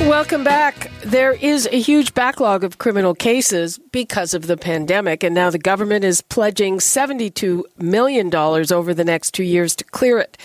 Welcome 0.00 0.44
back. 0.44 0.90
There 1.02 1.32
is 1.32 1.68
a 1.72 1.80
huge 1.80 2.12
backlog 2.12 2.64
of 2.64 2.78
criminal 2.78 3.14
cases 3.14 3.78
because 3.92 4.34
of 4.34 4.46
the 4.46 4.56
pandemic, 4.56 5.22
and 5.24 5.34
now 5.34 5.50
the 5.50 5.58
government 5.58 6.04
is 6.04 6.20
pledging 6.20 6.78
$72 6.78 7.62
million 7.78 8.34
over 8.34 8.92
the 8.92 9.04
next 9.04 9.32
two 9.32 9.42
years 9.42 9.74
to 9.76 9.84
clear 9.84 10.18
it. 10.18 10.36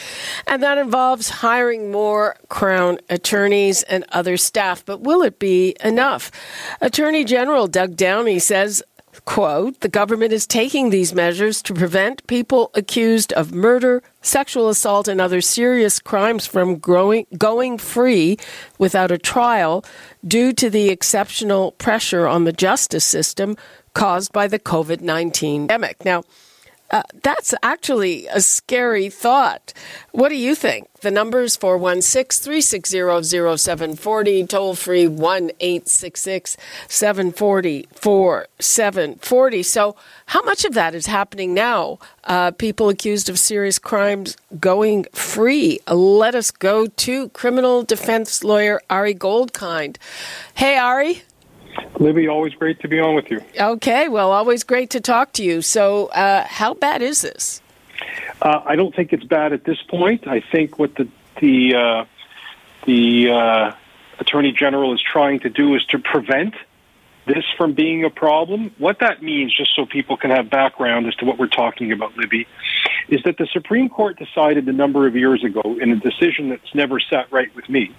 And 0.47 0.63
that 0.63 0.77
involves 0.77 1.29
hiring 1.29 1.91
more 1.91 2.37
Crown 2.49 2.99
attorneys 3.09 3.83
and 3.83 4.05
other 4.09 4.37
staff. 4.37 4.85
But 4.85 5.01
will 5.01 5.21
it 5.21 5.37
be 5.37 5.75
enough? 5.83 6.31
Attorney 6.79 7.23
General 7.23 7.67
Doug 7.67 7.95
Downey 7.95 8.39
says 8.39 8.81
quote, 9.25 9.79
the 9.81 9.89
government 9.89 10.33
is 10.33 10.47
taking 10.47 10.89
these 10.89 11.13
measures 11.13 11.61
to 11.63 11.73
prevent 11.73 12.25
people 12.27 12.71
accused 12.73 13.31
of 13.33 13.53
murder, 13.53 14.03
sexual 14.21 14.69
assault, 14.69 15.07
and 15.07 15.21
other 15.21 15.41
serious 15.41 15.99
crimes 15.99 16.45
from 16.45 16.77
growing, 16.77 17.25
going 17.37 17.77
free 17.77 18.37
without 18.77 19.11
a 19.11 19.17
trial 19.17 19.83
due 20.25 20.53
to 20.53 20.69
the 20.69 20.89
exceptional 20.89 21.71
pressure 21.73 22.27
on 22.27 22.43
the 22.43 22.53
justice 22.53 23.05
system 23.05 23.55
caused 23.93 24.31
by 24.31 24.47
the 24.47 24.59
COVID 24.59 25.01
19 25.01 25.67
pandemic. 25.67 26.03
Now, 26.05 26.23
uh, 26.91 27.03
that's 27.23 27.53
actually 27.63 28.27
a 28.27 28.41
scary 28.41 29.09
thought. 29.09 29.73
What 30.11 30.29
do 30.29 30.35
you 30.35 30.55
think? 30.55 30.87
The 30.99 31.09
number 31.09 31.41
is 31.41 31.55
416 31.55 32.43
360 32.43 33.57
0740, 33.57 34.45
toll 34.47 34.75
free 34.75 35.07
1 35.07 35.51
866 35.59 36.57
740 36.87 37.87
4740. 37.93 39.63
So, 39.63 39.95
how 40.27 40.43
much 40.43 40.65
of 40.65 40.73
that 40.73 40.93
is 40.93 41.07
happening 41.07 41.53
now? 41.53 41.97
Uh, 42.25 42.51
people 42.51 42.89
accused 42.89 43.29
of 43.29 43.39
serious 43.39 43.79
crimes 43.79 44.37
going 44.59 45.05
free. 45.13 45.79
Let 45.87 46.35
us 46.35 46.51
go 46.51 46.85
to 46.87 47.29
criminal 47.29 47.83
defense 47.83 48.43
lawyer 48.43 48.81
Ari 48.89 49.15
Goldkind. 49.15 49.97
Hey, 50.53 50.77
Ari. 50.77 51.23
Libby, 51.99 52.27
always 52.27 52.53
great 52.55 52.79
to 52.81 52.87
be 52.87 52.99
on 52.99 53.15
with 53.15 53.29
you. 53.29 53.41
Okay, 53.59 54.09
well, 54.09 54.31
always 54.31 54.63
great 54.63 54.89
to 54.91 55.01
talk 55.01 55.33
to 55.33 55.43
you. 55.43 55.61
So, 55.61 56.07
uh, 56.07 56.45
how 56.45 56.73
bad 56.73 57.01
is 57.01 57.21
this? 57.21 57.61
Uh, 58.41 58.61
I 58.65 58.75
don't 58.75 58.95
think 58.95 59.13
it's 59.13 59.23
bad 59.23 59.53
at 59.53 59.63
this 59.63 59.81
point. 59.83 60.27
I 60.27 60.41
think 60.51 60.79
what 60.79 60.95
the 60.95 61.07
the 61.39 61.75
uh, 61.75 62.05
the 62.85 63.31
uh, 63.31 63.71
attorney 64.19 64.51
general 64.51 64.93
is 64.93 65.01
trying 65.01 65.39
to 65.41 65.49
do 65.49 65.75
is 65.75 65.85
to 65.85 65.99
prevent 65.99 66.55
this 67.27 67.45
from 67.55 67.73
being 67.73 68.03
a 68.03 68.09
problem. 68.09 68.71
What 68.77 68.99
that 68.99 69.21
means, 69.21 69.55
just 69.55 69.75
so 69.75 69.85
people 69.85 70.17
can 70.17 70.31
have 70.31 70.49
background 70.49 71.05
as 71.05 71.15
to 71.15 71.25
what 71.25 71.37
we're 71.37 71.47
talking 71.47 71.91
about, 71.91 72.17
Libby, 72.17 72.47
is 73.09 73.21
that 73.23 73.37
the 73.37 73.47
Supreme 73.53 73.89
Court 73.89 74.17
decided 74.17 74.67
a 74.67 74.73
number 74.73 75.05
of 75.05 75.15
years 75.15 75.43
ago 75.43 75.77
in 75.79 75.91
a 75.91 75.95
decision 75.97 76.49
that's 76.49 76.73
never 76.73 76.99
sat 76.99 77.31
right 77.31 77.53
with 77.55 77.69
me 77.69 77.93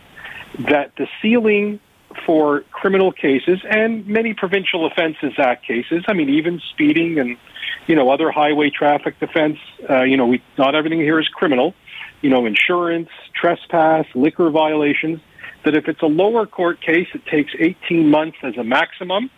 that 0.58 0.92
the 0.96 1.08
ceiling 1.20 1.80
for 2.24 2.62
criminal 2.70 3.12
cases 3.12 3.60
and 3.68 4.06
many 4.06 4.34
provincial 4.34 4.86
offenses 4.86 5.32
act 5.38 5.66
cases. 5.66 6.05
I 6.06 6.12
mean, 6.12 6.30
even 6.30 6.60
speeding 6.70 7.18
and 7.18 7.36
you 7.86 7.94
know 7.94 8.10
other 8.10 8.30
highway 8.30 8.70
traffic 8.70 9.18
defense. 9.20 9.58
Uh, 9.88 10.02
you 10.02 10.16
know, 10.16 10.27
we 10.27 10.42
not 10.58 10.74
everything 10.74 11.00
here 11.00 11.18
is 11.18 11.28
criminal. 11.28 11.74
You 12.20 12.30
know, 12.30 12.46
insurance, 12.46 13.08
trespass, 13.34 14.06
liquor 14.14 14.50
violations. 14.50 15.20
That 15.64 15.77
if 15.77 15.89
it's 15.89 16.02
a 16.02 16.06
lower 16.06 16.46
court 16.46 16.80
case, 16.80 17.08
it 17.14 17.24
takes 17.27 17.52
18 17.58 18.11
months 18.11 18.39
as 18.42 18.56
a 18.56 18.64
maximum. 18.64 19.30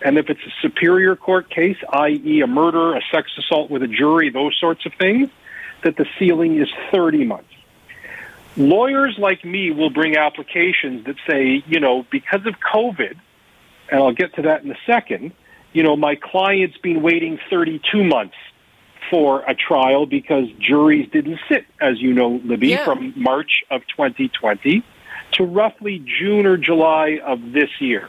And 0.00 0.16
if 0.16 0.30
it's 0.30 0.40
a 0.40 0.52
superior 0.62 1.16
court 1.16 1.50
case, 1.50 1.76
i.e., 1.92 2.40
a 2.40 2.46
murder, 2.46 2.94
a 2.94 3.00
sex 3.12 3.30
assault 3.36 3.70
with 3.70 3.82
a 3.82 3.88
jury, 3.88 4.30
those 4.30 4.56
sorts 4.58 4.86
of 4.86 4.92
things, 4.94 5.28
that 5.82 5.96
the 5.96 6.06
ceiling 6.18 6.60
is 6.60 6.68
30 6.92 7.24
months. 7.24 7.50
Lawyers 8.58 9.16
like 9.18 9.44
me 9.44 9.70
will 9.70 9.90
bring 9.90 10.16
applications 10.16 11.06
that 11.06 11.14
say, 11.28 11.62
you 11.66 11.78
know, 11.78 12.04
because 12.10 12.44
of 12.44 12.54
COVID, 12.60 13.14
and 13.90 14.00
I'll 14.00 14.12
get 14.12 14.34
to 14.34 14.42
that 14.42 14.64
in 14.64 14.70
a 14.70 14.78
second, 14.84 15.32
you 15.72 15.82
know, 15.82 15.96
my 15.96 16.16
client's 16.16 16.76
been 16.78 17.02
waiting 17.02 17.38
32 17.50 18.02
months 18.04 18.34
for 19.10 19.42
a 19.42 19.54
trial 19.54 20.06
because 20.06 20.48
juries 20.58 21.08
didn't 21.10 21.38
sit, 21.48 21.66
as 21.80 22.00
you 22.00 22.12
know, 22.12 22.40
Libby, 22.44 22.68
yeah. 22.68 22.84
from 22.84 23.14
March 23.16 23.62
of 23.70 23.82
2020 23.96 24.82
to 25.32 25.44
roughly 25.44 26.04
June 26.04 26.46
or 26.46 26.56
July 26.56 27.20
of 27.24 27.52
this 27.52 27.70
year. 27.80 28.08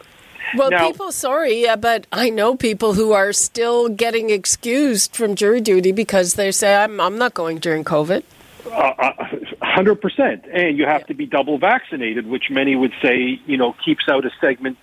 Well, 0.55 0.71
now, 0.71 0.87
people, 0.87 1.11
sorry, 1.11 1.65
but 1.79 2.07
I 2.11 2.29
know 2.29 2.55
people 2.55 2.93
who 2.93 3.11
are 3.11 3.33
still 3.33 3.87
getting 3.87 4.29
excused 4.31 5.15
from 5.15 5.35
jury 5.35 5.61
duty 5.61 5.91
because 5.91 6.33
they 6.33 6.51
say, 6.51 6.75
I'm, 6.75 6.99
I'm 6.99 7.17
not 7.17 7.33
going 7.33 7.59
during 7.59 7.83
COVID. 7.83 8.23
Uh, 8.69 8.93
uh 8.97 9.13
Hundred 9.61 9.95
percent, 9.95 10.45
and 10.51 10.77
you 10.77 10.85
have 10.85 11.01
yeah. 11.01 11.07
to 11.07 11.13
be 11.13 11.25
double 11.25 11.57
vaccinated, 11.57 12.27
which 12.27 12.49
many 12.49 12.75
would 12.75 12.93
say, 13.01 13.39
you 13.45 13.57
know, 13.57 13.75
keeps 13.85 14.07
out 14.09 14.25
a 14.25 14.31
segment 14.41 14.77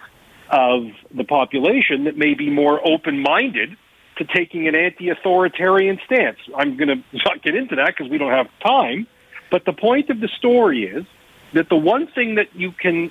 of 0.48 0.86
the 1.12 1.24
population 1.24 2.04
that 2.04 2.16
may 2.16 2.34
be 2.34 2.50
more 2.50 2.80
open-minded 2.86 3.76
to 4.16 4.24
taking 4.24 4.68
an 4.68 4.74
anti-authoritarian 4.74 5.98
stance. 6.06 6.38
I'm 6.56 6.76
going 6.76 6.88
to 6.88 7.18
not 7.24 7.42
get 7.42 7.54
into 7.54 7.76
that 7.76 7.88
because 7.88 8.10
we 8.10 8.18
don't 8.18 8.32
have 8.32 8.48
time. 8.60 9.06
But 9.50 9.64
the 9.64 9.72
point 9.72 10.10
of 10.10 10.20
the 10.20 10.28
story 10.28 10.84
is 10.84 11.04
that 11.52 11.68
the 11.68 11.76
one 11.76 12.06
thing 12.06 12.36
that 12.36 12.54
you 12.54 12.72
can 12.72 13.10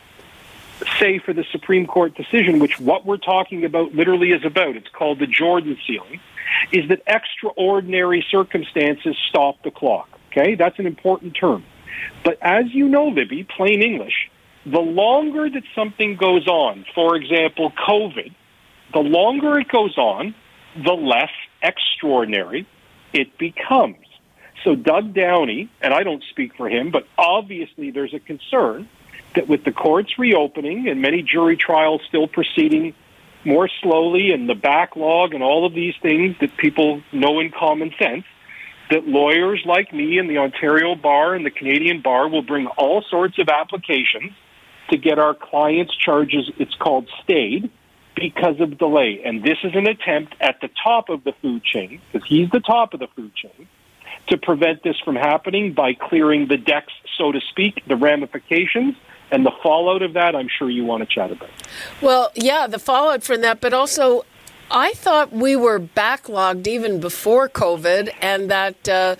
say 0.99 1.19
for 1.19 1.33
the 1.33 1.45
Supreme 1.51 1.87
Court 1.87 2.15
decision, 2.15 2.59
which 2.59 2.79
what 2.79 3.05
we're 3.05 3.17
talking 3.17 3.63
about 3.63 3.93
literally 3.93 4.31
is 4.31 4.43
about, 4.43 4.75
it's 4.75 4.89
called 4.89 5.19
the 5.19 5.27
Jordan 5.27 5.77
ceiling, 5.87 6.19
is 6.71 6.87
that 6.89 7.01
extraordinary 7.07 8.25
circumstances 8.29 9.15
stop 9.29 9.61
the 9.63 9.71
clock. 9.71 10.14
Okay, 10.35 10.55
that's 10.55 10.79
an 10.79 10.85
important 10.85 11.35
term. 11.39 11.63
But 12.23 12.37
as 12.41 12.65
you 12.73 12.89
know, 12.89 13.07
Libby, 13.07 13.43
plain 13.43 13.81
English, 13.81 14.29
the 14.65 14.79
longer 14.79 15.49
that 15.49 15.63
something 15.73 16.17
goes 16.17 16.47
on, 16.47 16.85
for 16.93 17.15
example, 17.15 17.71
COVID, 17.87 18.33
the 18.93 18.99
longer 18.99 19.59
it 19.59 19.69
goes 19.69 19.97
on, 19.97 20.35
the 20.83 20.93
less 20.93 21.29
extraordinary 21.61 22.67
it 23.13 23.37
becomes. 23.37 23.97
So 24.63 24.75
Doug 24.75 25.13
Downey, 25.13 25.69
and 25.81 25.93
I 25.93 26.03
don't 26.03 26.23
speak 26.31 26.55
for 26.55 26.67
him, 26.67 26.91
but 26.91 27.07
obviously 27.17 27.91
there's 27.91 28.13
a 28.13 28.19
concern 28.19 28.89
that 29.35 29.47
with 29.47 29.63
the 29.63 29.71
courts 29.71 30.17
reopening 30.17 30.87
and 30.89 31.01
many 31.01 31.21
jury 31.21 31.55
trials 31.55 32.01
still 32.07 32.27
proceeding 32.27 32.93
more 33.45 33.69
slowly 33.81 34.31
and 34.31 34.49
the 34.49 34.55
backlog 34.55 35.33
and 35.33 35.43
all 35.43 35.65
of 35.65 35.73
these 35.73 35.93
things 36.01 36.35
that 36.41 36.57
people 36.57 37.01
know 37.13 37.39
in 37.39 37.51
common 37.51 37.93
sense, 37.99 38.25
that 38.89 39.07
lawyers 39.07 39.63
like 39.65 39.93
me 39.93 40.17
in 40.17 40.27
the 40.27 40.37
Ontario 40.37 40.95
Bar 40.95 41.33
and 41.33 41.45
the 41.45 41.51
Canadian 41.51 42.01
Bar 42.01 42.27
will 42.29 42.43
bring 42.43 42.67
all 42.77 43.03
sorts 43.09 43.39
of 43.39 43.49
applications 43.49 44.31
to 44.89 44.97
get 44.97 45.17
our 45.17 45.33
clients' 45.33 45.95
charges, 45.95 46.51
it's 46.59 46.75
called 46.75 47.09
stayed, 47.23 47.71
because 48.15 48.59
of 48.59 48.77
delay. 48.77 49.21
And 49.25 49.43
this 49.43 49.57
is 49.63 49.73
an 49.75 49.87
attempt 49.87 50.35
at 50.39 50.61
the 50.61 50.69
top 50.83 51.09
of 51.09 51.23
the 51.23 51.33
food 51.41 51.63
chain, 51.63 51.99
because 52.11 52.27
he's 52.27 52.49
the 52.51 52.59
top 52.59 52.93
of 52.93 52.99
the 52.99 53.07
food 53.15 53.33
chain, 53.35 53.67
to 54.27 54.37
prevent 54.37 54.83
this 54.83 54.99
from 55.03 55.15
happening 55.15 55.73
by 55.73 55.93
clearing 55.93 56.47
the 56.47 56.57
decks, 56.57 56.93
so 57.17 57.31
to 57.31 57.41
speak, 57.49 57.81
the 57.87 57.95
ramifications. 57.95 58.95
And 59.31 59.43
the 59.43 59.51
fallout 59.63 60.03
of 60.03 60.13
that, 60.13 60.35
I'm 60.35 60.47
sure 60.47 60.69
you 60.69 60.85
want 60.85 61.01
to 61.01 61.11
chat 61.11 61.31
about. 61.31 61.49
Well, 61.99 62.31
yeah, 62.35 62.67
the 62.67 62.77
fallout 62.77 63.23
from 63.23 63.41
that, 63.41 63.59
but 63.59 63.73
also 63.73 64.23
I 64.71 64.93
thought 64.93 65.31
we 65.31 65.55
were 65.55 65.79
backlogged 65.79 66.67
even 66.67 66.99
before 66.99 67.47
COVID, 67.49 68.11
and 68.21 68.49
that, 68.49 68.89
uh, 68.89 69.15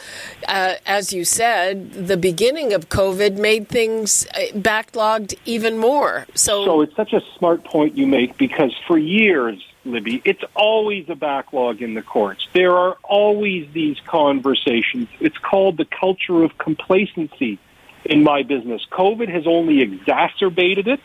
uh, 0.48 0.76
as 0.86 1.14
you 1.14 1.24
said, 1.24 1.94
the 1.94 2.18
beginning 2.18 2.74
of 2.74 2.90
COVID 2.90 3.38
made 3.38 3.70
things 3.70 4.26
uh, 4.34 4.58
backlogged 4.58 5.36
even 5.46 5.78
more. 5.78 6.26
So, 6.34 6.66
so 6.66 6.82
it's 6.82 6.96
such 6.96 7.14
a 7.14 7.22
smart 7.38 7.64
point 7.64 7.96
you 7.96 8.08
make 8.08 8.38
because 8.38 8.74
for 8.88 8.98
years, 8.98 9.64
Libby, 9.86 10.22
it's 10.26 10.44
always 10.56 11.06
a 11.10 11.16
backlog 11.16 11.82
in 11.82 11.94
the 11.94 12.02
courts. 12.02 12.48
There 12.54 12.76
are 12.76 12.98
always 13.04 13.68
these 13.72 14.00
conversations. 14.08 15.08
It's 15.20 15.38
called 15.38 15.78
the 15.78 15.86
culture 15.86 16.44
of 16.44 16.58
complacency 16.58 17.60
in 18.04 18.24
my 18.24 18.42
business. 18.44 18.86
COVID 18.92 19.30
has 19.30 19.46
only 19.46 19.82
exacerbated 19.82 20.88
it. 20.88 21.00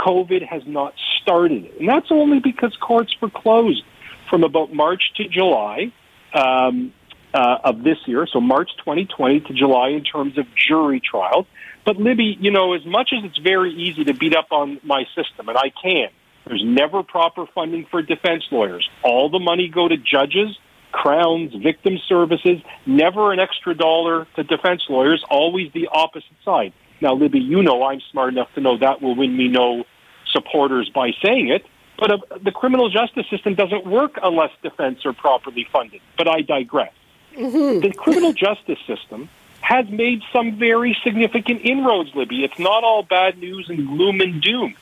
COVID 0.00 0.46
has 0.46 0.62
not 0.66 0.94
started. 1.20 1.70
And 1.78 1.88
that's 1.88 2.10
only 2.10 2.40
because 2.40 2.76
courts 2.80 3.14
were 3.20 3.30
closed 3.30 3.82
from 4.28 4.44
about 4.44 4.72
March 4.72 5.02
to 5.16 5.28
July 5.28 5.92
um, 6.32 6.92
uh, 7.34 7.58
of 7.64 7.82
this 7.82 7.98
year, 8.06 8.26
so 8.26 8.40
March 8.40 8.70
2020 8.78 9.40
to 9.40 9.52
July 9.52 9.88
in 9.90 10.02
terms 10.02 10.38
of 10.38 10.46
jury 10.56 11.00
trials. 11.00 11.46
But 11.84 11.96
Libby, 11.96 12.36
you 12.40 12.50
know, 12.50 12.72
as 12.72 12.84
much 12.84 13.10
as 13.16 13.24
it's 13.24 13.38
very 13.38 13.72
easy 13.72 14.04
to 14.04 14.14
beat 14.14 14.34
up 14.34 14.48
on 14.50 14.80
my 14.82 15.04
system, 15.14 15.48
and 15.48 15.56
I 15.56 15.70
can, 15.82 16.08
There's 16.46 16.64
never 16.64 17.02
proper 17.02 17.46
funding 17.54 17.86
for 17.90 18.02
defense 18.02 18.44
lawyers. 18.50 18.88
All 19.04 19.28
the 19.30 19.38
money 19.38 19.68
go 19.68 19.86
to 19.86 19.96
judges, 19.96 20.58
crowns, 20.92 21.54
victim 21.54 21.98
services, 22.08 22.58
never 22.86 23.32
an 23.32 23.38
extra 23.38 23.74
dollar 23.74 24.26
to 24.36 24.42
defense 24.42 24.82
lawyers, 24.88 25.24
always 25.30 25.72
the 25.72 25.88
opposite 25.92 26.36
side. 26.44 26.72
Now, 27.00 27.14
Libby, 27.14 27.40
you 27.40 27.62
know 27.62 27.84
I'm 27.84 28.00
smart 28.10 28.32
enough 28.32 28.52
to 28.54 28.60
know 28.60 28.76
that 28.78 29.00
will 29.00 29.14
win 29.14 29.36
me 29.36 29.48
no 29.48 29.84
supporters 30.32 30.90
by 30.94 31.12
saying 31.22 31.48
it, 31.48 31.64
but 31.98 32.10
uh, 32.10 32.18
the 32.42 32.52
criminal 32.52 32.88
justice 32.88 33.26
system 33.28 33.54
doesn't 33.54 33.86
work 33.86 34.18
unless 34.22 34.50
defense 34.62 35.04
are 35.04 35.12
properly 35.12 35.66
funded. 35.72 36.00
But 36.16 36.28
I 36.28 36.42
digress. 36.42 36.92
Mm-hmm. 37.34 37.80
The 37.80 37.92
criminal 37.92 38.32
justice 38.32 38.78
system 38.86 39.28
has 39.60 39.88
made 39.88 40.22
some 40.32 40.58
very 40.58 40.96
significant 41.04 41.60
inroads, 41.64 42.10
Libby. 42.14 42.44
It's 42.44 42.58
not 42.58 42.82
all 42.82 43.02
bad 43.02 43.38
news 43.38 43.68
and 43.68 43.86
gloom 43.86 44.20
and 44.20 44.40
doom. 44.40 44.74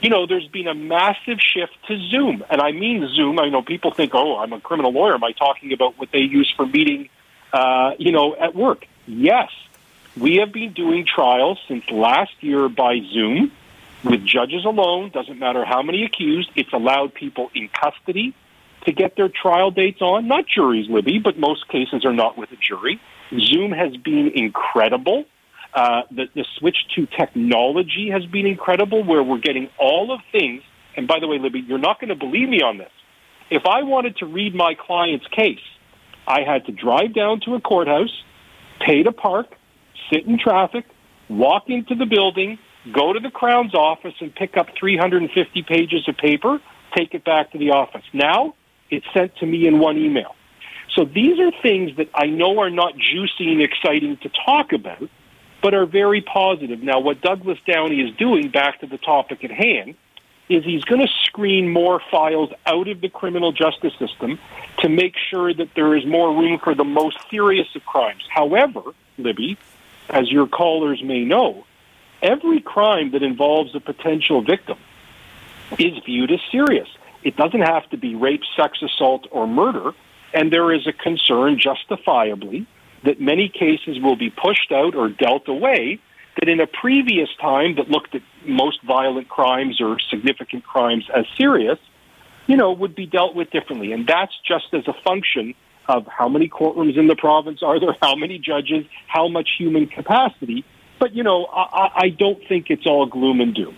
You 0.00 0.10
know, 0.10 0.26
there's 0.26 0.48
been 0.48 0.66
a 0.66 0.74
massive 0.74 1.38
shift 1.40 1.74
to 1.86 1.98
Zoom. 2.08 2.44
And 2.50 2.60
I 2.60 2.72
mean 2.72 3.08
Zoom. 3.14 3.38
I 3.38 3.48
know 3.50 3.62
people 3.62 3.92
think, 3.92 4.12
oh, 4.14 4.38
I'm 4.38 4.52
a 4.52 4.60
criminal 4.60 4.90
lawyer. 4.90 5.14
Am 5.14 5.22
I 5.22 5.32
talking 5.32 5.72
about 5.72 5.98
what 5.98 6.10
they 6.10 6.20
use 6.20 6.52
for 6.56 6.66
meeting, 6.66 7.08
uh, 7.52 7.92
you 7.98 8.10
know, 8.10 8.34
at 8.34 8.54
work? 8.54 8.86
Yes. 9.06 9.50
We 10.18 10.36
have 10.36 10.52
been 10.52 10.72
doing 10.74 11.06
trials 11.06 11.58
since 11.68 11.84
last 11.90 12.32
year 12.40 12.68
by 12.68 13.00
Zoom 13.12 13.50
with 14.04 14.24
judges 14.24 14.64
alone. 14.64 15.10
Doesn't 15.10 15.38
matter 15.38 15.64
how 15.64 15.82
many 15.82 16.04
accused. 16.04 16.50
It's 16.54 16.72
allowed 16.72 17.14
people 17.14 17.50
in 17.54 17.68
custody 17.68 18.34
to 18.84 18.92
get 18.92 19.16
their 19.16 19.28
trial 19.28 19.70
dates 19.70 20.02
on. 20.02 20.28
Not 20.28 20.44
juries, 20.46 20.90
Libby, 20.90 21.18
but 21.18 21.38
most 21.38 21.66
cases 21.68 22.04
are 22.04 22.12
not 22.12 22.36
with 22.36 22.52
a 22.52 22.56
jury. 22.56 23.00
Zoom 23.38 23.72
has 23.72 23.96
been 23.96 24.32
incredible. 24.34 25.24
Uh, 25.72 26.02
the, 26.10 26.28
the 26.34 26.44
switch 26.58 26.76
to 26.94 27.06
technology 27.06 28.10
has 28.10 28.26
been 28.26 28.44
incredible, 28.44 29.02
where 29.02 29.22
we're 29.22 29.38
getting 29.38 29.70
all 29.78 30.12
of 30.12 30.20
things. 30.30 30.62
And 30.94 31.08
by 31.08 31.20
the 31.20 31.26
way, 31.26 31.38
Libby, 31.38 31.60
you're 31.60 31.78
not 31.78 31.98
going 31.98 32.10
to 32.10 32.16
believe 32.16 32.50
me 32.50 32.60
on 32.60 32.76
this. 32.76 32.90
If 33.50 33.64
I 33.64 33.82
wanted 33.82 34.18
to 34.18 34.26
read 34.26 34.54
my 34.54 34.74
client's 34.74 35.26
case, 35.28 35.60
I 36.26 36.42
had 36.42 36.66
to 36.66 36.72
drive 36.72 37.14
down 37.14 37.40
to 37.46 37.54
a 37.54 37.60
courthouse, 37.60 38.22
pay 38.80 39.02
to 39.02 39.12
park, 39.12 39.54
sit 40.10 40.26
in 40.26 40.38
traffic, 40.38 40.86
walk 41.28 41.64
into 41.68 41.94
the 41.94 42.06
building, 42.06 42.58
go 42.92 43.12
to 43.12 43.20
the 43.20 43.30
Crown's 43.30 43.74
office 43.74 44.14
and 44.20 44.34
pick 44.34 44.56
up 44.56 44.68
350 44.78 45.62
pages 45.62 46.08
of 46.08 46.16
paper, 46.16 46.60
take 46.96 47.14
it 47.14 47.24
back 47.24 47.52
to 47.52 47.58
the 47.58 47.70
office. 47.70 48.04
Now, 48.12 48.54
it's 48.90 49.06
sent 49.14 49.36
to 49.36 49.46
me 49.46 49.66
in 49.66 49.78
one 49.78 49.96
email. 49.96 50.34
So 50.94 51.04
these 51.04 51.38
are 51.40 51.50
things 51.62 51.96
that 51.96 52.10
I 52.14 52.26
know 52.26 52.58
are 52.60 52.70
not 52.70 52.92
juicy 52.98 53.50
and 53.50 53.62
exciting 53.62 54.18
to 54.18 54.30
talk 54.44 54.72
about, 54.72 55.08
but 55.62 55.74
are 55.74 55.86
very 55.86 56.20
positive. 56.20 56.82
Now, 56.82 57.00
what 57.00 57.22
Douglas 57.22 57.58
Downey 57.66 58.00
is 58.00 58.14
doing, 58.16 58.50
back 58.50 58.80
to 58.80 58.86
the 58.86 58.98
topic 58.98 59.42
at 59.44 59.50
hand, 59.50 59.94
is 60.48 60.64
he's 60.64 60.84
going 60.84 61.00
to 61.00 61.12
screen 61.24 61.72
more 61.72 62.00
files 62.10 62.50
out 62.66 62.88
of 62.88 63.00
the 63.00 63.08
criminal 63.08 63.52
justice 63.52 63.92
system 63.98 64.38
to 64.80 64.88
make 64.88 65.14
sure 65.30 65.54
that 65.54 65.68
there 65.74 65.96
is 65.96 66.04
more 66.04 66.28
room 66.36 66.58
for 66.62 66.74
the 66.74 66.84
most 66.84 67.16
serious 67.30 67.68
of 67.74 67.84
crimes. 67.86 68.22
However, 68.28 68.82
Libby, 69.16 69.56
as 70.08 70.30
your 70.30 70.46
callers 70.46 71.02
may 71.02 71.24
know, 71.24 71.64
every 72.22 72.60
crime 72.60 73.12
that 73.12 73.22
involves 73.22 73.74
a 73.74 73.80
potential 73.80 74.42
victim 74.42 74.78
is 75.78 75.92
viewed 76.04 76.30
as 76.30 76.40
serious. 76.50 76.88
It 77.22 77.36
doesn't 77.36 77.60
have 77.60 77.88
to 77.90 77.96
be 77.96 78.14
rape, 78.14 78.42
sex 78.56 78.82
assault, 78.82 79.26
or 79.30 79.46
murder. 79.46 79.92
And 80.34 80.52
there 80.52 80.72
is 80.72 80.86
a 80.86 80.92
concern, 80.92 81.58
justifiably, 81.58 82.66
that 83.04 83.20
many 83.20 83.48
cases 83.48 84.00
will 84.00 84.16
be 84.16 84.30
pushed 84.30 84.72
out 84.72 84.94
or 84.94 85.08
dealt 85.08 85.48
away 85.48 85.98
that 86.38 86.48
in 86.48 86.60
a 86.60 86.66
previous 86.66 87.28
time 87.40 87.76
that 87.76 87.90
looked 87.90 88.14
at 88.14 88.22
most 88.46 88.82
violent 88.82 89.28
crimes 89.28 89.80
or 89.80 89.98
significant 90.10 90.64
crimes 90.64 91.04
as 91.14 91.26
serious, 91.36 91.78
you 92.46 92.56
know, 92.56 92.72
would 92.72 92.94
be 92.94 93.06
dealt 93.06 93.34
with 93.34 93.50
differently. 93.50 93.92
And 93.92 94.06
that's 94.06 94.32
just 94.46 94.72
as 94.72 94.88
a 94.88 94.94
function 95.04 95.54
of 95.96 96.06
how 96.06 96.28
many 96.28 96.48
courtrooms 96.48 96.96
in 96.98 97.06
the 97.06 97.16
province 97.16 97.62
are 97.62 97.78
there, 97.78 97.96
how 98.00 98.14
many 98.14 98.38
judges, 98.38 98.84
how 99.06 99.28
much 99.28 99.50
human 99.58 99.86
capacity. 99.86 100.64
But, 100.98 101.14
you 101.14 101.22
know, 101.22 101.46
I, 101.46 101.90
I 101.94 102.08
don't 102.10 102.40
think 102.48 102.70
it's 102.70 102.86
all 102.86 103.06
gloom 103.06 103.40
and 103.40 103.54
doom. 103.54 103.76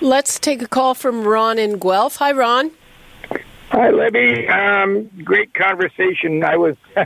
Let's 0.00 0.38
take 0.38 0.62
a 0.62 0.68
call 0.68 0.94
from 0.94 1.24
Ron 1.24 1.58
in 1.58 1.78
Guelph. 1.78 2.16
Hi, 2.16 2.32
Ron. 2.32 2.70
Hi, 3.70 3.90
Libby. 3.90 4.48
Um, 4.48 5.10
great 5.22 5.52
conversation. 5.54 6.42
I 6.42 6.56
was, 6.56 6.76
uh, 6.96 7.04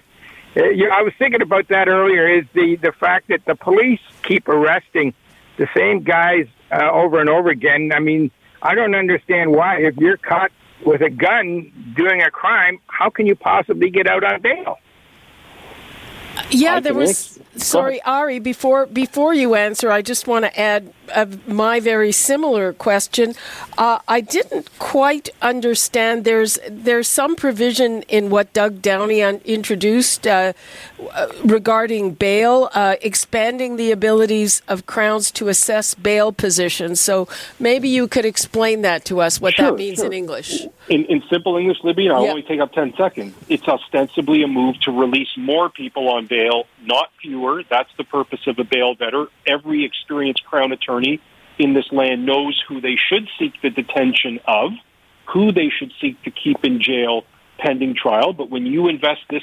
I 0.57 1.03
was 1.03 1.13
thinking 1.19 1.43
about 1.43 1.69
that 1.69 1.89
earlier. 1.89 2.29
Is 2.29 2.45
the 2.55 2.77
the 2.77 2.93
fact 2.93 3.29
that 3.29 3.45
the 3.45 3.55
police 3.55 4.01
keep 4.23 4.49
arresting 4.49 5.13
the 5.57 5.69
same 5.77 6.03
guys 6.05 6.47
uh, 6.71 6.91
over 6.91 7.21
and 7.21 7.29
over 7.29 7.51
again? 7.51 7.91
I 7.95 7.99
mean, 7.99 8.31
I 8.63 8.75
don't 8.75 8.95
understand 8.95 9.53
why. 9.53 9.79
If 9.79 9.97
you're 9.97 10.17
caught 10.17 10.53
with 10.85 11.01
a 11.03 11.11
gun 11.11 11.73
doing 11.97 12.23
a 12.23 12.31
crime, 12.31 12.79
how 12.87 13.11
can 13.11 13.27
you 13.27 13.35
possibly 13.35 13.91
get 13.91 14.07
out 14.07 14.25
on 14.25 14.41
bail? 14.41 14.79
Yeah, 16.51 16.81
there 16.81 16.95
was. 16.95 17.39
Sorry, 17.57 18.03
Ari. 18.03 18.41
Before 18.41 18.87
before 18.87 19.33
you 19.33 19.55
answer, 19.55 19.91
I 19.91 20.03
just 20.03 20.27
want 20.27 20.45
to 20.45 20.61
add 20.61 20.93
uh, 21.15 21.27
my 21.47 21.79
very 21.79 22.11
similar 22.11 22.73
question. 22.73 23.35
Uh, 23.79 24.01
I 24.09 24.21
didn't 24.21 24.69
quite 24.79 25.31
understand. 25.41 26.25
There's 26.25 26.59
there's 26.69 27.07
some 27.07 27.37
provision 27.37 28.03
in 28.09 28.31
what 28.31 28.53
Doug 28.53 28.83
Downey 28.83 29.21
introduced 29.21 30.27
uh, 30.27 30.53
uh, 31.13 31.29
regarding 31.45 32.15
bail, 32.15 32.71
uh, 32.75 32.97
expanding 33.03 33.77
the 33.77 33.93
abilities 33.93 34.61
of 34.67 34.87
crowns 34.87 35.31
to 35.33 35.49
assess 35.49 35.95
bail 35.95 36.33
positions. 36.33 37.01
So 37.01 37.29
maybe 37.61 37.89
you 37.89 38.09
could 38.09 38.25
explain 38.25 38.83
that 38.83 39.05
to 39.05 39.21
us, 39.21 39.41
what 39.41 39.55
sure, 39.55 39.71
that 39.71 39.77
means 39.77 39.99
sure. 39.99 40.07
in 40.07 40.13
English. 40.13 40.67
In, 40.89 41.05
in 41.05 41.23
simple 41.31 41.57
English, 41.57 41.79
Libby, 41.85 42.07
and 42.07 42.17
I'll 42.17 42.25
yeah. 42.25 42.31
only 42.31 42.43
take 42.43 42.61
up 42.61 42.73
ten 42.73 42.95
seconds. 42.97 43.35
It's 43.49 43.69
ostensibly 43.69 44.43
a 44.43 44.49
move 44.49 44.81
to 44.81 44.91
release 44.91 45.31
more 45.37 45.69
people 45.71 46.09
on 46.09 46.27
bail, 46.27 46.65
not 46.83 47.11
fewer. 47.23 47.44
That's 47.71 47.91
the 47.99 48.05
purpose 48.05 48.41
of 48.47 48.59
a 48.59 48.65
bail 48.65 48.95
vetter. 48.97 49.27
Every 49.47 49.85
experienced 49.85 50.45
Crown 50.45 50.73
attorney 50.73 51.21
in 51.59 51.75
this 51.75 51.87
land 51.93 52.27
knows 52.27 52.61
who 52.69 52.81
they 52.81 52.97
should 53.09 53.29
seek 53.39 53.53
the 53.63 53.71
detention 53.71 54.41
of, 54.47 54.73
who 55.33 55.53
they 55.53 55.71
should 55.77 55.93
seek 56.01 56.23
to 56.25 56.31
keep 56.31 56.65
in 56.65 56.83
jail 56.83 57.23
pending 57.59 57.95
trial. 57.95 58.33
But 58.33 58.51
when 58.51 58.67
you 58.67 58.89
invest 58.89 59.21
this 59.31 59.43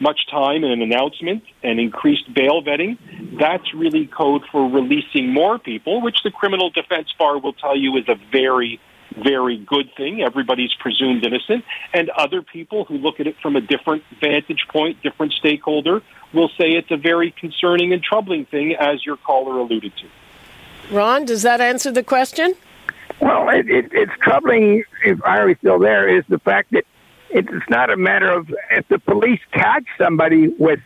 much 0.00 0.20
time 0.30 0.62
in 0.62 0.70
an 0.70 0.82
announcement 0.82 1.42
and 1.62 1.80
increased 1.80 2.32
bail 2.32 2.62
vetting, 2.62 2.98
that's 3.38 3.74
really 3.74 4.06
code 4.06 4.42
for 4.52 4.70
releasing 4.70 5.32
more 5.32 5.58
people, 5.58 6.00
which 6.00 6.18
the 6.22 6.30
criminal 6.30 6.70
defense 6.70 7.08
bar 7.18 7.38
will 7.38 7.52
tell 7.52 7.76
you 7.76 7.96
is 7.96 8.08
a 8.08 8.16
very 8.30 8.80
very 9.24 9.58
good 9.58 9.90
thing. 9.96 10.22
Everybody's 10.22 10.72
presumed 10.78 11.24
innocent. 11.24 11.64
And 11.92 12.10
other 12.10 12.42
people 12.42 12.84
who 12.84 12.98
look 12.98 13.20
at 13.20 13.26
it 13.26 13.36
from 13.42 13.56
a 13.56 13.60
different 13.60 14.02
vantage 14.20 14.66
point, 14.70 15.02
different 15.02 15.32
stakeholder, 15.32 16.02
will 16.32 16.48
say 16.58 16.70
it's 16.72 16.90
a 16.90 16.96
very 16.96 17.30
concerning 17.30 17.92
and 17.92 18.02
troubling 18.02 18.44
thing, 18.46 18.74
as 18.78 19.04
your 19.04 19.16
caller 19.16 19.58
alluded 19.58 19.92
to. 19.96 20.94
Ron, 20.94 21.24
does 21.24 21.42
that 21.42 21.60
answer 21.60 21.90
the 21.90 22.02
question? 22.02 22.54
Well, 23.20 23.48
it, 23.48 23.68
it, 23.68 23.86
it's 23.92 24.12
troubling, 24.22 24.84
if 25.04 25.18
Ari's 25.24 25.58
still 25.58 25.78
there, 25.78 26.08
is 26.08 26.24
the 26.28 26.38
fact 26.38 26.72
that 26.72 26.84
it's 27.30 27.68
not 27.68 27.90
a 27.90 27.96
matter 27.96 28.30
of 28.30 28.48
if 28.70 28.86
the 28.88 28.98
police 28.98 29.40
catch 29.52 29.84
somebody 29.98 30.48
with 30.48 30.80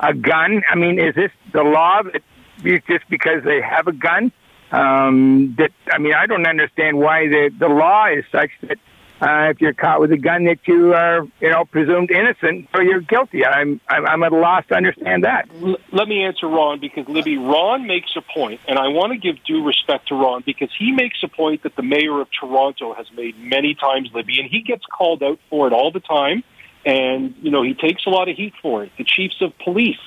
a 0.00 0.14
gun. 0.14 0.62
I 0.68 0.74
mean, 0.74 0.98
is 0.98 1.14
this 1.14 1.30
the 1.52 1.62
law 1.62 2.02
that 2.02 2.22
just 2.62 3.08
because 3.08 3.44
they 3.44 3.60
have 3.60 3.86
a 3.86 3.92
gun? 3.92 4.32
Um, 4.72 5.54
that 5.58 5.70
I 5.92 5.98
mean, 5.98 6.14
I 6.14 6.26
don't 6.26 6.46
understand 6.46 6.98
why 6.98 7.28
the 7.28 7.50
the 7.56 7.68
law 7.68 8.06
is 8.06 8.24
such 8.32 8.50
that 8.62 8.78
uh, 9.24 9.48
if 9.48 9.60
you're 9.60 9.72
caught 9.72 10.00
with 10.00 10.12
a 10.12 10.18
gun, 10.18 10.44
that 10.44 10.58
you 10.66 10.92
are 10.92 11.26
you 11.40 11.50
know 11.50 11.64
presumed 11.64 12.10
innocent 12.10 12.68
or 12.74 12.82
you're 12.82 13.00
guilty. 13.00 13.44
I'm 13.44 13.80
I'm, 13.88 14.06
I'm 14.06 14.22
at 14.22 14.32
a 14.32 14.36
loss 14.36 14.64
to 14.68 14.74
understand 14.74 15.24
that. 15.24 15.48
L- 15.62 15.78
let 15.92 16.08
me 16.08 16.22
answer 16.22 16.46
Ron 16.46 16.78
because 16.78 17.08
Libby, 17.08 17.38
Ron 17.38 17.86
makes 17.86 18.14
a 18.16 18.20
point, 18.20 18.60
and 18.68 18.78
I 18.78 18.88
want 18.88 19.12
to 19.12 19.18
give 19.18 19.42
due 19.44 19.64
respect 19.64 20.08
to 20.08 20.14
Ron 20.14 20.42
because 20.44 20.70
he 20.78 20.92
makes 20.92 21.22
a 21.22 21.28
point 21.28 21.62
that 21.62 21.74
the 21.74 21.82
mayor 21.82 22.20
of 22.20 22.28
Toronto 22.38 22.92
has 22.92 23.06
made 23.16 23.38
many 23.38 23.74
times, 23.74 24.10
Libby, 24.12 24.40
and 24.40 24.50
he 24.50 24.60
gets 24.60 24.84
called 24.84 25.22
out 25.22 25.38
for 25.48 25.66
it 25.66 25.72
all 25.72 25.90
the 25.90 26.00
time. 26.00 26.44
And 26.84 27.34
you 27.40 27.50
know 27.50 27.62
he 27.62 27.72
takes 27.72 28.04
a 28.06 28.10
lot 28.10 28.28
of 28.28 28.36
heat 28.36 28.52
for 28.60 28.84
it. 28.84 28.92
The 28.98 29.04
chiefs 29.04 29.40
of 29.40 29.56
police 29.58 29.98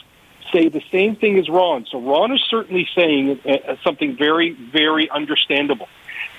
say 0.54 0.70
the 0.70 0.84
same 0.92 1.16
thing 1.16 1.40
as 1.40 1.50
Ron. 1.50 1.86
So 1.92 2.00
Ron 2.00 2.32
is 2.32 2.42
certainly 2.50 2.88
saying 2.96 3.40
uh, 3.46 3.76
something 3.84 4.16
very, 4.16 4.52
very 4.52 5.10
understandable. 5.10 5.88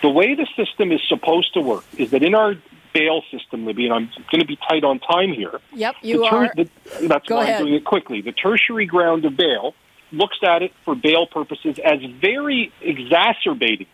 The 0.02 0.08
way 0.08 0.34
the 0.34 0.46
system 0.56 0.92
is 0.92 1.00
supposed 1.08 1.54
to 1.54 1.60
work 1.60 1.84
is 1.96 2.10
that 2.10 2.22
in 2.22 2.34
our 2.34 2.54
bail 2.94 3.22
system, 3.30 3.66
Libby, 3.66 3.84
and 3.86 3.94
I'm 3.94 4.10
going 4.30 4.40
to 4.40 4.46
be 4.46 4.56
tight 4.68 4.84
on 4.84 4.98
time 5.00 5.32
here. 5.32 5.60
Yep, 5.74 5.96
you 6.02 6.28
ter- 6.28 6.36
are. 6.36 6.52
The, 6.54 6.68
that's 7.06 7.28
Go 7.28 7.36
why 7.36 7.44
ahead. 7.44 7.56
I'm 7.60 7.66
doing 7.66 7.74
it 7.74 7.84
quickly. 7.84 8.20
The 8.20 8.32
tertiary 8.32 8.86
ground 8.86 9.24
of 9.24 9.36
bail 9.36 9.74
looks 10.12 10.38
at 10.42 10.62
it 10.62 10.72
for 10.84 10.94
bail 10.94 11.26
purposes 11.26 11.78
as 11.84 12.00
very 12.20 12.72
exacerbating, 12.80 13.86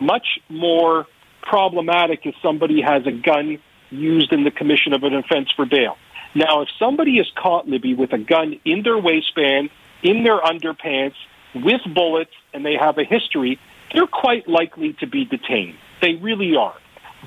much 0.00 0.40
more 0.48 1.06
problematic 1.40 2.20
if 2.24 2.34
somebody 2.42 2.80
has 2.82 3.06
a 3.06 3.12
gun 3.12 3.58
used 3.90 4.32
in 4.32 4.44
the 4.44 4.50
commission 4.50 4.92
of 4.92 5.02
an 5.02 5.14
offense 5.14 5.50
for 5.54 5.66
bail. 5.66 5.96
Now, 6.34 6.62
if 6.62 6.68
somebody 6.78 7.18
is 7.18 7.30
caught, 7.36 7.68
Libby, 7.68 7.94
with 7.94 8.12
a 8.12 8.18
gun 8.18 8.58
in 8.64 8.82
their 8.82 8.98
waistband, 8.98 9.70
in 10.02 10.24
their 10.24 10.40
underpants, 10.40 11.14
with 11.54 11.80
bullets, 11.94 12.32
and 12.52 12.64
they 12.64 12.74
have 12.74 12.98
a 12.98 13.04
history, 13.04 13.58
they're 13.92 14.06
quite 14.06 14.48
likely 14.48 14.94
to 14.94 15.06
be 15.06 15.24
detained. 15.24 15.76
They 16.00 16.14
really 16.14 16.56
are. 16.56 16.74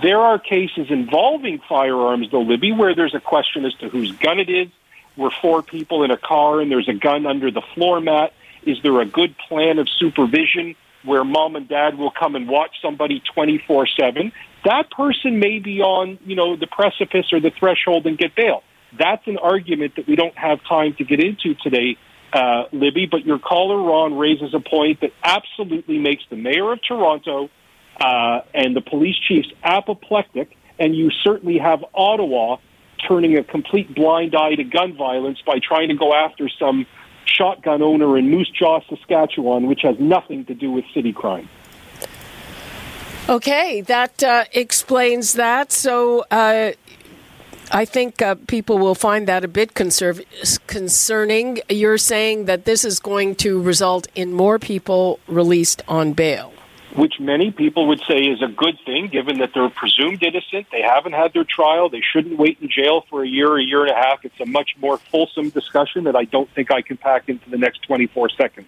There 0.01 0.19
are 0.19 0.37
cases 0.37 0.87
involving 0.89 1.61
firearms, 1.69 2.29
though, 2.31 2.41
Libby, 2.41 2.71
where 2.73 2.93
there's 2.93 3.15
a 3.15 3.19
question 3.19 3.65
as 3.65 3.73
to 3.75 3.89
whose 3.89 4.11
gun 4.13 4.39
it 4.39 4.49
is. 4.49 4.67
We're 5.15 5.31
four 5.41 5.61
people 5.61 6.03
in 6.03 6.11
a 6.11 6.17
car 6.17 6.59
and 6.59 6.69
there's 6.69 6.89
a 6.89 6.93
gun 6.93 7.25
under 7.25 7.49
the 7.49 7.61
floor 7.73 8.01
mat. 8.01 8.33
Is 8.63 8.77
there 8.83 8.99
a 8.99 9.05
good 9.05 9.35
plan 9.37 9.79
of 9.79 9.87
supervision 9.87 10.75
where 11.03 11.23
mom 11.23 11.55
and 11.55 11.67
dad 11.69 11.97
will 11.97 12.11
come 12.11 12.35
and 12.35 12.49
watch 12.49 12.81
somebody 12.81 13.21
24 13.33 13.87
7? 13.87 14.33
That 14.65 14.91
person 14.91 15.39
may 15.39 15.59
be 15.59 15.81
on, 15.81 16.17
you 16.25 16.35
know, 16.35 16.57
the 16.57 16.67
precipice 16.67 17.31
or 17.31 17.39
the 17.39 17.51
threshold 17.51 18.05
and 18.07 18.17
get 18.17 18.35
bail. 18.35 18.63
That's 18.97 19.25
an 19.27 19.37
argument 19.37 19.95
that 19.95 20.07
we 20.07 20.15
don't 20.15 20.37
have 20.37 20.59
time 20.67 20.95
to 20.95 21.03
get 21.03 21.19
into 21.19 21.53
today, 21.55 21.97
uh, 22.35 22.65
Libby. 22.73 23.07
But 23.09 23.25
your 23.25 23.39
caller, 23.39 23.81
Ron, 23.81 24.17
raises 24.17 24.53
a 24.53 24.59
point 24.59 25.01
that 25.01 25.11
absolutely 25.23 25.97
makes 25.97 26.23
the 26.29 26.35
mayor 26.35 26.73
of 26.73 26.79
Toronto 26.85 27.49
uh, 27.99 28.41
and 28.53 28.75
the 28.75 28.81
police 28.81 29.15
chiefs 29.27 29.47
apoplectic. 29.63 30.55
And 30.77 30.95
you 30.95 31.09
certainly 31.23 31.57
have 31.57 31.83
Ottawa 31.93 32.57
turning 33.07 33.37
a 33.37 33.43
complete 33.43 33.95
blind 33.95 34.35
eye 34.35 34.55
to 34.55 34.63
gun 34.63 34.97
violence 34.97 35.39
by 35.45 35.59
trying 35.59 35.87
to 35.87 35.95
go 35.95 36.13
after 36.13 36.49
some 36.59 36.85
shotgun 37.25 37.81
owner 37.81 38.17
in 38.17 38.29
Moose 38.29 38.49
Jaw, 38.49 38.81
Saskatchewan, 38.89 39.67
which 39.67 39.81
has 39.83 39.95
nothing 39.99 40.45
to 40.45 40.53
do 40.53 40.71
with 40.71 40.85
city 40.93 41.13
crime. 41.13 41.47
Okay, 43.27 43.81
that 43.81 44.21
uh, 44.21 44.45
explains 44.53 45.33
that. 45.33 45.71
So 45.71 46.25
uh, 46.29 46.73
I 47.71 47.85
think 47.85 48.21
uh, 48.21 48.35
people 48.47 48.77
will 48.77 48.95
find 48.95 49.27
that 49.27 49.43
a 49.43 49.47
bit 49.47 49.73
conserv- 49.73 50.25
concerning. 50.67 51.59
You're 51.69 51.97
saying 51.97 52.45
that 52.45 52.65
this 52.65 52.85
is 52.85 52.99
going 52.99 53.35
to 53.37 53.61
result 53.61 54.07
in 54.15 54.33
more 54.33 54.59
people 54.59 55.19
released 55.27 55.81
on 55.87 56.13
bail. 56.13 56.53
Which 56.95 57.19
many 57.19 57.51
people 57.51 57.87
would 57.87 58.01
say 58.07 58.21
is 58.21 58.41
a 58.41 58.47
good 58.47 58.77
thing, 58.85 59.07
given 59.07 59.39
that 59.39 59.51
they're 59.53 59.69
presumed 59.69 60.23
innocent. 60.23 60.67
They 60.71 60.81
haven't 60.81 61.11
had 61.11 61.33
their 61.33 61.43
trial. 61.43 61.89
They 61.89 62.01
shouldn't 62.01 62.37
wait 62.37 62.57
in 62.61 62.69
jail 62.69 63.03
for 63.09 63.23
a 63.23 63.27
year, 63.27 63.57
a 63.57 63.63
year 63.63 63.81
and 63.81 63.91
a 63.91 63.95
half. 63.95 64.23
It's 64.23 64.39
a 64.39 64.45
much 64.45 64.71
more 64.79 64.97
fulsome 64.97 65.49
discussion 65.49 66.05
that 66.05 66.15
I 66.15 66.23
don't 66.23 66.49
think 66.51 66.71
I 66.71 66.81
can 66.81 66.95
pack 66.95 67.27
into 67.27 67.49
the 67.49 67.57
next 67.57 67.79
24 67.83 68.29
seconds. 68.29 68.67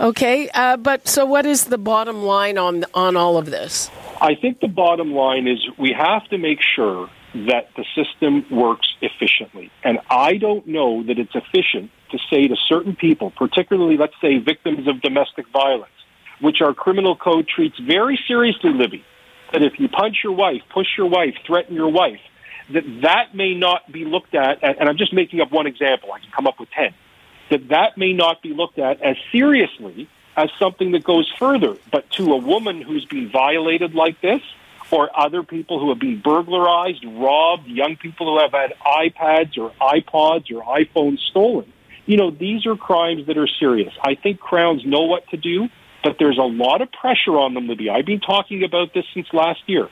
Okay, 0.00 0.48
uh, 0.54 0.78
but 0.78 1.06
so 1.06 1.26
what 1.26 1.44
is 1.44 1.64
the 1.64 1.76
bottom 1.76 2.22
line 2.22 2.56
on 2.56 2.86
on 2.94 3.16
all 3.16 3.36
of 3.36 3.46
this? 3.46 3.90
I 4.20 4.34
think 4.34 4.60
the 4.60 4.68
bottom 4.68 5.12
line 5.12 5.46
is 5.46 5.58
we 5.76 5.92
have 5.92 6.26
to 6.28 6.38
make 6.38 6.60
sure 6.62 7.10
that 7.34 7.68
the 7.76 7.84
system 7.94 8.44
works 8.50 8.94
efficiently. 9.00 9.70
And 9.82 9.98
I 10.10 10.36
don't 10.36 10.66
know 10.66 11.02
that 11.04 11.18
it's 11.18 11.34
efficient 11.34 11.90
to 12.10 12.18
say 12.30 12.46
to 12.46 12.56
certain 12.68 12.94
people, 12.94 13.30
particularly, 13.30 13.96
let's 13.96 14.14
say, 14.20 14.38
victims 14.38 14.86
of 14.86 15.00
domestic 15.00 15.46
violence, 15.48 15.92
which 16.40 16.60
our 16.60 16.74
criminal 16.74 17.16
code 17.16 17.48
treats 17.48 17.78
very 17.78 18.18
seriously, 18.28 18.72
Libby, 18.72 19.04
that 19.52 19.62
if 19.62 19.78
you 19.78 19.88
punch 19.88 20.18
your 20.22 20.34
wife, 20.34 20.62
push 20.72 20.88
your 20.96 21.08
wife, 21.08 21.34
threaten 21.46 21.74
your 21.74 21.88
wife, 21.90 22.20
that 22.70 22.84
that 23.02 23.34
may 23.34 23.54
not 23.54 23.90
be 23.90 24.04
looked 24.04 24.34
at, 24.34 24.62
and 24.62 24.88
I'm 24.88 24.98
just 24.98 25.12
making 25.12 25.40
up 25.40 25.50
one 25.50 25.66
example, 25.66 26.12
I 26.12 26.20
can 26.20 26.30
come 26.30 26.46
up 26.46 26.60
with 26.60 26.70
10, 26.70 26.92
that 27.50 27.68
that 27.68 27.96
may 27.96 28.12
not 28.12 28.42
be 28.42 28.52
looked 28.52 28.78
at 28.78 29.00
as 29.00 29.16
seriously 29.30 30.08
as 30.36 30.50
something 30.58 30.92
that 30.92 31.04
goes 31.04 31.30
further. 31.38 31.76
But 31.90 32.10
to 32.12 32.32
a 32.32 32.36
woman 32.36 32.80
who's 32.80 33.04
been 33.04 33.30
violated 33.30 33.94
like 33.94 34.20
this, 34.20 34.40
or 34.92 35.08
other 35.18 35.42
people 35.42 35.80
who 35.80 35.88
have 35.88 35.98
been 35.98 36.20
burglarized, 36.20 37.02
robbed, 37.04 37.66
young 37.66 37.96
people 37.96 38.26
who 38.26 38.38
have 38.38 38.52
had 38.52 38.74
iPads 38.86 39.56
or 39.58 39.72
iPods 39.80 40.52
or 40.54 40.62
iPhones 40.62 41.18
stolen. 41.30 41.72
You 42.04 42.18
know, 42.18 42.30
these 42.30 42.66
are 42.66 42.76
crimes 42.76 43.26
that 43.26 43.38
are 43.38 43.48
serious. 43.58 43.92
I 44.02 44.14
think 44.14 44.38
crowns 44.38 44.84
know 44.84 45.02
what 45.02 45.26
to 45.30 45.38
do, 45.38 45.68
but 46.04 46.16
there's 46.18 46.36
a 46.36 46.42
lot 46.42 46.82
of 46.82 46.92
pressure 46.92 47.38
on 47.38 47.54
them, 47.54 47.68
Libby. 47.68 47.88
I've 47.88 48.04
been 48.04 48.20
talking 48.20 48.64
about 48.64 48.92
this 48.92 49.06
since 49.14 49.26
last 49.32 49.60
year. 49.66 49.88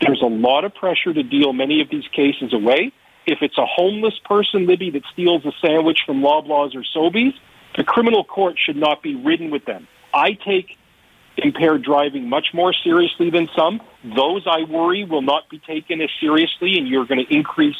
There's 0.00 0.22
a 0.22 0.26
lot 0.26 0.64
of 0.64 0.74
pressure 0.74 1.12
to 1.12 1.22
deal 1.22 1.52
many 1.52 1.80
of 1.80 1.90
these 1.90 2.06
cases 2.08 2.52
away. 2.52 2.92
If 3.26 3.38
it's 3.42 3.58
a 3.58 3.66
homeless 3.66 4.18
person, 4.24 4.66
Libby, 4.66 4.90
that 4.90 5.02
steals 5.12 5.44
a 5.44 5.52
sandwich 5.60 6.00
from 6.06 6.20
Loblaws 6.20 6.76
or 6.76 6.84
Sobeys, 6.94 7.34
the 7.76 7.82
criminal 7.82 8.22
court 8.22 8.56
should 8.64 8.76
not 8.76 9.02
be 9.02 9.16
ridden 9.16 9.50
with 9.50 9.64
them. 9.64 9.88
I 10.12 10.34
take 10.34 10.78
impaired 11.36 11.82
driving 11.82 12.28
much 12.28 12.48
more 12.52 12.72
seriously 12.72 13.30
than 13.30 13.48
some. 13.56 13.80
Those, 14.04 14.46
I 14.46 14.64
worry, 14.64 15.04
will 15.04 15.22
not 15.22 15.48
be 15.48 15.58
taken 15.58 16.00
as 16.00 16.10
seriously, 16.20 16.78
and 16.78 16.86
you're 16.86 17.06
going 17.06 17.24
to 17.24 17.34
increase 17.34 17.76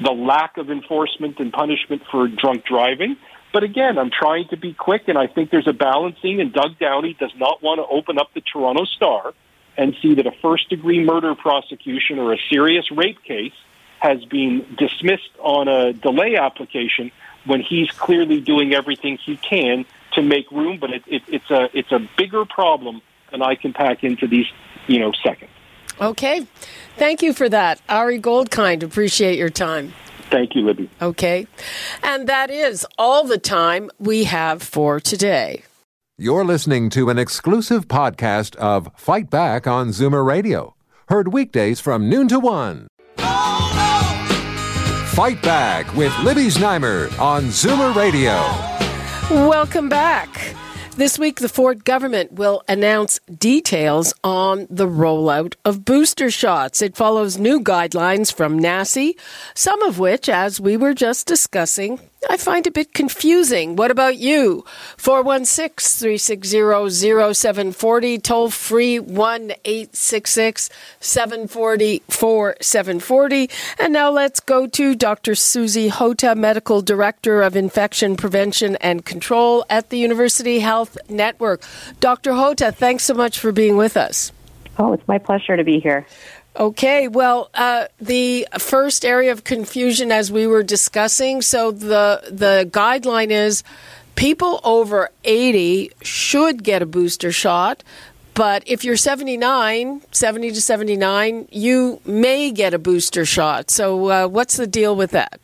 the 0.00 0.12
lack 0.12 0.56
of 0.56 0.70
enforcement 0.70 1.38
and 1.40 1.52
punishment 1.52 2.02
for 2.10 2.28
drunk 2.28 2.64
driving. 2.64 3.16
But 3.52 3.62
again, 3.62 3.98
I'm 3.98 4.10
trying 4.10 4.48
to 4.48 4.56
be 4.56 4.74
quick, 4.74 5.08
and 5.08 5.18
I 5.18 5.26
think 5.26 5.50
there's 5.50 5.68
a 5.68 5.72
balancing, 5.72 6.40
and 6.40 6.52
Doug 6.52 6.78
Downey 6.78 7.14
does 7.14 7.32
not 7.36 7.62
want 7.62 7.78
to 7.78 7.86
open 7.86 8.18
up 8.18 8.32
the 8.34 8.40
Toronto 8.40 8.84
Star 8.84 9.32
and 9.76 9.96
see 10.02 10.14
that 10.14 10.26
a 10.26 10.32
first 10.42 10.68
degree 10.68 11.02
murder 11.02 11.34
prosecution 11.34 12.18
or 12.18 12.32
a 12.32 12.38
serious 12.50 12.90
rape 12.90 13.22
case 13.22 13.52
has 14.00 14.24
been 14.24 14.64
dismissed 14.76 15.30
on 15.38 15.68
a 15.68 15.92
delay 15.92 16.36
application 16.36 17.10
when 17.44 17.60
he's 17.60 17.90
clearly 17.92 18.40
doing 18.40 18.74
everything 18.74 19.18
he 19.24 19.36
can 19.36 19.84
to 20.12 20.22
make 20.22 20.50
room, 20.50 20.78
but 20.80 20.90
it, 20.90 21.02
it, 21.06 21.22
it's 21.28 21.50
a 21.50 21.68
it's 21.72 21.92
a 21.92 22.08
bigger 22.16 22.44
problem 22.44 23.02
than 23.30 23.42
I 23.42 23.54
can 23.54 23.72
pack 23.72 24.04
into 24.04 24.26
these 24.26 24.46
you 24.86 24.98
know 24.98 25.12
seconds. 25.22 25.50
Okay, 26.00 26.46
thank 26.96 27.22
you 27.22 27.32
for 27.32 27.48
that, 27.48 27.80
Ari 27.88 28.20
Goldkind. 28.20 28.82
Appreciate 28.82 29.38
your 29.38 29.50
time. 29.50 29.92
Thank 30.30 30.54
you, 30.54 30.62
Libby. 30.62 30.90
Okay, 31.00 31.46
and 32.02 32.28
that 32.28 32.50
is 32.50 32.86
all 32.98 33.24
the 33.24 33.38
time 33.38 33.90
we 33.98 34.24
have 34.24 34.62
for 34.62 35.00
today. 35.00 35.64
You're 36.16 36.44
listening 36.44 36.90
to 36.90 37.10
an 37.10 37.18
exclusive 37.18 37.86
podcast 37.86 38.56
of 38.56 38.90
Fight 38.96 39.30
Back 39.30 39.66
on 39.66 39.88
Zoomer 39.88 40.26
Radio, 40.26 40.74
heard 41.08 41.32
weekdays 41.32 41.80
from 41.80 42.08
noon 42.08 42.28
to 42.28 42.40
one. 42.40 42.88
Fight 45.18 45.42
Back 45.42 45.92
with 45.96 46.16
Libby 46.20 46.46
Znaimer 46.46 47.06
on 47.18 47.46
Zoomer 47.46 47.92
Radio. 47.94 48.77
Welcome 49.30 49.90
back. 49.90 50.54
This 50.96 51.18
week, 51.18 51.40
the 51.40 51.50
Ford 51.50 51.84
government 51.84 52.32
will 52.32 52.62
announce 52.66 53.20
details 53.38 54.14
on 54.24 54.66
the 54.70 54.86
rollout 54.86 55.54
of 55.66 55.84
booster 55.84 56.30
shots. 56.30 56.80
It 56.80 56.96
follows 56.96 57.36
new 57.36 57.60
guidelines 57.60 58.32
from 58.32 58.58
NACI, 58.58 59.12
some 59.54 59.82
of 59.82 59.98
which, 59.98 60.30
as 60.30 60.62
we 60.62 60.78
were 60.78 60.94
just 60.94 61.26
discussing, 61.26 62.00
I 62.28 62.36
find 62.36 62.66
a 62.66 62.70
bit 62.70 62.94
confusing. 62.94 63.76
What 63.76 63.90
about 63.90 64.16
you? 64.16 64.64
416 64.96 66.00
360 66.00 67.34
0740, 67.34 68.18
toll 68.18 68.50
free 68.50 68.98
1 68.98 69.52
866 69.64 70.68
740 70.98 72.02
4740. 72.08 73.50
And 73.78 73.92
now 73.92 74.10
let's 74.10 74.40
go 74.40 74.66
to 74.66 74.94
Dr. 74.96 75.34
Susy 75.36 75.88
Hota, 75.88 76.34
Medical 76.34 76.82
Director 76.82 77.42
of 77.42 77.54
Infection 77.54 78.16
Prevention 78.16 78.76
and 78.76 79.04
Control 79.04 79.64
at 79.70 79.90
the 79.90 79.98
University 79.98 80.58
Health 80.58 80.98
Network. 81.08 81.62
Dr. 82.00 82.34
Hota, 82.34 82.72
thanks 82.72 83.04
so 83.04 83.14
much 83.14 83.38
for 83.38 83.52
being 83.52 83.76
with 83.76 83.96
us. 83.96 84.32
Oh, 84.80 84.92
it's 84.92 85.06
my 85.08 85.18
pleasure 85.18 85.56
to 85.56 85.64
be 85.64 85.80
here. 85.80 86.06
Okay, 86.58 87.06
well, 87.06 87.50
uh, 87.54 87.86
the 88.00 88.48
first 88.58 89.04
area 89.04 89.30
of 89.30 89.44
confusion, 89.44 90.10
as 90.10 90.32
we 90.32 90.44
were 90.44 90.64
discussing, 90.64 91.40
so 91.40 91.70
the 91.70 92.20
the 92.30 92.68
guideline 92.72 93.30
is 93.30 93.62
people 94.16 94.60
over 94.64 95.10
eighty 95.22 95.92
should 96.02 96.64
get 96.64 96.82
a 96.82 96.86
booster 96.86 97.30
shot, 97.30 97.84
but 98.34 98.64
if 98.66 98.84
you're 98.84 98.96
79, 98.96 100.02
70 100.10 100.52
to 100.52 100.62
79, 100.62 101.48
you 101.50 102.00
may 102.04 102.50
get 102.50 102.74
a 102.74 102.78
booster 102.78 103.24
shot. 103.24 103.70
So, 103.70 104.06
uh, 104.06 104.26
what's 104.26 104.56
the 104.56 104.66
deal 104.66 104.96
with 104.96 105.12
that? 105.12 105.40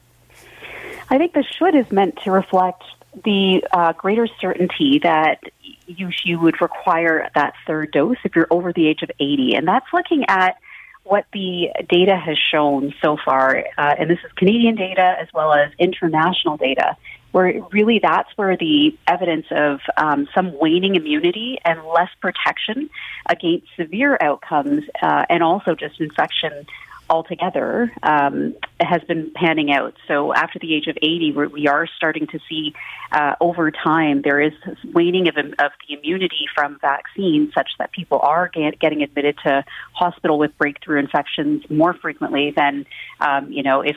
I 1.10 1.18
think 1.18 1.32
the 1.32 1.44
should 1.44 1.76
is 1.76 1.90
meant 1.92 2.18
to 2.24 2.32
reflect 2.32 2.82
the 3.24 3.62
uh, 3.72 3.92
greater 3.92 4.26
certainty 4.40 4.98
that 5.04 5.44
you 5.86 6.10
you 6.24 6.40
would 6.40 6.60
require 6.60 7.30
that 7.36 7.54
third 7.68 7.92
dose 7.92 8.16
if 8.24 8.34
you're 8.34 8.48
over 8.50 8.72
the 8.72 8.88
age 8.88 9.02
of 9.02 9.12
80, 9.20 9.54
and 9.54 9.68
that's 9.68 9.86
looking 9.92 10.24
at 10.26 10.56
what 11.04 11.26
the 11.32 11.68
data 11.88 12.16
has 12.16 12.38
shown 12.50 12.94
so 13.02 13.16
far, 13.22 13.64
uh, 13.78 13.94
and 13.98 14.10
this 14.10 14.18
is 14.24 14.32
Canadian 14.32 14.74
data 14.74 15.16
as 15.20 15.28
well 15.32 15.52
as 15.52 15.70
international 15.78 16.56
data, 16.56 16.96
where 17.32 17.62
really 17.72 17.98
that's 17.98 18.30
where 18.36 18.56
the 18.56 18.96
evidence 19.06 19.46
of 19.50 19.80
um, 19.96 20.26
some 20.34 20.58
waning 20.58 20.94
immunity 20.94 21.58
and 21.64 21.84
less 21.84 22.10
protection 22.20 22.88
against 23.28 23.66
severe 23.76 24.16
outcomes 24.20 24.84
uh, 25.02 25.24
and 25.28 25.42
also 25.42 25.74
just 25.74 26.00
infection 26.00 26.66
altogether 27.14 27.92
um, 28.02 28.56
has 28.80 29.00
been 29.04 29.30
panning 29.34 29.72
out. 29.72 29.94
So 30.08 30.34
after 30.34 30.58
the 30.58 30.74
age 30.74 30.88
of 30.88 30.96
80, 31.00 31.32
we 31.52 31.68
are 31.68 31.86
starting 31.96 32.26
to 32.26 32.40
see 32.48 32.74
uh, 33.12 33.36
over 33.40 33.70
time 33.70 34.22
there 34.22 34.40
is 34.40 34.52
waning 34.92 35.28
of, 35.28 35.36
of 35.36 35.70
the 35.86 35.94
immunity 35.94 36.46
from 36.56 36.80
vaccines 36.80 37.54
such 37.54 37.70
that 37.78 37.92
people 37.92 38.18
are 38.18 38.48
get, 38.48 38.80
getting 38.80 39.02
admitted 39.02 39.36
to 39.44 39.64
hospital 39.92 40.38
with 40.38 40.58
breakthrough 40.58 40.98
infections 40.98 41.62
more 41.70 41.94
frequently 41.94 42.50
than, 42.50 42.84
um, 43.20 43.52
you 43.52 43.62
know, 43.62 43.80
if 43.80 43.96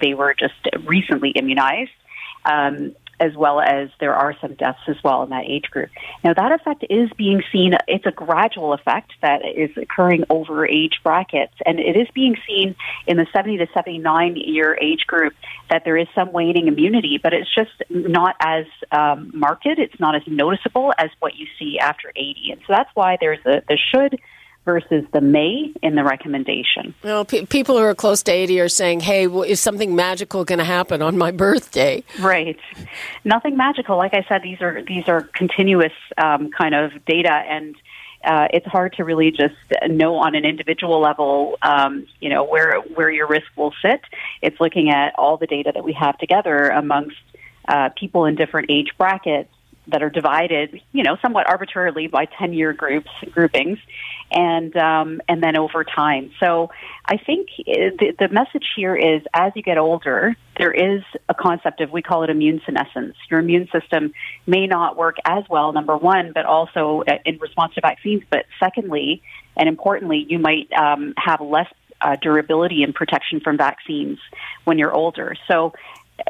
they 0.00 0.14
were 0.14 0.32
just 0.32 0.54
recently 0.86 1.30
immunized. 1.30 1.90
Um, 2.44 2.94
as 3.22 3.36
well 3.36 3.60
as 3.60 3.88
there 4.00 4.14
are 4.14 4.34
some 4.40 4.54
deaths 4.54 4.80
as 4.88 4.96
well 5.04 5.22
in 5.22 5.30
that 5.30 5.44
age 5.46 5.70
group. 5.70 5.90
Now, 6.24 6.34
that 6.34 6.50
effect 6.52 6.84
is 6.90 7.08
being 7.16 7.42
seen, 7.52 7.74
it's 7.86 8.04
a 8.04 8.10
gradual 8.10 8.72
effect 8.72 9.12
that 9.22 9.42
is 9.44 9.70
occurring 9.76 10.24
over 10.28 10.66
age 10.66 10.98
brackets, 11.04 11.54
and 11.64 11.78
it 11.78 11.96
is 11.96 12.08
being 12.14 12.36
seen 12.46 12.74
in 13.06 13.16
the 13.16 13.26
70 13.32 13.58
to 13.58 13.68
79 13.72 14.36
year 14.36 14.76
age 14.80 15.06
group 15.06 15.34
that 15.70 15.84
there 15.84 15.96
is 15.96 16.08
some 16.14 16.32
waning 16.32 16.66
immunity, 16.66 17.20
but 17.22 17.32
it's 17.32 17.52
just 17.54 17.70
not 17.90 18.34
as 18.40 18.66
um, 18.90 19.30
marked, 19.32 19.62
it's 19.64 20.00
not 20.00 20.16
as 20.16 20.22
noticeable 20.26 20.92
as 20.98 21.10
what 21.20 21.36
you 21.36 21.46
see 21.58 21.78
after 21.78 22.10
80. 22.16 22.50
And 22.52 22.60
so 22.66 22.72
that's 22.72 22.90
why 22.94 23.16
there's 23.20 23.38
a, 23.46 23.62
the 23.68 23.78
should 23.78 24.18
versus 24.64 25.04
the 25.12 25.20
may 25.20 25.72
in 25.82 25.96
the 25.96 26.04
recommendation. 26.04 26.94
Well, 27.02 27.24
pe- 27.24 27.46
people 27.46 27.76
who 27.76 27.82
are 27.82 27.94
close 27.94 28.22
to 28.24 28.32
80 28.32 28.60
are 28.60 28.68
saying, 28.68 29.00
hey, 29.00 29.26
well, 29.26 29.42
is 29.42 29.60
something 29.60 29.96
magical 29.96 30.44
going 30.44 30.58
to 30.58 30.64
happen 30.64 31.02
on 31.02 31.18
my 31.18 31.30
birthday? 31.46 32.04
Right. 32.20 32.58
Nothing 33.24 33.56
magical. 33.56 33.96
Like 33.96 34.14
I 34.14 34.24
said, 34.28 34.42
these 34.42 34.60
are, 34.60 34.82
these 34.82 35.08
are 35.08 35.22
continuous 35.22 35.92
um, 36.16 36.50
kind 36.50 36.74
of 36.74 36.92
data 37.04 37.32
and 37.32 37.76
uh, 38.24 38.46
it's 38.52 38.66
hard 38.66 38.92
to 38.94 39.04
really 39.04 39.32
just 39.32 39.54
know 39.88 40.14
on 40.14 40.36
an 40.36 40.44
individual 40.44 41.00
level, 41.00 41.58
um, 41.62 42.06
you 42.20 42.28
know, 42.28 42.44
where 42.44 42.80
where 42.80 43.10
your 43.10 43.26
risk 43.26 43.46
will 43.56 43.74
sit. 43.82 44.00
It's 44.40 44.60
looking 44.60 44.90
at 44.90 45.12
all 45.18 45.38
the 45.38 45.48
data 45.48 45.72
that 45.74 45.82
we 45.82 45.92
have 45.94 46.16
together 46.18 46.68
amongst 46.68 47.16
uh, 47.66 47.88
people 47.96 48.24
in 48.26 48.36
different 48.36 48.70
age 48.70 48.92
brackets 48.96 49.50
that 49.88 50.02
are 50.02 50.10
divided, 50.10 50.80
you 50.92 51.02
know, 51.02 51.16
somewhat 51.20 51.48
arbitrarily 51.48 52.06
by 52.06 52.24
10 52.24 52.52
year 52.52 52.72
groups, 52.72 53.10
groupings, 53.32 53.78
and, 54.30 54.76
um, 54.76 55.20
and 55.28 55.42
then 55.42 55.56
over 55.56 55.82
time. 55.84 56.30
So 56.38 56.70
I 57.04 57.16
think 57.16 57.48
the, 57.66 58.14
the 58.18 58.28
message 58.28 58.66
here 58.76 58.94
is 58.94 59.22
as 59.34 59.52
you 59.56 59.62
get 59.62 59.78
older, 59.78 60.36
there 60.56 60.72
is 60.72 61.02
a 61.28 61.34
concept 61.34 61.80
of, 61.80 61.90
we 61.90 62.00
call 62.00 62.22
it 62.22 62.30
immune 62.30 62.60
senescence. 62.64 63.16
Your 63.28 63.40
immune 63.40 63.68
system 63.72 64.12
may 64.46 64.66
not 64.66 64.96
work 64.96 65.16
as 65.24 65.44
well, 65.50 65.72
number 65.72 65.96
one, 65.96 66.32
but 66.32 66.46
also 66.46 67.02
uh, 67.08 67.18
in 67.24 67.38
response 67.38 67.74
to 67.74 67.80
vaccines. 67.80 68.22
But 68.30 68.46
secondly, 68.60 69.22
and 69.56 69.68
importantly, 69.68 70.24
you 70.28 70.38
might 70.38 70.72
um, 70.72 71.14
have 71.16 71.40
less 71.40 71.68
uh, 72.00 72.16
durability 72.20 72.82
and 72.82 72.94
protection 72.94 73.40
from 73.40 73.56
vaccines 73.56 74.18
when 74.64 74.78
you're 74.78 74.92
older. 74.92 75.34
So 75.48 75.72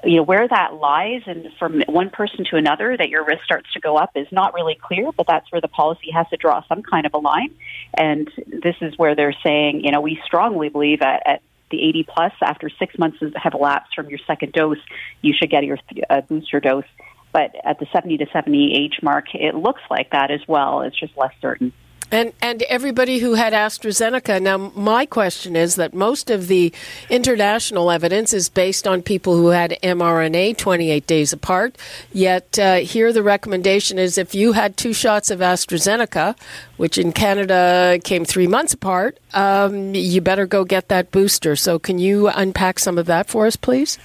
you 0.05 0.17
know 0.17 0.23
where 0.23 0.47
that 0.47 0.75
lies 0.75 1.23
and 1.27 1.49
from 1.59 1.83
one 1.83 2.11
person 2.11 2.45
to 2.51 2.57
another 2.57 2.97
that 2.97 3.09
your 3.09 3.25
risk 3.25 3.45
starts 3.45 3.73
to 3.73 3.81
go 3.81 3.97
up 3.97 4.11
is 4.15 4.27
not 4.31 4.55
really 4.55 4.79
clear 4.81 5.11
but 5.13 5.27
that's 5.27 5.51
where 5.53 5.61
the 5.61 5.69
policy 5.69 6.11
has 6.13 6.29
to 6.31 6.37
draw 6.37 6.63
some 6.69 6.83
kind 6.83 7.07
of 7.07 7.15
a 7.15 7.19
line. 7.19 7.55
And 7.95 8.31
this 8.47 8.77
is 8.81 8.97
where 8.97 9.15
they're 9.15 9.37
saying 9.45 9.85
you 9.85 9.91
know 9.91 10.01
we 10.01 10.21
strongly 10.25 10.69
believe 10.69 11.03
at, 11.03 11.23
at 11.27 11.43
the 11.71 11.83
80 11.83 12.05
plus 12.05 12.33
after 12.43 12.69
six 12.69 12.99
months 12.99 13.19
have 13.37 13.55
elapsed 13.55 13.95
from 13.95 14.09
your 14.09 14.19
second 14.27 14.53
dose 14.53 14.79
you 15.21 15.35
should 15.39 15.51
get 15.51 15.65
your 15.65 15.79
uh, 16.11 16.21
booster 16.23 16.61
dose. 16.61 16.85
But 17.33 17.55
at 17.65 17.79
the 17.79 17.87
70 17.93 18.19
to 18.19 18.27
70 18.33 18.75
age 18.75 19.01
mark 19.03 19.35
it 19.35 19.55
looks 19.55 19.83
like 19.91 20.11
that 20.11 20.31
as 20.31 20.41
well. 20.47 20.83
It's 20.83 20.99
just 20.99 21.17
less 21.17 21.33
certain 21.41 21.73
and 22.13 22.33
and 22.43 22.63
everybody 22.65 23.19
who 23.19 23.35
had 23.35 23.55
AstraZeneca. 23.55 24.41
Now, 24.41 24.59
my 24.77 25.07
question 25.07 25.57
is 25.57 25.75
that 25.77 25.95
most 25.95 26.31
of 26.31 26.47
the 26.47 26.73
international 27.09 27.91
evidence 27.91 28.33
is 28.33 28.49
based 28.49 28.87
on 28.87 29.03
people 29.03 29.35
who 29.35 29.49
had 29.49 29.77
mRNA 29.83 30.59
28 30.59 31.07
days 31.07 31.33
apart. 31.33 31.77
Yet 32.13 32.59
uh, 32.59 32.77
here, 32.77 33.13
the 33.13 33.23
recommendation 33.23 33.99
is 33.99 34.19
if 34.19 34.35
you 34.35 34.53
had 34.53 34.77
two 34.77 34.93
shots 34.93 35.31
of 35.31 35.41
AstraZeneca, 35.41 36.37
which 36.77 36.99
in 36.99 37.13
Canada 37.13 37.99
came 38.05 38.25
three 38.25 38.47
months 38.47 38.75
apart, 38.75 39.19
um, 39.33 39.95
you 39.95 40.21
better 40.21 40.47
go 40.47 40.65
get 40.65 40.89
that 40.89 41.11
booster. 41.11 41.57
So, 41.57 41.79
can 41.79 41.99
you 41.99 42.29
unpack 42.29 42.79
some 42.79 42.99
of 42.99 43.07
that 43.07 43.29
for 43.29 43.47
us, 43.47 43.57
please? 43.57 43.99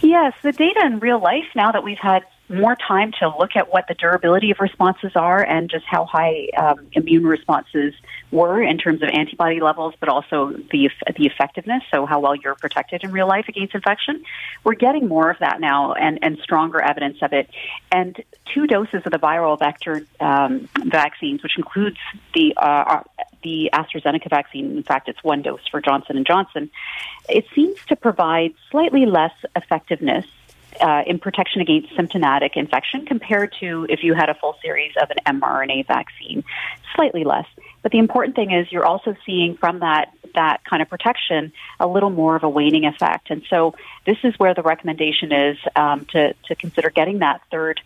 Yes, 0.00 0.34
the 0.42 0.52
data 0.52 0.82
in 0.84 1.00
real 1.00 1.18
life 1.18 1.46
now 1.56 1.72
that 1.72 1.82
we've 1.82 1.98
had 1.98 2.24
more 2.48 2.76
time 2.76 3.12
to 3.20 3.28
look 3.38 3.56
at 3.56 3.72
what 3.72 3.88
the 3.88 3.94
durability 3.94 4.50
of 4.50 4.58
responses 4.60 5.12
are 5.14 5.42
and 5.42 5.70
just 5.70 5.84
how 5.86 6.04
high 6.04 6.48
um, 6.56 6.86
immune 6.92 7.24
responses 7.26 7.94
were 8.30 8.62
in 8.62 8.76
terms 8.76 9.02
of 9.02 9.08
antibody 9.08 9.60
levels, 9.60 9.94
but 9.98 10.08
also 10.08 10.52
the 10.70 10.90
the 11.16 11.26
effectiveness. 11.26 11.82
So 11.90 12.04
how 12.04 12.20
well 12.20 12.34
you're 12.34 12.54
protected 12.54 13.02
in 13.02 13.12
real 13.12 13.26
life 13.26 13.46
against 13.48 13.74
infection. 13.74 14.24
We're 14.62 14.74
getting 14.74 15.08
more 15.08 15.30
of 15.30 15.38
that 15.38 15.60
now 15.60 15.94
and 15.94 16.18
and 16.22 16.38
stronger 16.38 16.80
evidence 16.80 17.18
of 17.22 17.32
it. 17.32 17.48
And 17.90 18.22
two 18.52 18.66
doses 18.66 19.02
of 19.06 19.12
the 19.12 19.18
viral 19.18 19.58
vector 19.58 20.06
um, 20.20 20.68
vaccines, 20.84 21.42
which 21.42 21.56
includes 21.56 21.96
the 22.34 22.54
uh, 22.56 23.02
the 23.42 23.70
AstraZeneca 23.72 24.28
vaccine. 24.28 24.76
In 24.76 24.82
fact, 24.82 25.08
it's 25.08 25.22
one 25.24 25.42
dose 25.42 25.66
for 25.70 25.80
Johnson 25.80 26.16
and 26.16 26.26
Johnson. 26.26 26.70
It 27.28 27.46
seems 27.54 27.78
to 27.86 27.96
provide 27.96 28.54
slightly 28.70 29.06
less 29.06 29.32
effectiveness 29.56 30.26
uh, 30.80 31.02
in 31.06 31.18
protection 31.18 31.60
against 31.60 31.94
symptomatic 31.96 32.56
infection 32.56 33.06
compared 33.06 33.54
to 33.60 33.86
if 33.88 34.02
you 34.02 34.14
had 34.14 34.28
a 34.28 34.34
full 34.34 34.56
series 34.62 34.92
of 35.00 35.10
an 35.10 35.40
mRNA 35.40 35.86
vaccine, 35.86 36.44
slightly 36.94 37.24
less. 37.24 37.46
But 37.82 37.92
the 37.92 37.98
important 37.98 38.34
thing 38.34 38.50
is 38.50 38.70
you're 38.72 38.86
also 38.86 39.14
seeing 39.26 39.56
from 39.56 39.80
that 39.80 40.12
that 40.34 40.64
kind 40.64 40.82
of 40.82 40.88
protection 40.88 41.52
a 41.78 41.86
little 41.86 42.10
more 42.10 42.34
of 42.34 42.42
a 42.42 42.48
waning 42.48 42.86
effect. 42.86 43.30
And 43.30 43.42
so 43.48 43.74
this 44.04 44.16
is 44.24 44.34
where 44.38 44.52
the 44.52 44.62
recommendation 44.62 45.32
is 45.32 45.58
um, 45.76 46.06
to 46.06 46.34
to 46.46 46.54
consider 46.54 46.90
getting 46.90 47.20
that 47.20 47.40
third. 47.50 47.80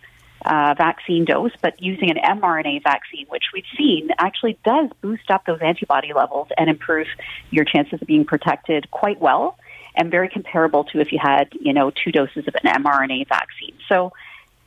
Uh, 0.45 0.73
vaccine 0.77 1.25
dose, 1.25 1.51
but 1.61 1.81
using 1.81 2.09
an 2.09 2.15
mRNA 2.15 2.81
vaccine, 2.81 3.25
which 3.27 3.43
we've 3.53 3.65
seen 3.77 4.07
actually 4.17 4.57
does 4.63 4.89
boost 5.01 5.29
up 5.29 5.45
those 5.45 5.59
antibody 5.59 6.13
levels 6.13 6.47
and 6.57 6.69
improve 6.69 7.07
your 7.51 7.65
chances 7.65 8.01
of 8.01 8.07
being 8.07 8.23
protected 8.23 8.89
quite 8.89 9.19
well 9.19 9.58
and 9.95 10.11
very 10.11 10.29
comparable 10.29 10.83
to 10.85 10.99
if 10.99 11.11
you 11.11 11.19
had, 11.21 11.49
you 11.59 11.73
know, 11.73 11.91
two 11.91 12.11
doses 12.11 12.47
of 12.47 12.55
an 12.63 12.83
mRNA 12.83 13.27
vaccine. 13.27 13.75
So, 13.87 14.13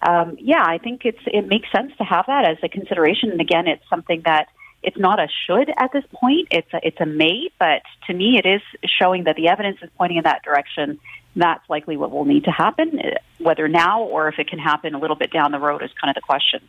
um, 0.03 0.37
yeah, 0.41 0.65
I 0.65 0.79
think 0.79 1.05
it's 1.05 1.23
it 1.27 1.47
makes 1.47 1.71
sense 1.71 1.93
to 1.99 2.05
have 2.05 2.27
that 2.27 2.45
as 2.45 2.59
a 2.63 2.69
consideration. 2.69 3.31
And 3.31 3.41
again, 3.41 3.67
it's 3.69 3.89
something 3.89 4.23
that 4.25 4.49
it's 4.83 4.99
not 4.99 5.21
a 5.21 5.29
should 5.47 5.73
at 5.77 5.93
this 5.93 6.05
point. 6.13 6.49
It's 6.51 6.73
a, 6.73 6.81
it's 6.83 7.01
a 7.01 7.07
may, 7.07 7.49
but 7.59 7.83
to 8.09 8.15
me, 8.15 8.39
it 8.39 8.47
is 8.47 8.63
showing 8.85 9.25
that 9.25 9.37
the 9.37 9.49
evidence 9.49 9.79
is 9.81 9.91
pointing 9.97 10.19
in 10.19 10.25
that 10.25 10.43
direction. 10.43 10.99
That's 11.37 11.63
likely 11.71 11.97
what 11.97 12.11
will 12.11 12.25
need 12.25 12.45
to 12.45 12.51
happen. 12.51 13.01
Whether 13.39 13.69
now 13.69 14.03
or 14.03 14.29
if 14.29 14.39
it 14.39 14.49
can 14.49 14.59
happen 14.59 14.95
a 14.95 14.99
little 14.99 15.17
bit 15.17 15.33
down 15.33 15.53
the 15.53 15.61
road 15.61 15.83
is 15.83 15.91
kind 16.01 16.11
of 16.11 16.17
the 16.17 16.21
question. 16.21 16.61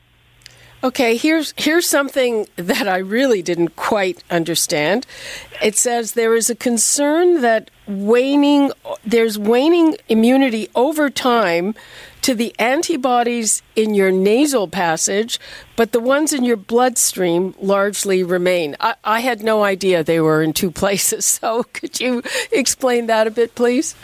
Okay, 0.83 1.15
here's 1.15 1.53
here's 1.55 1.87
something 1.87 2.45
that 2.57 2.89
I 2.89 2.97
really 2.97 3.41
didn't 3.41 3.77
quite 3.77 4.21
understand. 4.29 5.07
It 5.61 5.77
says 5.77 6.11
there 6.11 6.35
is 6.35 6.49
a 6.49 6.55
concern 6.55 7.39
that 7.39 7.71
waning 7.87 8.73
there's 9.05 9.39
waning 9.39 9.95
immunity 10.09 10.67
over 10.75 11.09
time 11.09 11.73
to 12.23 12.33
the 12.33 12.55
antibodies 12.57 13.61
in 13.75 13.93
your 13.93 14.11
nasal 14.11 14.67
passage, 14.67 15.39
but 15.75 15.91
the 15.91 15.99
ones 15.99 16.33
in 16.33 16.43
your 16.43 16.57
bloodstream 16.57 17.53
largely 17.59 18.23
remain. 18.23 18.75
I, 18.79 18.95
I 19.03 19.19
had 19.19 19.43
no 19.43 19.63
idea 19.63 20.03
they 20.03 20.19
were 20.19 20.41
in 20.41 20.53
two 20.53 20.71
places. 20.83 21.25
So 21.25 21.63
could 21.63 21.99
you 21.99 22.23
explain 22.51 23.07
that 23.07 23.27
a 23.27 23.31
bit, 23.31 23.55
please? 23.55 23.95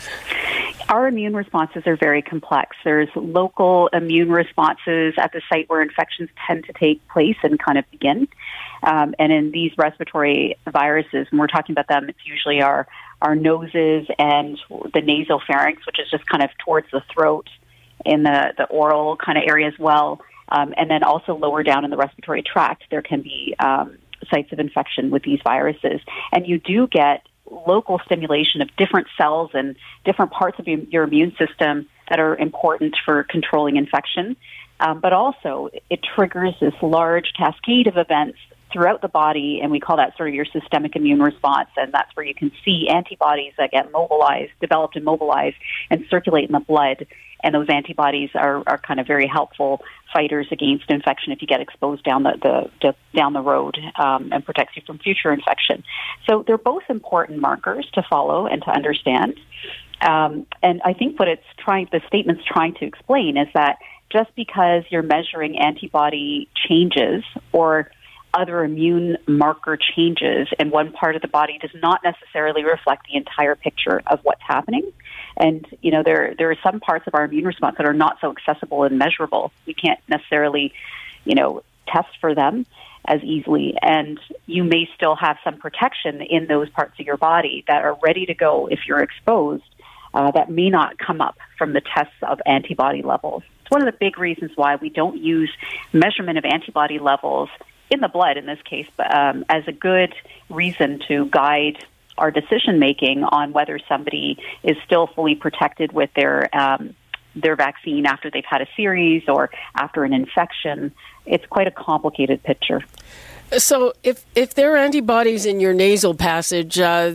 our 0.90 1.06
immune 1.06 1.36
responses 1.36 1.84
are 1.86 1.96
very 1.96 2.20
complex. 2.20 2.76
There's 2.82 3.08
local 3.14 3.88
immune 3.92 4.30
responses 4.30 5.14
at 5.18 5.32
the 5.32 5.40
site 5.48 5.68
where 5.68 5.80
infections 5.80 6.28
tend 6.48 6.64
to 6.64 6.72
take 6.72 7.06
place 7.06 7.36
and 7.44 7.60
kind 7.60 7.78
of 7.78 7.88
begin. 7.92 8.26
Um, 8.82 9.14
and 9.20 9.32
in 9.32 9.52
these 9.52 9.70
respiratory 9.78 10.56
viruses, 10.68 11.28
when 11.30 11.38
we're 11.38 11.46
talking 11.46 11.74
about 11.74 11.86
them, 11.86 12.08
it's 12.08 12.18
usually 12.26 12.60
our, 12.60 12.88
our 13.22 13.36
noses 13.36 14.08
and 14.18 14.58
the 14.92 15.00
nasal 15.00 15.40
pharynx, 15.46 15.86
which 15.86 16.00
is 16.00 16.10
just 16.10 16.26
kind 16.26 16.42
of 16.42 16.50
towards 16.58 16.88
the 16.90 17.02
throat 17.14 17.48
in 18.04 18.22
the, 18.22 18.52
the 18.56 18.64
oral 18.64 19.16
kind 19.16 19.38
of 19.38 19.44
area 19.46 19.68
as 19.68 19.78
well. 19.78 20.20
Um, 20.48 20.74
and 20.76 20.90
then 20.90 21.02
also 21.04 21.36
lower 21.36 21.62
down 21.62 21.84
in 21.84 21.90
the 21.90 21.96
respiratory 21.96 22.42
tract, 22.42 22.84
there 22.90 23.02
can 23.02 23.22
be 23.22 23.54
um, 23.60 23.98
sites 24.30 24.52
of 24.52 24.58
infection 24.58 25.10
with 25.10 25.22
these 25.22 25.38
viruses. 25.44 26.00
And 26.32 26.46
you 26.46 26.58
do 26.58 26.88
get 26.88 27.26
local 27.50 28.00
stimulation 28.04 28.62
of 28.62 28.68
different 28.76 29.08
cells 29.16 29.50
and 29.54 29.76
different 30.04 30.32
parts 30.32 30.58
of 30.58 30.66
your 30.66 31.04
immune 31.04 31.34
system 31.36 31.88
that 32.08 32.18
are 32.18 32.36
important 32.36 32.96
for 33.04 33.24
controlling 33.24 33.76
infection. 33.76 34.36
Um, 34.80 35.00
but 35.00 35.12
also, 35.12 35.68
it 35.90 36.00
triggers 36.14 36.54
this 36.60 36.74
large 36.80 37.32
cascade 37.36 37.86
of 37.86 37.96
events 37.96 38.38
throughout 38.72 39.02
the 39.02 39.08
body, 39.08 39.60
and 39.62 39.70
we 39.70 39.80
call 39.80 39.96
that 39.96 40.16
sort 40.16 40.28
of 40.28 40.34
your 40.34 40.46
systemic 40.46 40.96
immune 40.96 41.20
response. 41.20 41.68
And 41.76 41.92
that's 41.92 42.14
where 42.14 42.24
you 42.24 42.34
can 42.34 42.52
see 42.64 42.88
antibodies 42.88 43.52
that 43.58 43.72
get 43.72 43.90
mobilized, 43.92 44.52
developed 44.60 44.96
and 44.96 45.04
mobilized, 45.04 45.56
and 45.90 46.04
circulate 46.08 46.44
in 46.44 46.52
the 46.52 46.60
blood. 46.60 47.06
And 47.42 47.54
those 47.54 47.68
antibodies 47.68 48.30
are, 48.34 48.62
are 48.66 48.78
kind 48.78 49.00
of 49.00 49.06
very 49.06 49.26
helpful 49.26 49.82
fighters 50.12 50.46
against 50.50 50.84
infection 50.88 51.32
if 51.32 51.40
you 51.40 51.48
get 51.48 51.60
exposed 51.60 52.02
down 52.04 52.22
the, 52.22 52.32
the, 52.42 52.70
the 52.82 53.18
down 53.18 53.32
the 53.32 53.40
road 53.40 53.78
um, 53.98 54.30
and 54.32 54.44
protects 54.44 54.76
you 54.76 54.82
from 54.86 54.98
future 54.98 55.32
infection. 55.32 55.82
So 56.28 56.44
they're 56.46 56.58
both 56.58 56.82
important 56.88 57.40
markers 57.40 57.88
to 57.94 58.02
follow 58.08 58.46
and 58.46 58.62
to 58.62 58.70
understand. 58.70 59.38
Um, 60.00 60.46
and 60.62 60.80
I 60.84 60.94
think 60.94 61.18
what 61.18 61.28
it's 61.28 61.44
trying, 61.58 61.88
the 61.92 62.00
statement's 62.06 62.44
trying 62.44 62.74
to 62.74 62.86
explain 62.86 63.36
is 63.36 63.48
that 63.54 63.78
just 64.10 64.34
because 64.34 64.82
you're 64.90 65.02
measuring 65.02 65.58
antibody 65.58 66.48
changes 66.54 67.22
or 67.52 67.90
other 68.32 68.64
immune 68.64 69.18
marker 69.26 69.76
changes 69.76 70.48
in 70.58 70.70
one 70.70 70.92
part 70.92 71.16
of 71.16 71.22
the 71.22 71.28
body 71.28 71.58
does 71.60 71.70
not 71.74 72.00
necessarily 72.04 72.64
reflect 72.64 73.06
the 73.10 73.16
entire 73.16 73.56
picture 73.56 74.02
of 74.06 74.20
what's 74.22 74.42
happening. 74.46 74.92
And 75.36 75.66
you 75.80 75.90
know, 75.90 76.02
there 76.02 76.34
there 76.36 76.50
are 76.50 76.56
some 76.62 76.80
parts 76.80 77.06
of 77.06 77.14
our 77.14 77.24
immune 77.24 77.44
response 77.44 77.76
that 77.78 77.86
are 77.86 77.94
not 77.94 78.18
so 78.20 78.30
accessible 78.30 78.84
and 78.84 78.98
measurable. 78.98 79.52
We 79.66 79.74
can't 79.74 80.00
necessarily, 80.08 80.72
you 81.24 81.34
know, 81.34 81.62
test 81.86 82.08
for 82.20 82.34
them 82.34 82.66
as 83.06 83.22
easily, 83.22 83.74
and 83.80 84.20
you 84.46 84.64
may 84.64 84.88
still 84.94 85.16
have 85.16 85.38
some 85.42 85.58
protection 85.58 86.20
in 86.20 86.46
those 86.46 86.68
parts 86.70 86.98
of 87.00 87.06
your 87.06 87.16
body 87.16 87.64
that 87.66 87.82
are 87.82 87.96
ready 88.02 88.26
to 88.26 88.34
go 88.34 88.66
if 88.66 88.80
you're 88.86 89.02
exposed. 89.02 89.64
Uh, 90.12 90.28
that 90.32 90.50
may 90.50 90.68
not 90.68 90.98
come 90.98 91.20
up 91.20 91.36
from 91.56 91.72
the 91.72 91.80
tests 91.80 92.16
of 92.22 92.40
antibody 92.44 93.00
levels. 93.00 93.44
It's 93.62 93.70
one 93.70 93.80
of 93.80 93.86
the 93.86 93.96
big 93.96 94.18
reasons 94.18 94.50
why 94.56 94.74
we 94.74 94.88
don't 94.88 95.16
use 95.16 95.52
measurement 95.92 96.36
of 96.36 96.44
antibody 96.44 96.98
levels 96.98 97.48
in 97.90 98.00
the 98.00 98.08
blood 98.08 98.36
in 98.36 98.46
this 98.46 98.58
case, 98.62 98.88
um, 98.98 99.44
as 99.48 99.62
a 99.66 99.72
good 99.72 100.12
reason 100.48 101.00
to 101.08 101.26
guide 101.26 101.84
our 102.20 102.30
decision 102.30 102.78
making 102.78 103.24
on 103.24 103.52
whether 103.52 103.80
somebody 103.88 104.38
is 104.62 104.76
still 104.84 105.08
fully 105.08 105.34
protected 105.34 105.92
with 105.92 106.10
their 106.14 106.54
um, 106.56 106.94
their 107.34 107.56
vaccine 107.56 108.06
after 108.06 108.30
they've 108.30 108.44
had 108.44 108.60
a 108.60 108.66
series 108.76 109.22
or 109.28 109.50
after 109.74 110.04
an 110.04 110.12
infection. 110.12 110.92
It's 111.26 111.46
quite 111.46 111.66
a 111.66 111.70
complicated 111.70 112.42
picture. 112.42 112.82
So, 113.58 113.94
if 114.04 114.24
if 114.36 114.54
there 114.54 114.74
are 114.74 114.76
antibodies 114.76 115.44
in 115.44 115.58
your 115.58 115.72
nasal 115.72 116.14
passage, 116.14 116.78
uh, 116.78 117.14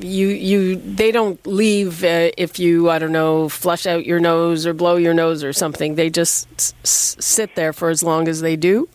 you 0.00 0.28
you 0.28 0.76
they 0.76 1.12
don't 1.12 1.44
leave 1.46 2.02
uh, 2.02 2.30
if 2.38 2.58
you 2.58 2.88
I 2.88 2.98
don't 2.98 3.12
know 3.12 3.50
flush 3.50 3.86
out 3.86 4.06
your 4.06 4.18
nose 4.18 4.66
or 4.66 4.72
blow 4.72 4.96
your 4.96 5.12
nose 5.12 5.44
or 5.44 5.52
something. 5.52 5.96
They 5.96 6.08
just 6.08 6.48
s- 6.58 7.16
sit 7.20 7.56
there 7.56 7.74
for 7.74 7.90
as 7.90 8.02
long 8.02 8.26
as 8.26 8.40
they 8.40 8.56
do. 8.56 8.88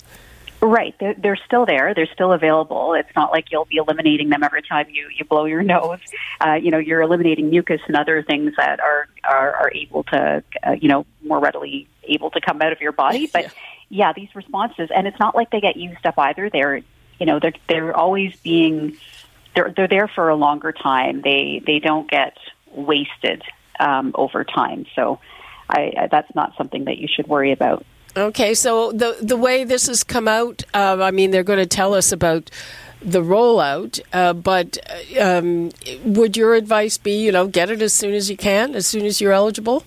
Right, 0.63 0.93
they're, 0.99 1.15
they're 1.15 1.39
still 1.47 1.65
there. 1.65 1.93
They're 1.95 2.09
still 2.13 2.33
available. 2.33 2.93
It's 2.93 3.09
not 3.15 3.31
like 3.31 3.45
you'll 3.51 3.65
be 3.65 3.77
eliminating 3.77 4.29
them 4.29 4.43
every 4.43 4.61
time 4.61 4.85
you 4.91 5.09
you 5.17 5.25
blow 5.25 5.45
your 5.45 5.63
nose. 5.63 5.99
Uh, 6.39 6.53
you 6.53 6.69
know, 6.69 6.77
you're 6.77 7.01
eliminating 7.01 7.49
mucus 7.49 7.81
and 7.87 7.95
other 7.95 8.21
things 8.21 8.53
that 8.57 8.79
are 8.79 9.07
are, 9.23 9.55
are 9.55 9.71
able 9.73 10.03
to 10.03 10.43
uh, 10.63 10.73
you 10.73 10.87
know 10.87 11.07
more 11.23 11.39
readily 11.39 11.87
able 12.03 12.29
to 12.31 12.41
come 12.41 12.61
out 12.61 12.71
of 12.71 12.79
your 12.79 12.91
body. 12.91 13.25
But 13.25 13.43
yeah. 13.43 13.49
yeah, 13.89 14.13
these 14.13 14.29
responses, 14.35 14.89
and 14.95 15.07
it's 15.07 15.19
not 15.19 15.35
like 15.35 15.49
they 15.49 15.61
get 15.61 15.77
used 15.77 16.05
up 16.05 16.19
either. 16.19 16.47
They're 16.51 16.81
you 17.19 17.25
know 17.25 17.39
they're 17.39 17.53
they're 17.67 17.97
always 17.97 18.35
being 18.41 18.97
they're 19.55 19.73
they're 19.75 19.87
there 19.87 20.07
for 20.07 20.29
a 20.29 20.35
longer 20.35 20.71
time. 20.71 21.21
They 21.23 21.63
they 21.65 21.79
don't 21.79 22.07
get 22.07 22.37
wasted 22.71 23.41
um, 23.79 24.11
over 24.13 24.43
time. 24.43 24.85
So 24.95 25.19
I, 25.67 25.93
I, 25.97 26.07
that's 26.11 26.33
not 26.35 26.53
something 26.57 26.85
that 26.85 26.97
you 26.97 27.07
should 27.07 27.27
worry 27.27 27.51
about. 27.51 27.83
Okay, 28.15 28.53
so 28.53 28.91
the 28.91 29.15
the 29.21 29.37
way 29.37 29.63
this 29.63 29.87
has 29.87 30.03
come 30.03 30.27
out, 30.27 30.63
uh, 30.73 30.97
I 31.01 31.11
mean, 31.11 31.31
they're 31.31 31.43
going 31.43 31.59
to 31.59 31.65
tell 31.65 31.93
us 31.93 32.11
about 32.11 32.51
the 33.01 33.21
rollout, 33.21 34.01
uh, 34.11 34.33
but 34.33 34.77
um, 35.19 35.71
would 36.03 36.35
your 36.35 36.53
advice 36.53 36.97
be, 36.97 37.23
you 37.23 37.31
know, 37.31 37.47
get 37.47 37.69
it 37.69 37.81
as 37.81 37.93
soon 37.93 38.13
as 38.13 38.29
you 38.29 38.37
can, 38.37 38.75
as 38.75 38.85
soon 38.85 39.05
as 39.05 39.21
you're 39.21 39.31
eligible? 39.31 39.83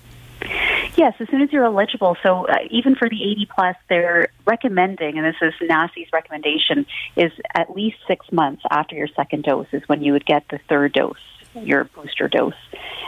Yes, 0.97 1.13
as 1.19 1.29
soon 1.29 1.41
as 1.41 1.51
you're 1.51 1.65
eligible. 1.65 2.17
So 2.23 2.45
uh, 2.47 2.55
even 2.71 2.95
for 2.95 3.07
the 3.09 3.21
80 3.21 3.47
plus, 3.53 3.75
they're 3.89 4.29
recommending, 4.45 5.17
and 5.17 5.25
this 5.25 5.35
is 5.41 5.53
NACI's 5.61 6.11
recommendation, 6.11 6.85
is 7.15 7.31
at 7.53 7.75
least 7.75 7.97
six 8.07 8.31
months 8.31 8.63
after 8.71 8.95
your 8.95 9.07
second 9.15 9.43
dose 9.43 9.67
is 9.71 9.83
when 9.87 10.01
you 10.01 10.13
would 10.13 10.25
get 10.25 10.45
the 10.49 10.59
third 10.69 10.93
dose, 10.93 11.17
your 11.53 11.85
booster 11.85 12.27
dose. 12.27 12.53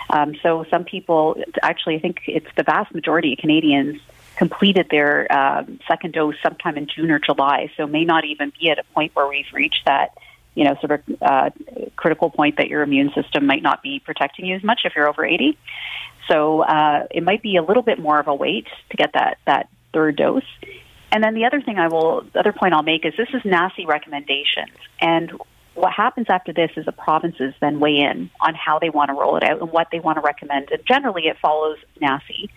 Um, 0.10 0.36
so 0.44 0.66
some 0.70 0.84
people, 0.84 1.42
actually, 1.62 1.96
I 1.96 2.00
think 2.00 2.22
it's 2.28 2.48
the 2.56 2.64
vast 2.64 2.94
majority 2.94 3.34
of 3.34 3.40
Canadians 3.40 4.00
completed 4.38 4.88
their 4.90 5.32
um, 5.32 5.80
second 5.88 6.14
dose 6.14 6.36
sometime 6.44 6.78
in 6.78 6.88
June 6.88 7.12
or 7.12 7.20
July, 7.20 7.72
so 7.76 7.88
may 7.88 8.06
not 8.06 8.24
even 8.24 8.54
be 8.60 8.70
at 8.70 8.80
a 8.80 8.84
point 8.94 9.16
where 9.16 9.28
we've 9.28 9.52
reached 9.52 9.84
that, 9.86 10.18
you 10.56 10.64
know, 10.64 10.76
sort 10.80 10.92
of 10.92 11.22
uh, 11.22 11.50
critical 11.96 12.30
point 12.30 12.58
that 12.58 12.68
your 12.68 12.84
immune 12.84 13.12
system 13.14 13.46
might 13.48 13.64
not 13.64 13.82
be 13.82 14.00
protecting 14.00 14.46
you 14.46 14.56
as 14.56 14.64
much 14.64 14.82
if 14.86 14.96
you're 14.96 15.10
over 15.10 15.26
80. 15.26 15.58
So 16.30 16.62
uh, 16.62 17.08
it 17.10 17.24
might 17.24 17.42
be 17.42 17.56
a 17.56 17.64
little 17.64 17.84
bit 17.84 18.00
more 18.00 18.20
of 18.20 18.28
a 18.28 18.36
wait 18.36 18.68
to 18.92 18.98
get 18.98 19.14
that 19.14 19.40
that 19.46 19.70
third 19.92 20.16
dose. 20.18 20.44
And 21.12 21.24
then 21.24 21.34
the 21.34 21.46
other 21.46 21.62
thing 21.62 21.80
I 21.80 21.88
will, 21.88 22.22
the 22.34 22.40
other 22.40 22.52
point 22.52 22.74
I'll 22.74 22.84
make 22.84 23.06
is 23.06 23.14
this 23.18 23.30
is 23.34 23.42
NACI 23.44 23.88
recommendations, 23.88 24.76
and 25.00 25.32
what 25.78 25.94
happens 25.94 26.26
after 26.28 26.52
this 26.52 26.72
is 26.76 26.86
the 26.86 26.92
provinces 26.92 27.54
then 27.62 27.80
weigh 27.80 27.98
in 27.98 28.32
on 28.42 28.56
how 28.56 28.80
they 28.80 28.90
want 28.90 29.10
to 29.10 29.14
roll 29.14 29.38
it 29.38 29.44
out 29.44 29.62
and 29.62 29.72
what 29.72 29.88
they 29.92 30.00
want 30.00 30.18
to 30.18 30.22
recommend. 30.22 30.70
And 30.72 30.84
generally, 30.88 31.28
it 31.28 31.38
follows 31.40 31.78
NACI, 32.02 32.50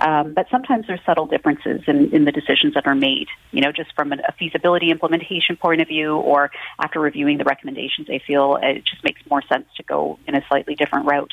um, 0.00 0.34
but 0.34 0.46
sometimes 0.50 0.88
there's 0.88 1.00
subtle 1.06 1.26
differences 1.26 1.82
in, 1.86 2.12
in, 2.12 2.24
the 2.24 2.32
decisions 2.32 2.74
that 2.74 2.84
are 2.86 2.96
made. 2.96 3.28
You 3.52 3.60
know, 3.60 3.70
just 3.70 3.94
from 3.94 4.12
a 4.12 4.32
feasibility 4.38 4.90
implementation 4.90 5.56
point 5.56 5.82
of 5.82 5.88
view, 5.88 6.16
or 6.16 6.50
after 6.82 6.98
reviewing 6.98 7.38
the 7.38 7.44
recommendations, 7.44 8.08
they 8.08 8.20
feel 8.26 8.58
it 8.60 8.84
just 8.84 9.04
makes 9.04 9.20
more 9.30 9.42
sense 9.42 9.66
to 9.76 9.84
go 9.84 10.18
in 10.26 10.34
a 10.34 10.44
slightly 10.48 10.74
different 10.74 11.06
route. 11.06 11.32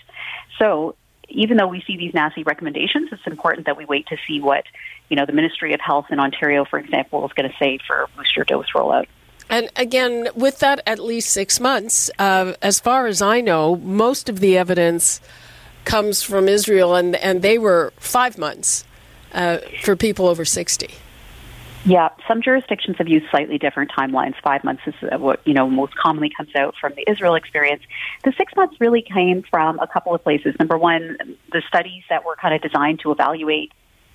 So. 0.60 0.95
Even 1.34 1.56
though 1.56 1.67
we 1.67 1.82
see 1.88 1.95
these 1.95 2.12
NACI 2.12 2.45
recommendations, 2.45 3.08
it's 3.10 3.25
important 3.25 3.67
that 3.67 3.77
we 3.77 3.86
wait 3.86 4.06
to 4.08 4.17
see 4.27 4.41
what, 4.41 4.65
you 5.08 5.15
know, 5.15 5.25
the 5.25 5.32
Ministry 5.32 5.73
of 5.73 5.80
Health 5.80 6.08
in 6.10 6.19
Ontario, 6.19 6.65
for 6.65 6.77
example, 6.77 7.25
is 7.25 7.32
going 7.32 7.49
to 7.49 7.56
say 7.58 7.80
for 7.88 8.10
booster 8.17 8.43
dose 8.43 8.65
rollout. 8.75 9.06
And 9.52 9.70
again, 9.76 10.30
with 10.34 10.60
that 10.60 10.82
at 10.88 10.98
least 10.98 11.30
six 11.30 11.60
months, 11.60 12.10
uh, 12.18 12.54
as 12.62 12.80
far 12.80 13.06
as 13.06 13.22
I 13.22 13.42
know, 13.42 13.76
most 13.76 14.30
of 14.30 14.40
the 14.40 14.58
evidence 14.58 15.20
comes 15.84 16.24
from 16.24 16.48
Israel, 16.48 16.96
and, 16.96 17.18
and 17.18 17.42
they 17.42 17.58
were 17.58 17.92
five 17.98 18.38
months 18.38 18.86
uh, 19.34 19.58
for 19.82 19.98
people 19.98 20.28
over 20.28 20.46
60. 20.46 20.90
Yeah, 21.84 22.10
some 22.28 22.42
jurisdictions 22.42 22.98
have 22.98 23.10
used 23.10 23.26
slightly 23.30 23.58
different 23.58 23.92
timelines. 23.92 24.36
Five 24.42 24.64
months 24.64 24.84
is 24.86 24.94
what 25.20 25.42
you 25.46 25.54
know 25.54 25.68
most 25.68 25.96
commonly 25.96 26.30
comes 26.30 26.56
out 26.56 26.76
from 26.80 26.94
the 26.96 27.04
Israel 27.10 27.34
experience. 27.34 27.82
The 28.24 28.34
six 28.38 28.56
months 28.56 28.80
really 28.80 29.02
came 29.02 29.42
from 29.42 29.80
a 29.80 29.88
couple 29.88 30.14
of 30.14 30.24
places. 30.24 30.56
Number 30.60 30.78
one, 30.78 31.18
the 31.52 31.64
studies 31.68 32.04
that 32.10 32.24
were 32.24 32.36
kind 32.36 32.54
of 32.54 32.62
designed 32.62 33.00
to 33.00 33.12
evaluate 33.12 33.72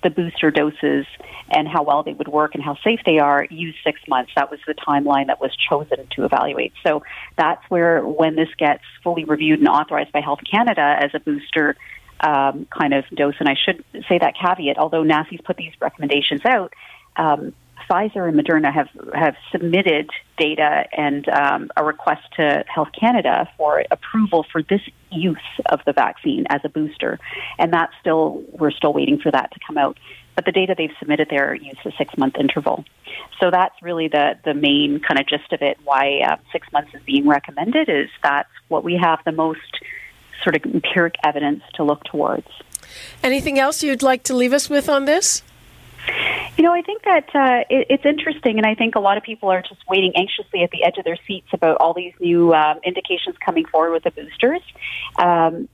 the 0.07 0.21
booster 0.21 0.51
doses 0.51 1.05
and 1.49 1.67
how 1.67 1.83
well 1.83 2.03
they 2.03 2.13
would 2.13 2.27
work 2.27 2.55
and 2.55 2.63
how 2.63 2.77
safe 2.83 3.01
they 3.05 3.19
are 3.19 3.45
use 3.49 3.75
six 3.83 3.99
months. 4.07 4.31
That 4.35 4.49
was 4.49 4.59
the 4.65 4.73
timeline 4.73 5.27
that 5.27 5.41
was 5.41 5.51
chosen 5.69 6.07
to 6.15 6.25
evaluate. 6.25 6.73
So 6.85 7.03
that's 7.37 7.61
where, 7.69 8.01
when 8.05 8.35
this 8.35 8.49
gets 8.57 8.83
fully 9.03 9.25
reviewed 9.25 9.59
and 9.59 9.67
authorized 9.67 10.11
by 10.11 10.21
Health 10.21 10.39
Canada 10.49 10.97
as 11.01 11.11
a 11.13 11.19
booster 11.19 11.75
um, 12.19 12.67
kind 12.69 12.93
of 12.93 13.03
dose, 13.13 13.35
and 13.39 13.49
I 13.49 13.55
should 13.55 13.83
say 14.09 14.17
that 14.17 14.33
caveat, 14.41 14.77
although 14.77 15.03
NACI's 15.03 15.41
put 15.41 15.57
these 15.57 15.73
recommendations 15.79 16.41
out, 16.45 16.73
um, 17.15 17.53
Pfizer 17.89 18.27
and 18.27 18.37
Moderna 18.37 18.73
have 18.73 18.89
have 19.13 19.35
submitted 19.51 20.09
data 20.37 20.85
and 20.95 21.27
um, 21.29 21.69
a 21.77 21.83
request 21.83 22.23
to 22.35 22.63
Health 22.67 22.89
Canada 22.97 23.49
for 23.57 23.83
approval 23.91 24.45
for 24.51 24.61
this 24.61 24.81
use 25.11 25.37
of 25.67 25.79
the 25.85 25.93
vaccine 25.93 26.45
as 26.49 26.61
a 26.63 26.69
booster, 26.69 27.19
and 27.57 27.71
that's 27.71 27.93
still 28.01 28.43
we're 28.51 28.71
still 28.71 28.93
waiting 28.93 29.19
for 29.19 29.31
that 29.31 29.51
to 29.53 29.59
come 29.65 29.77
out. 29.77 29.97
But 30.35 30.45
the 30.45 30.51
data 30.51 30.75
they've 30.77 30.91
submitted 30.99 31.29
there 31.29 31.55
use 31.55 31.77
a 31.85 31.91
six 31.97 32.15
month 32.17 32.35
interval, 32.37 32.85
so 33.39 33.49
that's 33.51 33.75
really 33.81 34.07
the 34.07 34.37
the 34.43 34.53
main 34.53 34.99
kind 34.99 35.19
of 35.19 35.27
gist 35.27 35.51
of 35.53 35.61
it. 35.61 35.77
Why 35.83 36.21
uh, 36.27 36.37
six 36.51 36.71
months 36.71 36.93
is 36.93 37.01
being 37.03 37.27
recommended 37.27 37.89
is 37.89 38.09
that's 38.21 38.49
what 38.67 38.83
we 38.83 38.97
have 39.01 39.19
the 39.25 39.31
most 39.31 39.79
sort 40.43 40.55
of 40.55 40.63
empiric 40.65 41.15
evidence 41.23 41.63
to 41.75 41.83
look 41.83 42.03
towards. 42.03 42.47
Anything 43.23 43.59
else 43.59 43.83
you'd 43.83 44.03
like 44.03 44.23
to 44.23 44.35
leave 44.35 44.53
us 44.53 44.69
with 44.69 44.89
on 44.89 45.05
this? 45.05 45.41
You 46.57 46.63
know, 46.63 46.73
I 46.73 46.81
think 46.81 47.03
that 47.03 47.29
uh, 47.35 47.63
it, 47.69 47.87
it's 47.89 48.05
interesting, 48.05 48.57
and 48.57 48.65
I 48.65 48.75
think 48.75 48.95
a 48.95 48.99
lot 48.99 49.17
of 49.17 49.23
people 49.23 49.49
are 49.49 49.61
just 49.61 49.81
waiting 49.87 50.13
anxiously 50.15 50.63
at 50.63 50.71
the 50.71 50.83
edge 50.83 50.97
of 50.97 51.05
their 51.05 51.17
seats 51.27 51.47
about 51.53 51.77
all 51.77 51.93
these 51.93 52.13
new 52.19 52.53
um, 52.53 52.79
indications 52.83 53.35
coming 53.45 53.65
forward 53.65 53.91
with 53.91 54.03
the 54.03 54.11
boosters. 54.11 54.61
Um, 55.17 55.69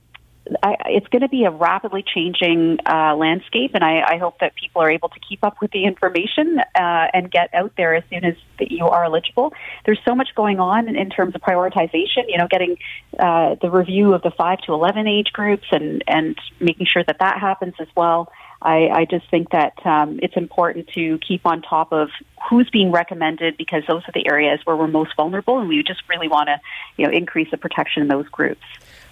I, 0.62 0.76
it's 0.86 1.06
going 1.08 1.22
to 1.22 1.28
be 1.28 1.44
a 1.44 1.50
rapidly 1.50 2.04
changing 2.06 2.78
uh, 2.84 3.16
landscape, 3.16 3.70
and 3.74 3.82
I, 3.82 4.02
I 4.02 4.16
hope 4.18 4.40
that 4.40 4.54
people 4.54 4.82
are 4.82 4.90
able 4.90 5.08
to 5.08 5.20
keep 5.26 5.42
up 5.42 5.56
with 5.62 5.70
the 5.70 5.84
information 5.84 6.58
uh, 6.58 7.06
and 7.14 7.30
get 7.30 7.54
out 7.54 7.72
there 7.76 7.94
as 7.94 8.04
soon 8.10 8.24
as 8.24 8.34
you 8.60 8.86
are 8.86 9.04
eligible. 9.04 9.54
There's 9.86 10.00
so 10.04 10.14
much 10.14 10.34
going 10.34 10.60
on 10.60 10.88
in, 10.88 10.96
in 10.96 11.08
terms 11.08 11.34
of 11.34 11.40
prioritization. 11.40 12.28
You 12.28 12.38
know, 12.38 12.46
getting 12.48 12.76
uh, 13.18 13.56
the 13.60 13.70
review 13.70 14.12
of 14.12 14.22
the 14.22 14.32
five 14.32 14.58
to 14.66 14.74
eleven 14.74 15.06
age 15.06 15.32
groups 15.32 15.64
and 15.70 16.04
and 16.06 16.36
making 16.60 16.86
sure 16.92 17.04
that 17.04 17.20
that 17.20 17.38
happens 17.40 17.74
as 17.80 17.88
well. 17.96 18.30
I, 18.64 18.88
I 18.88 19.04
just 19.04 19.28
think 19.30 19.50
that 19.50 19.74
um, 19.84 20.18
it's 20.22 20.36
important 20.36 20.88
to 20.94 21.18
keep 21.18 21.46
on 21.46 21.62
top 21.62 21.92
of 21.92 22.08
who's 22.48 22.68
being 22.70 22.90
recommended 22.90 23.56
because 23.56 23.82
those 23.86 24.02
are 24.08 24.12
the 24.12 24.26
areas 24.26 24.60
where 24.64 24.76
we're 24.76 24.88
most 24.88 25.14
vulnerable, 25.16 25.58
and 25.58 25.68
we 25.68 25.82
just 25.82 26.02
really 26.08 26.28
want 26.28 26.48
to, 26.48 26.58
you 26.96 27.06
know, 27.06 27.12
increase 27.12 27.50
the 27.50 27.58
protection 27.58 28.02
in 28.02 28.08
those 28.08 28.26
groups. 28.28 28.62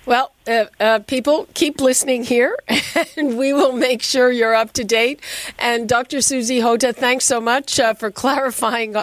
Well, 0.05 0.33
uh, 0.49 0.65
uh, 0.81 0.99
people, 1.01 1.47
keep 1.55 1.81
listening 1.81 2.25
here, 2.25 2.59
and 3.17 3.39
we 3.39 3.53
will 3.53 3.73
make 3.73 4.03
sure 4.03 4.33
you're 4.33 4.55
up 4.55 4.73
to 4.73 4.85
date. 4.85 5.21
And 5.59 5.89
Dr. 5.89 6.21
Susy 6.21 6.61
Hota, 6.61 6.93
thanks 6.93 7.25
so 7.25 7.41
much 7.41 7.79
uh, 7.79 7.95
for 7.95 8.11
clarifying 8.23 8.97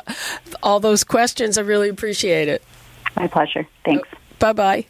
all 0.62 0.80
those 0.80 1.04
questions. 1.04 1.58
I 1.58 1.62
really 1.62 1.90
appreciate 1.90 2.48
it. 2.48 2.64
My 3.16 3.28
pleasure. 3.28 3.68
Thanks. 3.86 4.10
Bye 4.40 4.54
bye. 4.54 4.86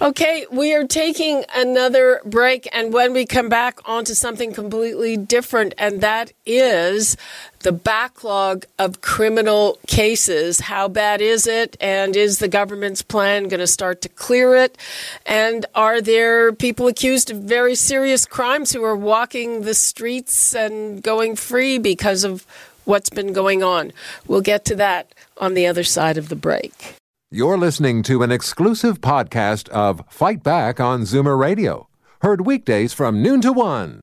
Okay, 0.00 0.46
we 0.52 0.76
are 0.76 0.86
taking 0.86 1.44
another 1.56 2.20
break, 2.24 2.68
and 2.72 2.92
when 2.92 3.12
we 3.12 3.26
come 3.26 3.48
back, 3.48 3.80
onto 3.84 4.14
something 4.14 4.52
completely 4.52 5.16
different, 5.16 5.74
and 5.76 6.00
that 6.02 6.30
is 6.46 7.16
the 7.60 7.72
backlog 7.72 8.64
of 8.78 9.00
criminal 9.00 9.76
cases. 9.88 10.60
How 10.60 10.86
bad 10.86 11.20
is 11.20 11.48
it? 11.48 11.76
And 11.80 12.14
is 12.14 12.38
the 12.38 12.46
government's 12.46 13.02
plan 13.02 13.48
going 13.48 13.58
to 13.58 13.66
start 13.66 14.00
to 14.02 14.08
clear 14.08 14.54
it? 14.54 14.78
And 15.26 15.66
are 15.74 16.00
there 16.00 16.52
people 16.52 16.86
accused 16.86 17.32
of 17.32 17.38
very 17.38 17.74
serious 17.74 18.24
crimes 18.24 18.72
who 18.72 18.84
are 18.84 18.96
walking 18.96 19.62
the 19.62 19.74
streets 19.74 20.54
and 20.54 21.02
going 21.02 21.34
free 21.34 21.76
because 21.76 22.22
of 22.22 22.46
what's 22.84 23.10
been 23.10 23.32
going 23.32 23.64
on? 23.64 23.92
We'll 24.28 24.42
get 24.42 24.64
to 24.66 24.76
that 24.76 25.12
on 25.38 25.54
the 25.54 25.66
other 25.66 25.82
side 25.82 26.16
of 26.16 26.28
the 26.28 26.36
break. 26.36 26.94
You're 27.30 27.58
listening 27.58 28.02
to 28.04 28.22
an 28.22 28.32
exclusive 28.32 29.02
podcast 29.02 29.68
of 29.68 30.00
Fight 30.08 30.42
Back 30.42 30.80
on 30.80 31.02
Zoomer 31.02 31.38
Radio, 31.38 31.86
heard 32.22 32.46
weekdays 32.46 32.94
from 32.94 33.22
noon 33.22 33.42
to 33.42 33.52
one. 33.52 34.00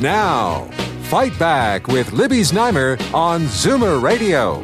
Now, 0.00 0.64
Fight 1.10 1.38
Back 1.38 1.86
with 1.86 2.12
Libby 2.14 2.40
Znaimer 2.40 2.98
on 3.12 3.42
Zoomer 3.42 4.00
Radio. 4.00 4.62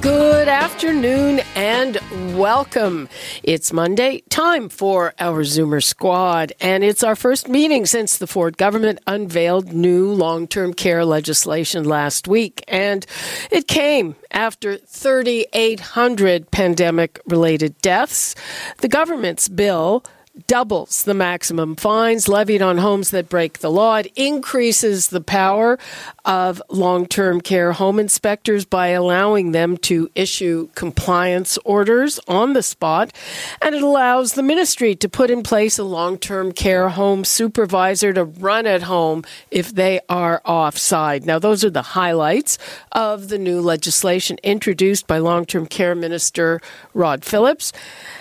Good 0.00 0.46
afternoon 0.46 1.40
and 1.56 1.98
welcome. 2.38 3.08
It's 3.42 3.72
Monday, 3.72 4.22
time 4.28 4.68
for 4.68 5.12
our 5.18 5.42
Zoomer 5.42 5.82
Squad, 5.82 6.52
and 6.60 6.84
it's 6.84 7.02
our 7.02 7.16
first 7.16 7.48
meeting 7.48 7.84
since 7.84 8.16
the 8.16 8.28
Ford 8.28 8.56
government 8.56 9.00
unveiled 9.08 9.72
new 9.72 10.12
long 10.12 10.46
term 10.46 10.72
care 10.72 11.04
legislation 11.04 11.82
last 11.82 12.28
week. 12.28 12.62
And 12.68 13.04
it 13.50 13.66
came 13.66 14.14
after 14.30 14.76
3,800 14.76 16.52
pandemic 16.52 17.20
related 17.26 17.76
deaths. 17.82 18.36
The 18.78 18.88
government's 18.88 19.48
bill 19.48 20.04
doubles 20.46 21.02
the 21.02 21.14
maximum 21.14 21.76
fines 21.76 22.28
levied 22.28 22.62
on 22.62 22.78
homes 22.78 23.10
that 23.10 23.28
break 23.28 23.58
the 23.58 23.70
law. 23.70 23.96
It 23.96 24.12
increases 24.16 25.08
the 25.08 25.20
power 25.20 25.78
of 26.24 26.62
long 26.70 27.06
term 27.06 27.40
care 27.40 27.72
home 27.72 27.98
inspectors 27.98 28.64
by 28.64 28.88
allowing 28.88 29.52
them 29.52 29.76
to 29.78 30.10
issue 30.14 30.68
compliance 30.74 31.58
orders 31.64 32.20
on 32.28 32.52
the 32.52 32.62
spot. 32.62 33.12
And 33.60 33.74
it 33.74 33.82
allows 33.82 34.34
the 34.34 34.42
ministry 34.42 34.94
to 34.96 35.08
put 35.08 35.30
in 35.30 35.42
place 35.42 35.78
a 35.78 35.84
long 35.84 36.18
term 36.18 36.52
care 36.52 36.88
home 36.88 37.24
supervisor 37.24 38.12
to 38.12 38.24
run 38.24 38.66
at 38.66 38.82
home 38.82 39.24
if 39.50 39.74
they 39.74 40.00
are 40.08 40.40
offside. 40.44 41.26
Now, 41.26 41.38
those 41.38 41.64
are 41.64 41.70
the 41.70 41.82
highlights 41.82 42.58
of 42.92 43.28
the 43.28 43.38
new 43.38 43.60
legislation 43.60 44.38
introduced 44.42 45.06
by 45.06 45.18
long 45.18 45.44
term 45.44 45.66
care 45.66 45.94
minister 45.94 46.60
Rod 46.94 47.24
Phillips. 47.24 47.72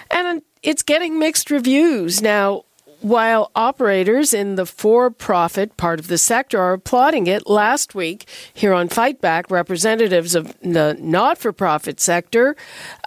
And 0.09 0.41
it's 0.63 0.83
getting 0.83 1.19
mixed 1.19 1.51
reviews. 1.51 2.21
Now, 2.21 2.63
while 3.01 3.51
operators 3.55 4.33
in 4.33 4.55
the 4.55 4.65
for 4.65 5.11
profit 5.11 5.77
part 5.77 5.99
of 5.99 6.07
the 6.07 6.17
sector 6.17 6.59
are 6.59 6.73
applauding 6.73 7.27
it, 7.27 7.47
last 7.47 7.93
week 7.93 8.27
here 8.53 8.73
on 8.73 8.89
Fight 8.89 9.21
Back, 9.21 9.51
representatives 9.51 10.33
of 10.33 10.59
the 10.61 10.97
not 10.99 11.37
for 11.37 11.51
profit 11.51 11.99
sector 11.99 12.55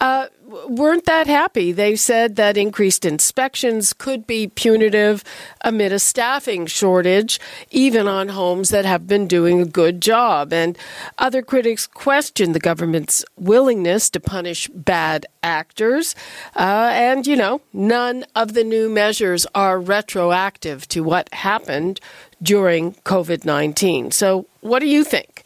uh, 0.01 0.27
weren't 0.69 1.07
that 1.07 1.27
happy. 1.27 1.73
They 1.73 1.97
said 1.97 2.37
that 2.37 2.57
increased 2.57 3.05
inspections 3.05 3.93
could 3.93 4.27
be 4.27 4.49
punitive 4.49 5.25
amid 5.63 5.93
a 5.93 5.99
staffing 5.99 6.67
shortage, 6.67 7.41
even 7.71 8.09
on 8.09 8.29
homes 8.29 8.71
that 8.71 8.85
have 8.85 9.07
been 9.07 9.27
doing 9.27 9.61
a 9.61 9.67
good 9.67 10.01
job. 10.01 10.53
And 10.53 10.77
other 11.19 11.43
critics 11.43 11.87
questioned 11.87 12.55
the 12.55 12.61
government's 12.61 13.25
willingness 13.37 14.11
to 14.11 14.21
punish 14.21 14.69
bad 14.69 15.27
actors. 15.43 16.15
Uh, 16.57 16.91
and, 16.93 17.27
you 17.27 17.37
know, 17.37 17.61
none 17.73 18.25
of 18.35 18.55
the 18.55 18.65
new 18.65 18.89
measures 18.89 19.47
are 19.55 19.81
retroactive 19.81 20.87
to 20.89 21.03
what 21.03 21.33
happened 21.33 22.01
during 22.43 22.95
COVID 23.05 23.45
19. 23.45 24.11
So, 24.11 24.47
what 24.61 24.81
do 24.81 24.87
you 24.87 25.05
think? 25.05 25.45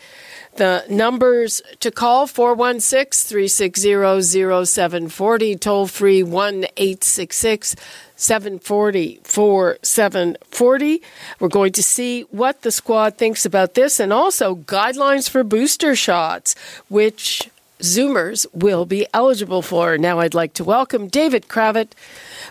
The 0.57 0.85
numbers 0.88 1.62
to 1.81 1.90
call 1.90 2.29
416 2.29 3.29
360 3.29 4.64
0740, 4.64 5.57
toll 5.57 5.88
free 5.88 6.23
1 6.23 6.67
866 6.77 7.75
740 8.14 9.21
4740. 9.25 11.03
We're 11.40 11.49
going 11.49 11.73
to 11.73 11.83
see 11.83 12.23
what 12.31 12.62
the 12.62 12.71
squad 12.71 13.17
thinks 13.17 13.45
about 13.45 13.75
this 13.75 13.99
and 13.99 14.12
also 14.12 14.55
guidelines 14.55 15.29
for 15.29 15.43
booster 15.43 15.97
shots, 15.97 16.55
which 16.88 17.51
Zoomers 17.81 18.47
will 18.55 18.87
be 18.87 19.07
eligible 19.12 19.61
for. 19.61 19.99
Now 19.99 20.21
I'd 20.21 20.35
like 20.35 20.55
to 20.55 20.64
welcome 20.64 21.09
David 21.09 21.49
Cravit 21.49 21.90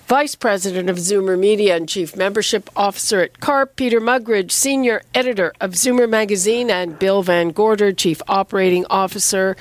Vice 0.08 0.36
President 0.36 0.90
of 0.90 0.98
Zoomer 0.98 1.40
Media 1.40 1.78
and 1.78 1.88
Chief 1.88 2.16
Membership 2.16 2.70
Officer 2.76 3.22
at 3.22 3.40
CARP, 3.40 3.78
Peter 3.78 4.02
Muggeridge, 4.02 4.52
Senior 4.52 5.02
Editor 5.16 5.54
of 5.62 5.72
Zoomer 5.72 6.10
Magazine, 6.10 6.70
and 6.70 7.00
Bill 7.00 7.24
VanGorder, 7.24 7.96
Chief 7.96 8.22
Operating 8.28 8.86
Officer 8.90 9.56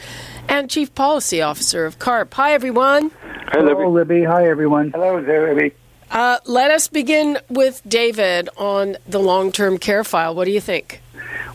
and 0.48 0.68
Chief 0.68 0.92
Policy 0.96 1.40
Officer 1.40 1.86
of 1.86 2.00
CARP. 2.00 2.34
Hi, 2.34 2.52
everyone. 2.54 3.10
Hi, 3.10 3.60
Libby. 3.60 3.70
Hello, 3.70 3.90
Libby. 3.90 4.24
Hi, 4.24 4.48
everyone. 4.48 4.90
Hello 4.90 5.22
there, 5.22 5.54
Libby. 5.54 5.74
Uh, 6.10 6.38
let 6.44 6.72
us 6.72 6.88
begin 6.88 7.38
with 7.48 7.80
David 7.88 8.48
on 8.56 8.96
the 9.08 9.20
long 9.20 9.52
term 9.52 9.78
care 9.78 10.02
file. 10.02 10.34
What 10.34 10.46
do 10.46 10.50
you 10.50 10.60
think? 10.60 11.00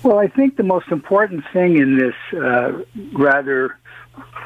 Well, 0.01 0.17
I 0.17 0.27
think 0.27 0.55
the 0.55 0.63
most 0.63 0.87
important 0.91 1.43
thing 1.51 1.77
in 1.77 1.97
this 1.97 2.15
uh, 2.33 2.83
rather 3.11 3.77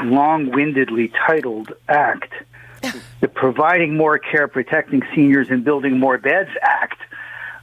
long 0.03 0.51
windedly 0.51 1.09
titled 1.27 1.73
act 1.87 2.33
the 3.21 3.27
Providing 3.27 3.95
More 3.97 4.17
Care, 4.19 4.47
Protecting 4.47 5.01
Seniors, 5.15 5.49
and 5.49 5.63
Building 5.63 5.99
More 5.99 6.17
Beds 6.17 6.49
Act, 6.61 6.99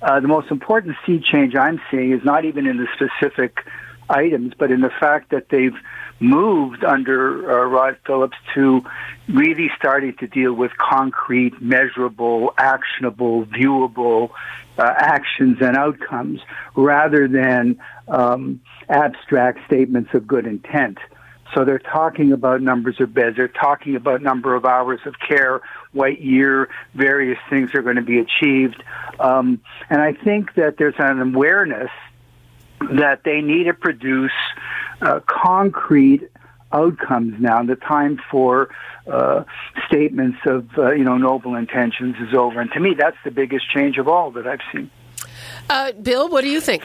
uh, 0.01 0.21
the 0.21 0.29
most 0.29 0.51
important 0.51 0.97
sea 1.05 1.21
change 1.21 1.57
I'm 1.57 1.81
seeing 1.91 2.13
is 2.13 2.25
not 2.25 2.45
even 2.45 2.67
in 2.67 2.77
the 2.77 2.87
specific 2.95 3.65
items, 4.09 4.55
but 4.57 4.71
in 4.71 4.81
the 4.81 4.91
fact 4.91 5.31
that 5.31 5.49
they've 5.51 5.77
moved 6.21 6.85
under 6.85 7.51
uh, 7.51 7.65
Rod 7.67 7.97
Phillips 8.07 8.37
to 8.55 8.83
really 9.29 9.71
starting 9.77 10.15
to 10.17 10.27
deal 10.27 10.53
with 10.53 10.77
concrete, 10.79 11.61
measurable, 11.61 12.55
actionable, 12.59 13.45
viewable 13.47 14.31
uh, 14.79 14.95
actions 14.97 15.59
and 15.61 15.77
outcomes 15.77 16.41
rather 16.75 17.29
than 17.29 17.79
um, 18.09 18.61
abstract 18.89 19.59
statements 19.67 20.11
of 20.15 20.27
good 20.27 20.47
intent. 20.47 20.99
So 21.55 21.65
they're 21.65 21.79
talking 21.79 22.33
about 22.33 22.61
numbers 22.61 23.01
of 23.01 23.15
beds. 23.15 23.37
They're 23.37 23.49
talking 23.49 23.97
about 23.97 24.23
number 24.23 24.55
of 24.55 24.65
hours 24.65 25.01
of 25.07 25.15
care, 25.27 25.61
what 25.93 26.21
year 26.21 26.69
various 26.95 27.39
things 27.49 27.75
are 27.75 27.83
going 27.83 27.97
to 27.97 28.03
be 28.03 28.19
achieved. 28.19 28.83
Um, 29.19 29.61
and 29.89 30.01
I 30.01 30.13
think 30.13 30.55
that 30.55 30.77
there's 30.77 30.95
an 30.99 31.21
awareness 31.21 31.91
that 32.93 33.25
they 33.25 33.41
need 33.41 33.65
to 33.65 33.75
produce 33.75 34.33
uh, 35.01 35.21
concrete 35.27 36.29
outcomes 36.73 37.41
now. 37.41 37.63
The 37.63 37.77
time 37.77 38.21
for 38.31 38.69
uh, 39.07 39.45
statements 39.87 40.39
of 40.47 40.69
uh, 40.77 40.93
you 40.93 41.05
know 41.05 41.17
noble 41.17 41.55
intentions 41.55 42.17
is 42.21 42.35
over, 42.35 42.61
and 42.61 42.71
to 42.73 42.81
me, 42.81 42.95
that's 42.95 43.17
the 43.25 43.31
biggest 43.31 43.71
change 43.71 43.99
of 43.99 44.07
all 44.07 44.31
that 44.33 44.47
I've 44.47 44.61
seen. 44.73 44.91
Uh, 45.71 45.93
Bill, 45.93 46.29
what 46.29 46.43
do 46.43 46.49
you 46.49 46.61
think? 46.61 46.85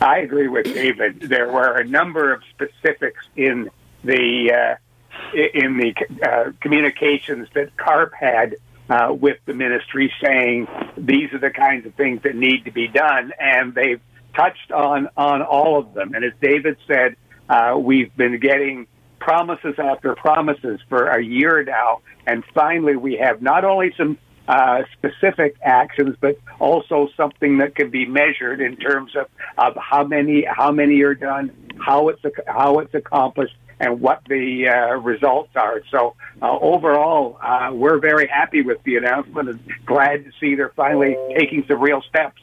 I 0.00 0.18
agree 0.20 0.48
with 0.48 0.64
David. 0.64 1.20
There 1.20 1.52
were 1.52 1.76
a 1.76 1.84
number 1.84 2.32
of 2.32 2.42
specifics 2.50 3.22
in 3.36 3.70
the 4.02 4.52
uh, 4.52 5.36
in 5.36 5.76
the 5.76 5.94
uh, 6.26 6.52
communications 6.60 7.48
that 7.54 7.76
CARP 7.76 8.14
had 8.14 8.56
uh, 8.88 9.12
with 9.12 9.38
the 9.44 9.52
ministry, 9.52 10.12
saying 10.24 10.68
these 10.96 11.32
are 11.32 11.38
the 11.38 11.50
kinds 11.50 11.86
of 11.86 11.94
things 11.94 12.22
that 12.22 12.34
need 12.34 12.64
to 12.64 12.70
be 12.70 12.88
done, 12.88 13.32
and 13.38 13.74
they've 13.74 14.00
touched 14.34 14.72
on 14.72 15.08
on 15.16 15.42
all 15.42 15.78
of 15.78 15.92
them. 15.92 16.14
And 16.14 16.24
as 16.24 16.32
David 16.40 16.78
said, 16.86 17.16
uh, 17.48 17.76
we've 17.78 18.14
been 18.16 18.40
getting 18.40 18.86
promises 19.18 19.74
after 19.78 20.14
promises 20.14 20.80
for 20.88 21.08
a 21.08 21.22
year 21.22 21.62
now, 21.62 22.00
and 22.26 22.42
finally 22.54 22.96
we 22.96 23.16
have 23.16 23.42
not 23.42 23.66
only 23.66 23.92
some 23.98 24.16
uh, 24.48 24.82
specific 24.92 25.56
actions, 25.62 26.16
but 26.20 26.38
also 26.58 27.08
something 27.16 27.58
that 27.58 27.74
can 27.74 27.90
be 27.90 28.06
measured 28.06 28.60
in 28.60 28.76
terms 28.76 29.14
of, 29.16 29.26
of 29.58 29.76
how 29.76 30.04
many 30.04 30.44
how 30.44 30.72
many 30.72 31.00
are 31.02 31.14
done, 31.14 31.50
how 31.78 32.08
it's 32.08 32.22
how 32.46 32.80
it's 32.80 32.94
accomplished, 32.94 33.54
and 33.80 34.00
what 34.00 34.22
the 34.28 34.68
uh, 34.68 34.96
results 34.96 35.50
are. 35.56 35.82
So 35.90 36.14
uh, 36.42 36.58
overall, 36.58 37.38
uh, 37.42 37.70
we're 37.72 37.98
very 37.98 38.26
happy 38.26 38.62
with 38.62 38.82
the 38.84 38.96
announcement 38.96 39.48
and 39.48 39.60
glad 39.86 40.24
to 40.24 40.32
see 40.38 40.54
they're 40.54 40.72
finally 40.76 41.16
taking 41.36 41.64
some 41.66 41.80
real 41.80 42.02
steps. 42.02 42.40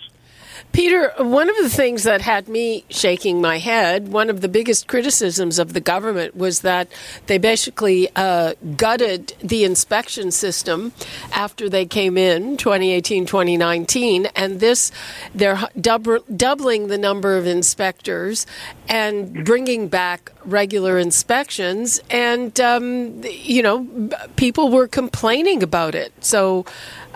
Peter, 0.72 1.12
one 1.18 1.50
of 1.50 1.56
the 1.58 1.70
things 1.70 2.04
that 2.04 2.22
had 2.22 2.48
me 2.48 2.86
shaking 2.90 3.42
my 3.42 3.58
head, 3.58 4.10
one 4.10 4.30
of 4.30 4.42
the 4.42 4.48
biggest 4.48 4.88
criticisms 4.88 5.58
of 5.58 5.74
the 5.74 5.80
government 5.80 6.36
was 6.36 6.62
that 6.62 6.88
they 7.26 7.38
basically 7.40 8.10
uh, 8.16 8.54
gutted 8.76 9.34
the 9.40 9.64
inspection 9.64 10.30
system 10.30 10.94
after 11.32 11.68
they 11.68 11.86
came 11.86 12.16
in 12.18 12.58
2018 12.58 13.26
2019. 13.26 14.28
And 14.36 14.60
this, 14.60 14.92
they're 15.34 15.60
doubling 15.80 16.88
the 16.88 16.98
number 16.98 17.38
of 17.38 17.48
inspectors 17.48 18.46
and 18.88 19.46
bringing 19.46 19.88
back 19.88 20.32
regular 20.48 20.98
inspections, 20.98 22.00
and 22.10 22.60
um, 22.60 23.22
you 23.24 23.62
know, 23.62 24.10
people 24.38 24.70
were 24.70 24.88
complaining 24.88 25.62
about 25.62 25.94
it. 25.94 26.14
So, 26.22 26.66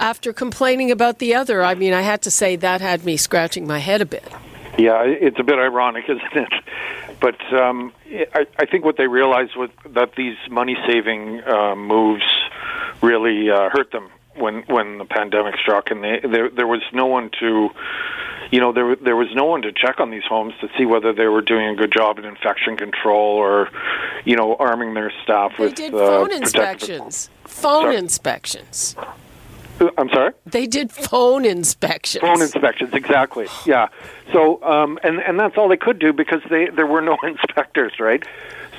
after 0.02 0.34
complaining 0.34 0.92
about 0.92 1.20
the 1.20 1.36
other, 1.36 1.64
I 1.64 1.76
mean, 1.76 1.94
I 1.94 2.02
had 2.02 2.22
to 2.24 2.32
say 2.32 2.56
that 2.58 2.82
had 2.82 3.06
me 3.06 3.16
scratching 3.18 3.66
my 3.68 3.78
head 3.80 4.02
a 4.02 4.06
bit. 4.06 4.28
Yeah, 4.78 5.04
it's 5.04 5.40
a 5.40 5.44
bit 5.44 5.60
ironic, 5.60 6.06
isn't 6.10 6.34
it? 6.34 6.54
But 7.22 7.40
um, 7.54 7.94
I, 8.34 8.48
I 8.58 8.66
think 8.66 8.84
what 8.84 8.98
they 8.98 9.08
realized 9.08 9.56
was 9.56 9.70
that 9.92 10.16
these 10.16 10.38
money-saving 10.50 11.42
uh, 11.44 11.76
moves 11.76 12.24
really 13.02 13.50
uh, 13.52 13.70
hurt 13.70 13.92
them 13.92 14.10
when 14.36 14.64
when 14.64 14.98
the 14.98 15.06
pandemic 15.06 15.56
struck, 15.62 15.92
and 15.92 16.04
they, 16.04 16.20
there 16.22 16.50
there 16.50 16.66
was 16.68 16.82
no 16.94 17.06
one 17.06 17.30
to, 17.42 17.70
you 18.50 18.60
know, 18.60 18.72
there 18.72 18.96
there 18.96 19.16
was 19.16 19.28
no 19.36 19.46
one 19.46 19.62
to 19.64 19.72
check 19.72 20.00
on 20.00 20.10
these 20.10 20.24
homes 20.24 20.54
to 20.62 20.70
see 20.78 20.86
whether 20.86 21.12
they 21.14 21.28
were 21.28 21.42
doing 21.42 21.68
a 21.68 21.76
good 21.76 21.92
job 21.92 22.18
in 22.18 22.26
infection 22.26 22.76
control 22.78 23.36
or, 23.36 23.70
you 24.26 24.36
know, 24.36 24.56
arming 24.56 24.94
their 24.96 25.12
staff 25.24 25.52
they 25.58 25.66
with. 25.66 25.76
did 25.76 25.94
uh, 25.94 25.98
phone 25.98 26.30
protective- 26.30 26.42
inspections. 26.44 27.30
Phone 27.46 27.84
Sorry? 27.84 27.96
inspections. 27.98 28.96
I'm 29.98 30.10
sorry. 30.10 30.34
They 30.46 30.68
did 30.68 30.92
phone 30.92 31.46
inspections. 31.46 32.22
Phone 32.22 32.42
inspections, 32.42 32.94
exactly. 32.94 33.48
Yeah. 33.66 33.88
So, 34.32 34.62
um, 34.64 35.00
and 35.04 35.20
and 35.20 35.40
that's 35.40 35.58
all 35.58 35.68
they 35.68 35.78
could 35.78 36.00
do 36.00 36.14
because 36.14 36.42
they 36.50 36.68
there 36.68 36.88
were 36.88 37.02
no 37.02 37.18
inspectors, 37.24 38.00
right? 38.00 38.24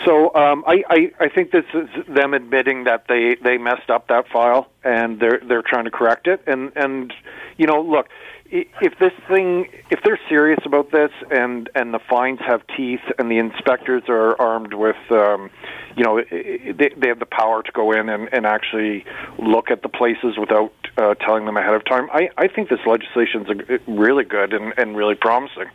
So, 0.04 0.34
um, 0.34 0.64
I, 0.66 0.82
I 0.88 1.12
I 1.20 1.28
think 1.28 1.50
this 1.52 1.64
is 1.74 1.88
them 2.08 2.34
admitting 2.34 2.84
that 2.84 3.06
they 3.08 3.36
they 3.36 3.58
messed 3.58 3.90
up 3.90 4.08
that 4.08 4.28
file 4.28 4.68
and 4.82 5.20
they're 5.20 5.40
they're 5.46 5.62
trying 5.62 5.84
to 5.84 5.90
correct 5.90 6.26
it. 6.26 6.42
And 6.46 6.72
and 6.76 7.12
you 7.56 7.66
know, 7.66 7.80
look, 7.80 8.08
if 8.52 8.98
this 8.98 9.12
thing 9.28 9.68
if 9.90 10.00
they're 10.04 10.20
serious 10.28 10.60
about 10.66 10.90
this 10.90 11.10
and 11.30 11.70
and 11.74 11.94
the 11.94 11.98
fines 11.98 12.38
have 12.40 12.62
teeth 12.76 13.00
and 13.18 13.30
the 13.30 13.38
inspectors 13.38 14.02
are 14.08 14.38
armed 14.40 14.74
with 14.74 14.96
um, 15.10 15.50
you 15.96 16.04
know 16.04 16.20
they 16.20 16.90
they 16.96 17.08
have 17.08 17.18
the 17.18 17.26
power 17.26 17.62
to 17.62 17.72
go 17.72 17.92
in 17.92 18.08
and, 18.08 18.28
and 18.32 18.44
actually 18.44 19.04
look 19.38 19.70
at 19.70 19.82
the 19.82 19.88
places 19.88 20.36
without 20.38 20.72
uh, 20.98 21.14
telling 21.14 21.46
them 21.46 21.56
ahead 21.56 21.74
of 21.74 21.84
time. 21.86 22.10
I, 22.12 22.28
I 22.36 22.48
think 22.48 22.68
this 22.68 22.80
legislation 22.86 23.46
is 23.68 23.80
really 23.86 24.24
good 24.24 24.52
and, 24.52 24.74
and 24.76 24.96
really 24.96 25.14
promising. 25.14 25.68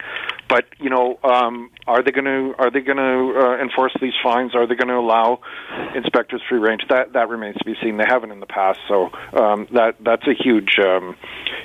But 0.50 0.66
you 0.80 0.90
know, 0.90 1.20
um, 1.24 1.70
are 1.88 2.02
they 2.02 2.12
going 2.12 2.26
to 2.26 2.56
are 2.58 2.72
they 2.72 2.82
going 2.82 2.98
to 2.98 3.40
uh, 3.40 3.58
enforce 3.62 3.94
these 4.02 4.14
fines? 4.24 4.56
Are 4.56 4.66
they 4.66 4.76
going 4.76 4.88
to 4.88 4.96
allow 4.96 5.42
inspectors 5.96 6.42
free 6.48 6.60
range? 6.60 6.84
That 6.90 7.14
that 7.14 7.30
remains 7.30 7.58
to 7.58 7.66
be 7.66 7.76
seen. 7.82 7.98
They 7.98 8.06
haven't 8.08 8.32
in 8.32 8.40
the 8.40 8.46
past, 8.46 8.80
so 8.88 9.10
um, 9.34 9.68
that 9.74 9.96
that's 10.00 10.28
a 10.28 10.34
huge. 10.34 10.80
Um, 10.80 11.16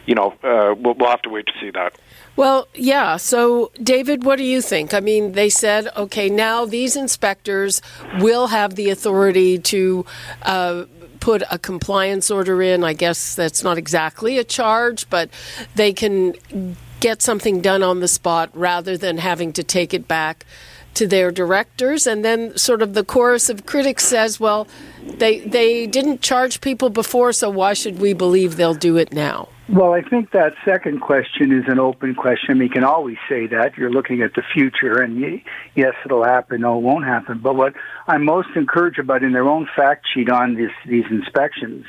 you 0.04 0.14
know, 0.16 0.34
uh, 0.42 0.74
we'll, 0.76 0.94
we'll 0.94 1.10
have 1.10 1.22
to 1.22 1.30
wait 1.30 1.46
to 1.46 1.52
see 1.60 1.70
that. 1.70 1.94
Well, 2.34 2.66
yeah. 2.74 3.18
So, 3.18 3.70
David, 3.82 4.24
what 4.24 4.36
do 4.36 4.44
you 4.44 4.60
think? 4.60 4.94
I 4.94 5.00
mean, 5.00 5.32
they 5.32 5.48
said, 5.48 5.88
okay, 5.96 6.28
now 6.28 6.64
these 6.64 6.96
inspectors 6.96 7.82
will 8.18 8.48
have 8.48 8.74
the 8.74 8.90
authority 8.90 9.58
to 9.58 10.04
uh, 10.42 10.86
put 11.20 11.42
a 11.50 11.58
compliance 11.58 12.30
order 12.30 12.60
in. 12.62 12.82
I 12.82 12.94
guess 12.94 13.36
that's 13.36 13.62
not 13.62 13.78
exactly 13.78 14.38
a 14.38 14.44
charge, 14.44 15.08
but 15.08 15.30
they 15.76 15.92
can 15.92 16.34
get 17.02 17.20
something 17.20 17.60
done 17.60 17.82
on 17.82 17.98
the 17.98 18.06
spot 18.06 18.48
rather 18.54 18.96
than 18.96 19.18
having 19.18 19.52
to 19.52 19.64
take 19.64 19.92
it 19.92 20.06
back 20.06 20.46
to 20.94 21.06
their 21.06 21.32
directors. 21.32 22.06
And 22.06 22.24
then, 22.24 22.56
sort 22.56 22.80
of, 22.80 22.94
the 22.94 23.04
chorus 23.04 23.50
of 23.50 23.66
critics 23.66 24.04
says, 24.04 24.38
well, 24.38 24.68
they, 25.02 25.40
they 25.40 25.86
didn't 25.86 26.22
charge 26.22 26.60
people 26.60 26.90
before, 26.90 27.32
so 27.32 27.50
why 27.50 27.72
should 27.74 27.98
we 27.98 28.12
believe 28.12 28.56
they'll 28.56 28.72
do 28.72 28.96
it 28.96 29.12
now? 29.12 29.48
Well, 29.72 29.94
I 29.94 30.02
think 30.02 30.32
that 30.32 30.52
second 30.66 31.00
question 31.00 31.50
is 31.50 31.64
an 31.66 31.78
open 31.78 32.14
question. 32.14 32.58
We 32.58 32.68
can 32.68 32.84
always 32.84 33.16
say 33.26 33.46
that. 33.46 33.78
You're 33.78 33.90
looking 33.90 34.20
at 34.20 34.34
the 34.34 34.42
future, 34.52 35.00
and 35.00 35.18
yes, 35.74 35.94
it'll 36.04 36.24
happen, 36.24 36.60
no, 36.60 36.76
it 36.76 36.82
won't 36.82 37.06
happen. 37.06 37.38
But 37.38 37.56
what 37.56 37.72
I'm 38.06 38.22
most 38.22 38.48
encouraged 38.54 38.98
about 38.98 39.22
in 39.22 39.32
their 39.32 39.48
own 39.48 39.66
fact 39.74 40.06
sheet 40.12 40.28
on 40.28 40.56
this, 40.56 40.72
these 40.86 41.06
inspections, 41.10 41.86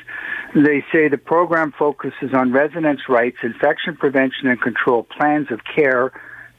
they 0.54 0.82
say 0.90 1.08
the 1.08 1.18
program 1.18 1.74
focuses 1.78 2.32
on 2.32 2.52
residents' 2.52 3.02
rights, 3.06 3.36
infection 3.42 3.96
prevention 3.96 4.48
and 4.48 4.58
control, 4.62 5.02
plans 5.02 5.48
of 5.50 5.60
care, 5.64 6.10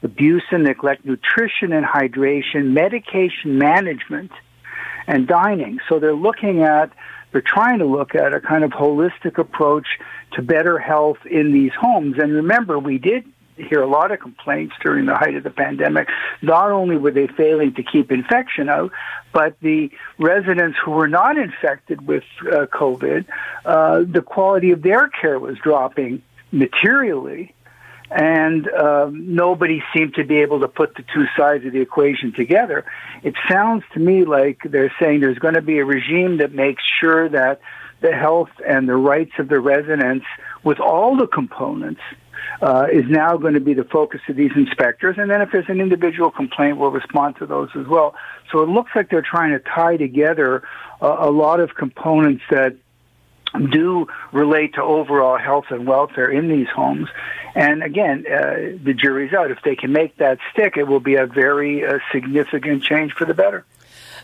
abuse 0.04 0.44
and 0.52 0.62
neglect, 0.62 1.04
nutrition 1.04 1.72
and 1.72 1.84
hydration, 1.84 2.66
medication 2.66 3.58
management, 3.58 4.30
and 5.08 5.26
dining. 5.26 5.80
So 5.88 5.98
they're 5.98 6.14
looking 6.14 6.62
at, 6.62 6.92
they're 7.36 7.42
trying 7.42 7.80
to 7.80 7.84
look 7.84 8.14
at 8.14 8.32
a 8.32 8.40
kind 8.40 8.64
of 8.64 8.70
holistic 8.70 9.36
approach 9.36 9.86
to 10.32 10.40
better 10.40 10.78
health 10.78 11.18
in 11.26 11.52
these 11.52 11.72
homes. 11.78 12.16
And 12.16 12.32
remember, 12.32 12.78
we 12.78 12.96
did 12.96 13.30
hear 13.58 13.82
a 13.82 13.86
lot 13.86 14.10
of 14.10 14.20
complaints 14.20 14.74
during 14.82 15.04
the 15.04 15.14
height 15.14 15.34
of 15.34 15.42
the 15.42 15.50
pandemic. 15.50 16.08
Not 16.40 16.70
only 16.70 16.96
were 16.96 17.10
they 17.10 17.26
failing 17.26 17.74
to 17.74 17.82
keep 17.82 18.10
infection 18.10 18.70
out, 18.70 18.90
but 19.34 19.60
the 19.60 19.90
residents 20.16 20.78
who 20.82 20.92
were 20.92 21.08
not 21.08 21.36
infected 21.36 22.06
with 22.06 22.24
uh, 22.40 22.64
COVID, 22.72 23.26
uh, 23.66 24.04
the 24.08 24.22
quality 24.22 24.70
of 24.70 24.80
their 24.80 25.08
care 25.08 25.38
was 25.38 25.58
dropping 25.58 26.22
materially 26.52 27.52
and 28.10 28.68
um, 28.68 29.34
nobody 29.34 29.82
seemed 29.94 30.14
to 30.14 30.24
be 30.24 30.36
able 30.38 30.60
to 30.60 30.68
put 30.68 30.94
the 30.94 31.04
two 31.14 31.26
sides 31.36 31.64
of 31.66 31.72
the 31.72 31.80
equation 31.80 32.32
together. 32.32 32.84
It 33.22 33.34
sounds 33.50 33.84
to 33.94 34.00
me 34.00 34.24
like 34.24 34.60
they're 34.64 34.94
saying 35.00 35.20
there's 35.20 35.38
going 35.38 35.54
to 35.54 35.62
be 35.62 35.78
a 35.78 35.84
regime 35.84 36.38
that 36.38 36.52
makes 36.52 36.82
sure 37.00 37.28
that 37.28 37.60
the 38.00 38.12
health 38.12 38.50
and 38.66 38.88
the 38.88 38.96
rights 38.96 39.32
of 39.38 39.48
the 39.48 39.58
residents, 39.58 40.26
with 40.62 40.78
all 40.80 41.16
the 41.16 41.26
components, 41.26 42.00
uh, 42.62 42.86
is 42.90 43.04
now 43.08 43.36
going 43.36 43.54
to 43.54 43.60
be 43.60 43.74
the 43.74 43.84
focus 43.84 44.20
of 44.28 44.36
these 44.36 44.52
inspectors. 44.54 45.16
And 45.18 45.30
then 45.30 45.40
if 45.40 45.50
there's 45.50 45.68
an 45.68 45.80
individual 45.80 46.30
complaint, 46.30 46.78
we'll 46.78 46.90
respond 46.90 47.36
to 47.36 47.46
those 47.46 47.70
as 47.74 47.86
well. 47.86 48.14
So 48.52 48.62
it 48.62 48.68
looks 48.68 48.92
like 48.94 49.10
they're 49.10 49.22
trying 49.22 49.52
to 49.52 49.58
tie 49.58 49.96
together 49.96 50.62
a, 51.00 51.06
a 51.06 51.30
lot 51.30 51.60
of 51.60 51.74
components 51.74 52.42
that 52.50 52.76
do 53.70 54.06
relate 54.32 54.74
to 54.74 54.82
overall 54.82 55.38
health 55.38 55.66
and 55.70 55.86
welfare 55.86 56.30
in 56.30 56.48
these 56.48 56.68
homes. 56.68 57.08
And 57.54 57.82
again, 57.82 58.24
uh, 58.26 58.76
the 58.82 58.92
jury's 58.94 59.32
out. 59.32 59.50
If 59.50 59.62
they 59.62 59.76
can 59.76 59.92
make 59.92 60.16
that 60.18 60.38
stick, 60.52 60.76
it 60.76 60.84
will 60.84 61.00
be 61.00 61.14
a 61.14 61.26
very 61.26 61.86
uh, 61.86 61.98
significant 62.12 62.82
change 62.82 63.12
for 63.12 63.24
the 63.24 63.34
better. 63.34 63.64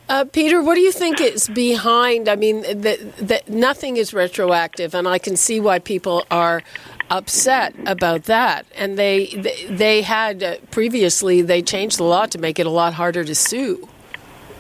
Uh, 0.09 0.25
Peter, 0.25 0.61
what 0.63 0.75
do 0.75 0.81
you 0.81 0.93
think 0.93 1.21
is 1.21 1.49
behind? 1.49 2.29
I 2.29 2.37
mean, 2.37 2.63
that 2.83 3.17
that 3.19 3.49
nothing 3.49 3.97
is 3.97 4.13
retroactive, 4.13 4.95
and 4.95 5.07
I 5.07 5.19
can 5.19 5.37
see 5.37 5.61
why 5.61 5.79
people 5.79 6.27
are 6.31 6.63
upset 7.09 7.75
about 7.87 8.25
that. 8.25 8.67
And 8.75 8.99
they 8.99 9.27
they, 9.27 9.67
they 9.71 10.03
had 10.03 10.43
uh, 10.43 10.57
previously 10.71 11.41
they 11.41 11.63
changed 11.63 11.99
the 11.99 12.05
law 12.05 12.27
to 12.27 12.39
make 12.39 12.59
it 12.59 12.67
a 12.67 12.71
lot 12.71 12.95
harder 12.95 13.25
to 13.25 13.35
sue. 13.35 13.89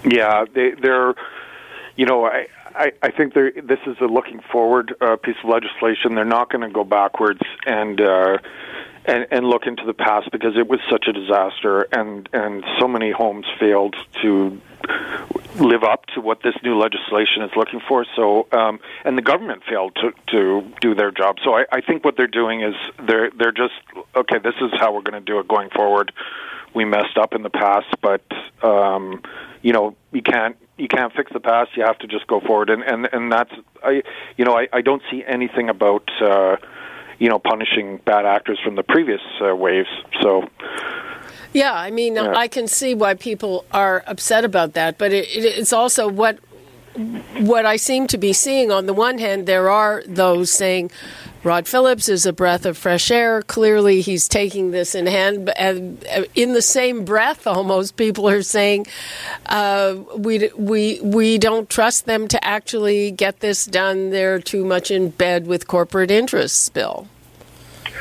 Yeah, 0.04 0.44
they, 0.52 0.72
they're, 0.72 1.14
you 1.96 2.06
know, 2.06 2.24
I, 2.24 2.46
I, 2.74 2.92
I 3.02 3.10
think 3.10 3.34
this 3.34 3.78
is 3.86 3.96
a 4.00 4.06
looking 4.06 4.40
forward 4.50 4.94
uh, 5.00 5.16
piece 5.16 5.36
of 5.42 5.50
legislation. 5.50 6.14
They're 6.14 6.24
not 6.24 6.50
going 6.50 6.62
to 6.62 6.72
go 6.72 6.84
backwards 6.84 7.40
and, 7.66 8.00
uh, 8.00 8.38
and 9.04 9.26
and 9.30 9.46
look 9.46 9.66
into 9.66 9.84
the 9.84 9.94
past 9.94 10.30
because 10.30 10.56
it 10.56 10.68
was 10.68 10.80
such 10.88 11.06
a 11.08 11.12
disaster, 11.12 11.88
and 11.92 12.28
and 12.32 12.64
so 12.78 12.86
many 12.86 13.10
homes 13.10 13.46
failed 13.58 13.96
to 14.22 14.60
live 15.56 15.82
up 15.82 16.06
to 16.06 16.20
what 16.20 16.42
this 16.42 16.54
new 16.62 16.78
legislation 16.78 17.42
is 17.42 17.50
looking 17.56 17.80
for. 17.88 18.06
So, 18.16 18.46
um, 18.52 18.80
and 19.04 19.18
the 19.18 19.22
government 19.22 19.62
failed 19.68 19.96
to 19.96 20.12
to 20.28 20.72
do 20.80 20.94
their 20.94 21.10
job. 21.10 21.36
So, 21.44 21.54
I, 21.56 21.64
I 21.72 21.80
think 21.80 22.04
what 22.04 22.16
they're 22.16 22.26
doing 22.26 22.62
is 22.62 22.74
they're 23.04 23.30
they're 23.30 23.52
just 23.52 23.74
okay. 24.14 24.38
This 24.38 24.54
is 24.60 24.70
how 24.78 24.94
we're 24.94 25.02
going 25.02 25.20
to 25.20 25.32
do 25.32 25.38
it 25.40 25.48
going 25.48 25.70
forward. 25.70 26.12
We 26.74 26.84
messed 26.84 27.18
up 27.18 27.34
in 27.34 27.42
the 27.42 27.50
past, 27.50 27.88
but 28.00 28.22
um, 28.62 29.22
you 29.62 29.72
know 29.72 29.96
you 30.12 30.22
can't 30.22 30.56
you 30.78 30.88
can't 30.88 31.12
fix 31.12 31.32
the 31.32 31.40
past. 31.40 31.76
You 31.76 31.84
have 31.84 31.98
to 31.98 32.06
just 32.06 32.26
go 32.26 32.40
forward, 32.40 32.70
and 32.70 32.82
and 32.82 33.08
and 33.12 33.30
that's 33.30 33.52
I 33.82 34.02
you 34.36 34.44
know 34.44 34.56
I, 34.56 34.68
I 34.72 34.80
don't 34.82 35.02
see 35.10 35.24
anything 35.26 35.68
about. 35.68 36.08
Uh, 36.20 36.56
you 37.18 37.28
know, 37.28 37.38
punishing 37.38 37.98
bad 37.98 38.26
actors 38.26 38.58
from 38.64 38.74
the 38.74 38.82
previous 38.82 39.20
uh, 39.40 39.54
waves. 39.54 39.88
So, 40.20 40.48
Yeah, 41.52 41.72
I 41.72 41.88
mean, 41.92 42.16
Yeah. 42.16 42.34
I 42.34 42.48
can 42.48 42.66
see 42.66 42.96
why 42.96 43.14
people 43.14 43.64
are 43.70 44.02
upset 44.08 44.44
about 44.44 44.72
that, 44.72 44.98
but 44.98 45.12
it, 45.12 45.28
it, 45.28 45.44
it's 45.44 45.72
also 45.72 46.08
what 46.08 46.40
what 47.38 47.64
I 47.64 47.76
seem 47.76 48.08
to 48.08 48.18
be 48.18 48.32
seeing. 48.32 48.72
On 48.72 48.86
the 48.86 48.92
one 48.92 49.18
hand, 49.18 49.46
there 49.46 49.70
are 49.70 50.02
those 50.06 50.50
saying 50.50 50.90
Rod 51.44 51.66
Phillips 51.66 52.08
is 52.08 52.24
a 52.24 52.32
breath 52.32 52.64
of 52.64 52.78
fresh 52.78 53.10
air. 53.10 53.42
Clearly, 53.42 54.00
he's 54.00 54.28
taking 54.28 54.70
this 54.70 54.94
in 54.94 55.06
hand, 55.06 55.50
and 55.56 56.04
uh, 56.14 56.22
in 56.36 56.52
the 56.52 56.62
same 56.62 57.04
breath, 57.04 57.48
almost 57.48 57.96
people 57.96 58.28
are 58.28 58.42
saying 58.42 58.86
uh, 59.46 59.96
we 60.16 60.50
we 60.56 61.00
we 61.00 61.38
don't 61.38 61.68
trust 61.68 62.06
them 62.06 62.28
to 62.28 62.44
actually 62.44 63.10
get 63.10 63.40
this 63.40 63.66
done. 63.66 64.10
They're 64.10 64.38
too 64.38 64.64
much 64.64 64.92
in 64.92 65.10
bed 65.10 65.48
with 65.48 65.66
corporate 65.66 66.12
interests. 66.12 66.68
Bill. 66.68 67.08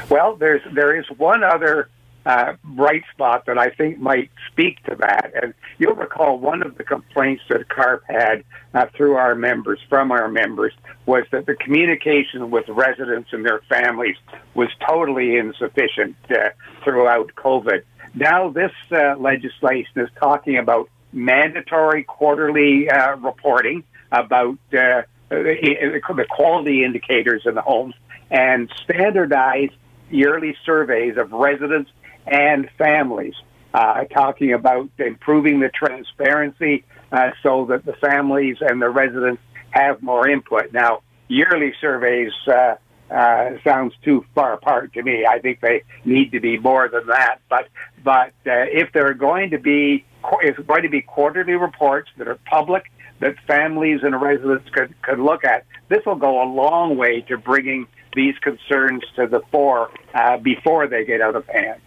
Well, 0.10 0.36
there's 0.36 0.62
there 0.73 0.95
is 0.95 1.10
one 1.17 1.43
other 1.43 1.89
uh, 2.25 2.53
bright 2.63 3.03
spot 3.12 3.45
that 3.47 3.57
I 3.57 3.69
think 3.69 3.99
might 3.99 4.29
speak 4.51 4.84
to 4.84 4.95
that, 4.95 5.32
and 5.41 5.53
you'll 5.80 5.95
recall 5.95 6.38
one 6.38 6.61
of 6.61 6.78
the 6.78 6.84
complaints 6.84 7.43
that 7.49 7.67
CARP 7.67 8.03
had 8.07 8.43
uh, 8.74 8.86
through 8.95 9.15
our 9.15 9.36
members, 9.36 9.80
from 9.89 10.11
our 10.11 10.28
members, 10.28 10.74
was 11.05 11.24
that 11.32 11.45
the 11.45 11.55
communication 11.55 12.51
with 12.51 12.67
residents 12.69 13.30
and 13.34 13.45
their 13.45 13.61
families 13.69 14.15
was 14.53 14.69
totally 14.88 15.38
insufficient 15.38 16.15
uh, 16.30 16.49
throughout 16.84 17.32
COVID. 17.36 17.84
Now, 18.13 18.49
this 18.49 18.72
uh, 18.91 19.15
legislation 19.17 20.01
is 20.01 20.09
talking 20.19 20.57
about 20.57 20.89
mandatory 21.13 22.03
quarterly 22.03 22.89
uh, 22.89 23.15
reporting 23.17 23.84
about 24.11 24.57
uh, 24.78 25.03
the 25.30 26.26
quality 26.30 26.84
indicators 26.84 27.43
in 27.45 27.55
the 27.55 27.61
homes 27.61 27.95
and 28.30 28.72
standardized 28.84 29.74
yearly 30.09 30.55
surveys 30.65 31.17
of 31.17 31.32
residents 31.32 31.89
and 32.28 32.69
families, 32.78 33.36
uh, 33.74 34.03
talking 34.05 34.53
about 34.53 34.89
improving 34.97 35.59
the 35.59 35.69
transparency 35.69 36.84
uh, 37.11 37.32
so 37.43 37.65
that 37.65 37.86
the 37.86 37.93
families 37.93 38.57
and 38.61 38.82
the 38.82 38.89
residents 38.89 39.41
have 39.72 40.01
more 40.01 40.28
input. 40.28 40.74
Now, 40.74 41.01
yearly 41.28 41.74
surveys 41.80 42.34
uh, 42.47 42.76
uh, 43.09 43.57
sounds 43.63 43.93
too 44.03 44.26
far 44.34 44.53
apart 44.53 44.93
to 44.93 45.03
me. 45.03 45.26
I 45.26 45.39
think 45.39 45.59
they 45.59 45.84
need 46.05 46.32
to 46.32 46.39
be 46.39 46.57
more 46.57 46.88
than 46.88 47.07
that. 47.07 47.39
But 47.49 47.67
but 48.03 48.34
uh, 48.47 48.67
if 48.72 48.91
there 48.93 49.07
are 49.07 49.13
going 49.13 49.51
to 49.51 49.57
be 49.57 50.05
if 50.41 50.65
going 50.65 50.84
to 50.84 50.89
be 50.89 51.01
quarterly 51.01 51.53
reports 51.53 52.09
that 52.17 52.28
are 52.28 52.39
public 52.45 52.91
that 53.19 53.36
families 53.45 54.01
and 54.03 54.19
residents 54.22 54.69
could 54.69 54.93
could 55.01 55.19
look 55.19 55.43
at, 55.43 55.65
this 55.89 56.05
will 56.05 56.15
go 56.15 56.41
a 56.41 56.47
long 56.47 56.97
way 56.97 57.22
to 57.22 57.38
bringing 57.38 57.88
these 58.15 58.38
concerns 58.39 59.03
to 59.15 59.28
the 59.28 59.41
fore 59.51 59.89
uh, 60.13 60.38
before 60.38 60.88
they 60.88 61.05
get 61.05 61.22
out 61.22 61.36
of 61.36 61.45
hand. 61.47 61.82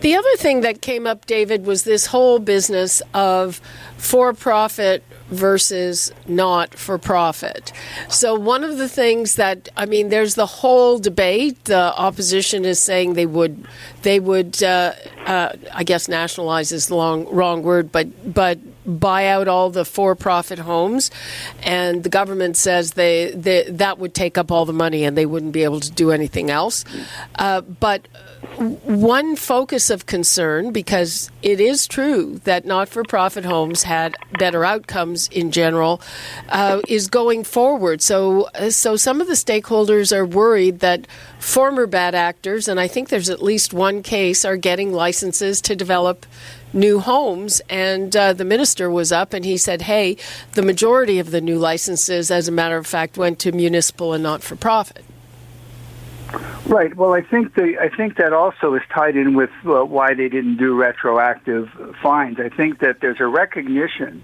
The 0.00 0.14
other 0.14 0.36
thing 0.36 0.62
that 0.62 0.80
came 0.80 1.06
up, 1.06 1.26
David, 1.26 1.66
was 1.66 1.84
this 1.84 2.06
whole 2.06 2.38
business 2.38 3.02
of 3.14 3.60
for 3.96 4.32
profit 4.32 5.02
versus 5.30 6.12
not 6.26 6.74
for 6.74 6.98
profit. 6.98 7.72
So, 8.08 8.34
one 8.34 8.64
of 8.64 8.78
the 8.78 8.88
things 8.88 9.36
that, 9.36 9.68
I 9.76 9.86
mean, 9.86 10.08
there's 10.08 10.34
the 10.34 10.46
whole 10.46 10.98
debate. 10.98 11.64
The 11.66 11.94
opposition 11.96 12.64
is 12.64 12.80
saying 12.80 13.14
they 13.14 13.26
would, 13.26 13.66
they 14.02 14.18
would, 14.18 14.62
uh, 14.62 14.94
uh, 15.26 15.52
I 15.72 15.84
guess, 15.84 16.08
nationalize 16.08 16.72
is 16.72 16.88
the 16.88 16.96
long, 16.96 17.26
wrong 17.28 17.62
word, 17.62 17.92
but, 17.92 18.34
but 18.34 18.58
buy 18.86 19.26
out 19.26 19.46
all 19.46 19.70
the 19.70 19.84
for-profit 19.84 20.58
homes, 20.58 21.10
and 21.62 22.02
the 22.02 22.08
government 22.08 22.56
says 22.56 22.92
they, 22.92 23.30
they, 23.30 23.64
that 23.70 23.98
would 23.98 24.14
take 24.14 24.36
up 24.36 24.50
all 24.50 24.64
the 24.64 24.72
money 24.72 25.04
and 25.04 25.16
they 25.16 25.26
wouldn't 25.26 25.52
be 25.52 25.62
able 25.64 25.80
to 25.80 25.90
do 25.92 26.10
anything 26.10 26.50
else. 26.50 26.84
Uh, 27.36 27.60
but 27.60 28.08
one 28.40 29.36
focus 29.36 29.90
of 29.90 30.06
concern, 30.06 30.72
because 30.72 31.30
it 31.42 31.60
is 31.60 31.86
true 31.86 32.40
that 32.44 32.64
not-for-profit 32.64 33.44
homes 33.44 33.82
had 33.82 34.16
better 34.38 34.64
outcomes 34.64 35.28
in 35.28 35.50
general, 35.50 36.00
uh, 36.48 36.80
is 36.88 37.06
going 37.08 37.44
forward. 37.44 38.00
So, 38.02 38.48
so 38.70 38.96
some 38.96 39.20
of 39.20 39.26
the 39.26 39.34
stakeholders 39.34 40.14
are 40.14 40.26
worried 40.26 40.80
that 40.80 41.06
former 41.38 41.86
bad 41.86 42.14
actors, 42.14 42.68
and 42.68 42.80
I 42.80 42.88
think 42.88 43.08
there's 43.08 43.30
at 43.30 43.42
least 43.42 43.74
one 43.74 44.02
case, 44.02 44.44
are 44.44 44.56
getting 44.56 44.92
licenses 44.92 45.60
to 45.62 45.76
develop 45.76 46.26
new 46.72 47.00
homes. 47.00 47.60
And 47.68 48.14
uh, 48.14 48.32
the 48.32 48.44
minister 48.44 48.90
was 48.90 49.10
up 49.12 49.32
and 49.32 49.44
he 49.44 49.56
said, 49.56 49.82
hey, 49.82 50.16
the 50.52 50.62
majority 50.62 51.18
of 51.18 51.30
the 51.30 51.40
new 51.40 51.58
licenses, 51.58 52.30
as 52.30 52.48
a 52.48 52.52
matter 52.52 52.76
of 52.76 52.86
fact, 52.86 53.18
went 53.18 53.38
to 53.40 53.52
municipal 53.52 54.12
and 54.12 54.22
not 54.22 54.42
for 54.42 54.56
profit. 54.56 55.04
Right. 56.66 56.94
Well, 56.96 57.14
I 57.14 57.22
think 57.22 57.54
the 57.54 57.76
I 57.80 57.88
think 57.94 58.16
that 58.16 58.32
also 58.32 58.74
is 58.74 58.82
tied 58.94 59.16
in 59.16 59.34
with 59.34 59.50
uh, 59.64 59.84
why 59.84 60.14
they 60.14 60.28
didn't 60.28 60.56
do 60.56 60.74
retroactive 60.74 61.68
fines. 62.02 62.38
I 62.38 62.48
think 62.48 62.78
that 62.80 63.00
there's 63.00 63.20
a 63.20 63.26
recognition 63.26 64.22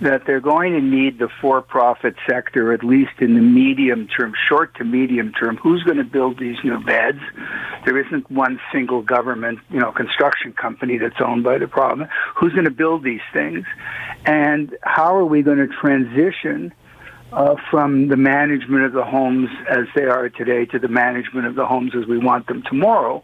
that 0.00 0.26
they're 0.26 0.40
going 0.40 0.72
to 0.74 0.80
need 0.80 1.18
the 1.18 1.28
for-profit 1.40 2.14
sector 2.28 2.72
at 2.72 2.84
least 2.84 3.12
in 3.18 3.34
the 3.34 3.40
medium 3.40 4.06
term, 4.06 4.32
short 4.48 4.74
to 4.76 4.84
medium 4.84 5.32
term. 5.32 5.56
Who's 5.56 5.82
going 5.82 5.96
to 5.96 6.04
build 6.04 6.38
these 6.38 6.56
new 6.62 6.78
beds? 6.84 7.18
There 7.84 7.98
isn't 7.98 8.30
one 8.30 8.60
single 8.72 9.02
government, 9.02 9.58
you 9.70 9.80
know, 9.80 9.90
construction 9.90 10.52
company 10.52 10.98
that's 10.98 11.20
owned 11.20 11.42
by 11.42 11.58
the 11.58 11.66
province. 11.66 12.10
Who's 12.36 12.52
going 12.52 12.66
to 12.66 12.70
build 12.70 13.02
these 13.02 13.22
things? 13.32 13.66
And 14.24 14.76
how 14.82 15.16
are 15.16 15.24
we 15.24 15.42
going 15.42 15.58
to 15.58 15.68
transition 15.68 16.72
uh, 17.32 17.56
from 17.70 18.08
the 18.08 18.16
management 18.16 18.84
of 18.84 18.92
the 18.92 19.04
homes 19.04 19.48
as 19.68 19.86
they 19.94 20.04
are 20.04 20.28
today 20.28 20.64
to 20.66 20.78
the 20.78 20.88
management 20.88 21.46
of 21.46 21.54
the 21.54 21.66
homes 21.66 21.92
as 21.94 22.06
we 22.06 22.18
want 22.18 22.46
them 22.46 22.62
tomorrow? 22.62 23.22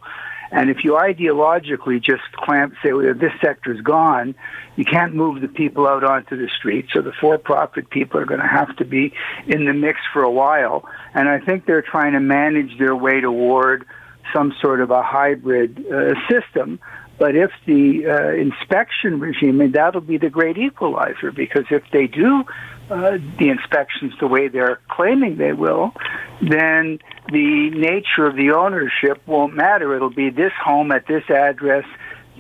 And 0.51 0.71
if 0.71 0.85
you 0.85 0.93
ideologically 0.93 2.01
just 2.03 2.23
clamp, 2.33 2.75
say, 2.83 2.93
well, 2.93 3.13
this 3.15 3.33
sector's 3.43 3.81
gone, 3.81 4.37
you 4.77 4.85
can't 4.85 5.15
move 5.15 5.41
the 5.41 5.49
people 5.49 5.87
out 5.87 6.05
onto 6.05 6.37
the 6.37 6.49
street. 6.49 6.87
So 6.93 7.01
the 7.01 7.13
for-profit 7.21 7.91
people 7.91 8.21
are 8.21 8.25
going 8.25 8.41
to 8.41 8.47
have 8.47 8.77
to 8.77 8.85
be 8.85 9.13
in 9.49 9.65
the 9.65 9.73
mix 9.73 9.99
for 10.13 10.23
a 10.23 10.31
while. 10.31 10.89
And 11.15 11.29
I 11.29 11.41
think 11.41 11.67
they're 11.67 11.83
trying 11.83 12.13
to 12.13 12.21
manage 12.21 12.79
their 12.79 12.95
way 12.95 13.21
toward 13.21 13.85
some 14.33 14.55
sort 14.61 14.81
of 14.81 14.91
a 14.91 15.03
hybrid 15.03 15.85
uh, 15.93 16.15
system. 16.29 16.79
But 17.19 17.37
if 17.37 17.51
the 17.67 18.07
uh, 18.07 18.33
inspection 18.33 19.21
regime, 19.21 19.61
and 19.61 19.73
that'll 19.73 20.01
be 20.01 20.19
the 20.19 20.31
great 20.31 20.59
equalizer, 20.59 21.33
because 21.33 21.65
if 21.71 21.83
they 21.93 22.07
do 22.07 22.45
uh, 22.91 23.19
the 23.39 23.49
inspections 23.49 24.13
the 24.21 24.27
way 24.27 24.49
they're 24.49 24.81
claiming 24.89 25.37
they 25.37 25.53
will, 25.53 25.95
then 26.41 26.99
the 27.31 27.71
nature 27.71 28.27
of 28.27 28.37
the 28.37 28.51
ownership 28.53 29.23
won't 29.27 29.55
matter. 29.55 29.95
It'll 29.95 30.11
be 30.11 30.31
this 30.31 30.53
home 30.63 30.93
at 30.93 31.07
this 31.07 31.29
address 31.31 31.85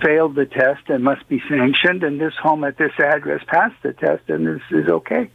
failed 0.03 0.35
the 0.35 0.47
test 0.47 0.83
and 0.89 1.05
must 1.05 1.27
be 1.29 1.41
sanctioned, 1.49 2.03
and 2.03 2.21
this 2.21 2.35
home 2.35 2.65
at 2.65 2.77
this 2.77 2.93
address 2.99 3.43
passed 3.47 3.81
the 3.83 3.93
test 3.93 4.29
and 4.29 4.47
this 4.47 4.63
is 4.71 4.89
okay. 4.89 5.31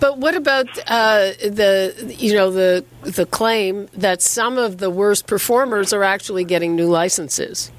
But 0.00 0.18
what 0.18 0.36
about 0.36 0.68
uh, 0.86 1.32
the 1.42 2.14
you 2.18 2.34
know 2.34 2.50
the 2.50 2.84
the 3.02 3.26
claim 3.26 3.88
that 3.94 4.22
some 4.22 4.56
of 4.56 4.78
the 4.78 4.90
worst 4.90 5.26
performers 5.26 5.92
are 5.92 6.04
actually 6.04 6.44
getting 6.44 6.76
new 6.76 6.88
licenses, 6.88 7.72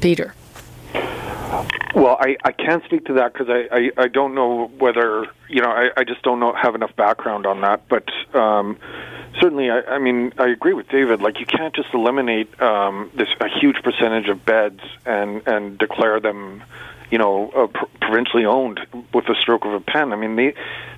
Peter? 0.00 0.34
Well, 1.96 2.18
I, 2.20 2.36
I 2.44 2.52
can't 2.52 2.84
speak 2.84 3.06
to 3.06 3.14
that 3.14 3.32
because 3.32 3.48
I, 3.48 3.74
I, 3.74 3.90
I 4.04 4.08
don't 4.08 4.34
know 4.34 4.66
whether 4.78 5.24
you 5.48 5.62
know 5.62 5.70
I, 5.70 5.88
I 5.96 6.04
just 6.04 6.20
don't 6.20 6.38
know 6.40 6.52
have 6.52 6.74
enough 6.74 6.94
background 6.94 7.46
on 7.46 7.62
that. 7.62 7.88
But 7.88 8.10
um, 8.34 8.76
certainly, 9.40 9.70
I, 9.70 9.80
I 9.80 9.98
mean 9.98 10.34
I 10.36 10.48
agree 10.48 10.74
with 10.74 10.90
David. 10.90 11.22
Like 11.22 11.40
you 11.40 11.46
can't 11.46 11.74
just 11.74 11.88
eliminate 11.94 12.60
um, 12.60 13.10
this 13.14 13.28
a 13.40 13.48
huge 13.48 13.76
percentage 13.82 14.28
of 14.28 14.44
beds 14.44 14.80
and 15.06 15.40
and 15.48 15.78
declare 15.78 16.20
them, 16.20 16.62
you 17.10 17.16
know, 17.16 17.48
uh, 17.56 17.66
pr- 17.68 17.86
provincially 18.02 18.44
owned 18.44 18.78
with 19.14 19.26
a 19.30 19.34
stroke 19.40 19.64
of 19.64 19.72
a 19.72 19.80
pen. 19.80 20.12
I 20.12 20.16
mean, 20.16 20.36
they, 20.36 20.52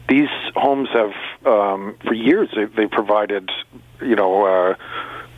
these 0.09 0.31
homes 0.57 0.89
have 0.95 1.13
um, 1.47 1.97
for 2.05 2.13
years 2.13 2.49
they, 2.57 2.65
they 2.65 2.89
provided, 2.89 3.49
you 4.01 4.17
know. 4.17 4.47
Uh, 4.47 4.75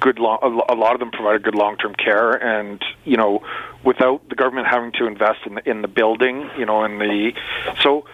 good 0.00 0.18
long, 0.18 0.38
a 0.68 0.74
lot 0.74 0.94
of 0.94 1.00
them 1.00 1.10
provided 1.10 1.42
good 1.42 1.54
long-term 1.54 1.94
care 1.94 2.32
and 2.32 2.82
you 3.04 3.16
know 3.16 3.42
without 3.84 4.28
the 4.28 4.34
government 4.34 4.66
having 4.66 4.92
to 4.92 5.06
invest 5.06 5.40
in 5.46 5.54
the 5.54 5.70
in 5.70 5.82
the 5.82 5.88
building 5.88 6.48
you 6.58 6.66
know 6.66 6.84
in 6.84 6.98
the 6.98 7.32
so 7.80 8.04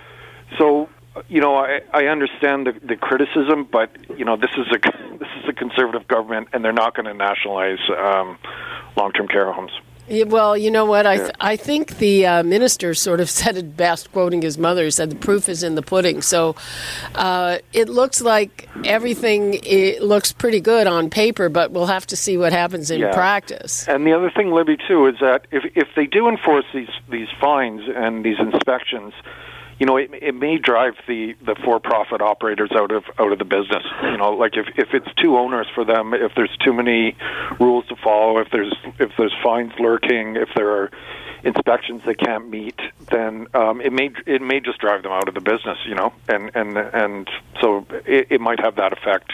so 0.59 0.89
you 1.29 1.41
know 1.41 1.57
I 1.57 1.81
I 1.93 2.07
understand 2.07 2.67
the 2.67 2.73
the 2.85 2.97
criticism 2.97 3.69
but 3.71 3.91
you 4.19 4.25
know 4.25 4.37
this 4.37 4.51
is 4.57 4.67
a 4.73 4.79
this 5.19 5.29
is 5.43 5.49
a 5.49 5.53
conservative 5.53 6.07
government 6.09 6.49
and 6.53 6.65
they're 6.65 6.73
not 6.73 6.95
going 6.95 7.07
to 7.07 7.15
nationalize 7.15 7.79
um 7.97 8.39
long-term 8.97 9.29
care 9.29 9.53
homes 9.53 9.73
well, 10.09 10.57
you 10.57 10.71
know 10.71 10.85
what? 10.85 11.07
I 11.07 11.17
th- 11.17 11.31
I 11.41 11.57
think 11.57 11.99
the 11.99 12.27
uh, 12.27 12.43
minister 12.43 12.95
sort 12.95 13.21
of 13.21 13.29
said 13.39 13.57
it 13.57 13.77
best, 13.77 14.13
quoting 14.13 14.43
his 14.43 14.59
mother, 14.59 14.91
said 14.91 15.11
the 15.11 15.17
proof 15.17 15.49
is 15.49 15.63
in 15.63 15.75
the 15.75 15.83
pudding. 15.83 16.23
So 16.23 16.57
uh, 17.15 17.59
it 17.73 17.89
looks 17.89 18.21
like 18.21 18.69
everything 18.85 19.61
it 19.63 20.03
looks 20.03 20.33
pretty 20.33 20.61
good 20.61 20.87
on 20.87 21.11
paper, 21.11 21.49
but 21.49 21.71
we'll 21.71 21.87
have 21.87 22.07
to 22.09 22.17
see 22.17 22.37
what 22.37 22.53
happens 22.53 22.91
in 22.91 23.01
yeah. 23.01 23.13
practice. 23.13 23.87
And 23.89 24.07
the 24.07 24.13
other 24.13 24.31
thing, 24.31 24.53
Libby, 24.53 24.77
too, 24.77 25.07
is 25.07 25.17
that 25.21 25.47
if 25.51 25.65
if 25.75 25.89
they 25.97 26.07
do 26.07 26.29
enforce 26.29 26.67
these 26.73 26.91
these 27.09 27.29
fines 27.41 27.83
and 27.95 28.25
these 28.25 28.39
inspections 28.39 29.13
you 29.79 29.85
know, 29.87 29.97
it, 29.97 30.11
it 30.13 30.35
may 30.35 30.57
drive 30.59 30.95
the, 31.07 31.35
the 31.45 31.55
for-profit 31.65 32.23
operators 32.23 32.71
out 32.73 32.91
of 32.93 33.05
out 33.19 33.33
of 33.33 33.39
the 33.39 33.45
business. 33.45 33.85
You 34.03 34.17
know, 34.17 34.33
like 34.33 34.57
if, 34.57 34.67
if 34.77 34.95
it's 34.95 35.13
too 35.17 35.37
onerous 35.37 35.69
for 35.75 35.85
them, 35.85 36.15
if 36.15 36.33
there's 36.35 36.57
too 36.65 36.73
many 36.73 37.17
rules 37.61 37.87
to 37.89 37.97
follow, 37.97 38.39
if 38.39 38.51
there's 38.51 38.75
if 38.99 39.13
there's 39.19 39.35
fines 39.43 39.73
lurking, 39.79 40.37
if 40.37 40.49
there 40.57 40.71
are 40.71 40.91
inspections 41.45 42.03
they 42.07 42.15
can't 42.15 42.49
meet, 42.49 42.79
then 43.11 43.47
um, 43.55 43.81
it 43.81 43.93
may 43.93 44.11
it 44.27 44.41
may 44.41 44.61
just 44.61 44.79
drive 44.79 45.03
them 45.03 45.13
out 45.13 45.29
of 45.29 45.35
the 45.35 45.41
business. 45.41 45.79
You 45.87 45.95
know, 45.95 46.13
and 46.29 46.51
and 46.55 46.77
and 46.79 47.31
so 47.61 47.87
it, 48.07 48.29
it 48.31 48.41
might 48.41 48.61
have 48.61 48.77
that 48.77 48.93
effect 48.93 49.31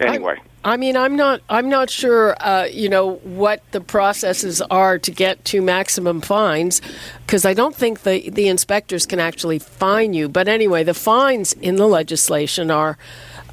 anyway. 0.00 0.36
I- 0.38 0.51
I 0.64 0.76
mean, 0.76 0.96
I'm 0.96 1.16
not. 1.16 1.40
I'm 1.48 1.68
not 1.68 1.90
sure. 1.90 2.36
Uh, 2.40 2.66
you 2.70 2.88
know 2.88 3.14
what 3.24 3.62
the 3.72 3.80
processes 3.80 4.62
are 4.62 4.98
to 4.98 5.10
get 5.10 5.44
to 5.46 5.60
maximum 5.60 6.20
fines, 6.20 6.80
because 7.26 7.44
I 7.44 7.52
don't 7.52 7.74
think 7.74 8.02
the 8.02 8.30
the 8.30 8.46
inspectors 8.46 9.04
can 9.04 9.18
actually 9.18 9.58
fine 9.58 10.14
you. 10.14 10.28
But 10.28 10.46
anyway, 10.46 10.84
the 10.84 10.94
fines 10.94 11.52
in 11.54 11.76
the 11.76 11.88
legislation 11.88 12.70
are 12.70 12.96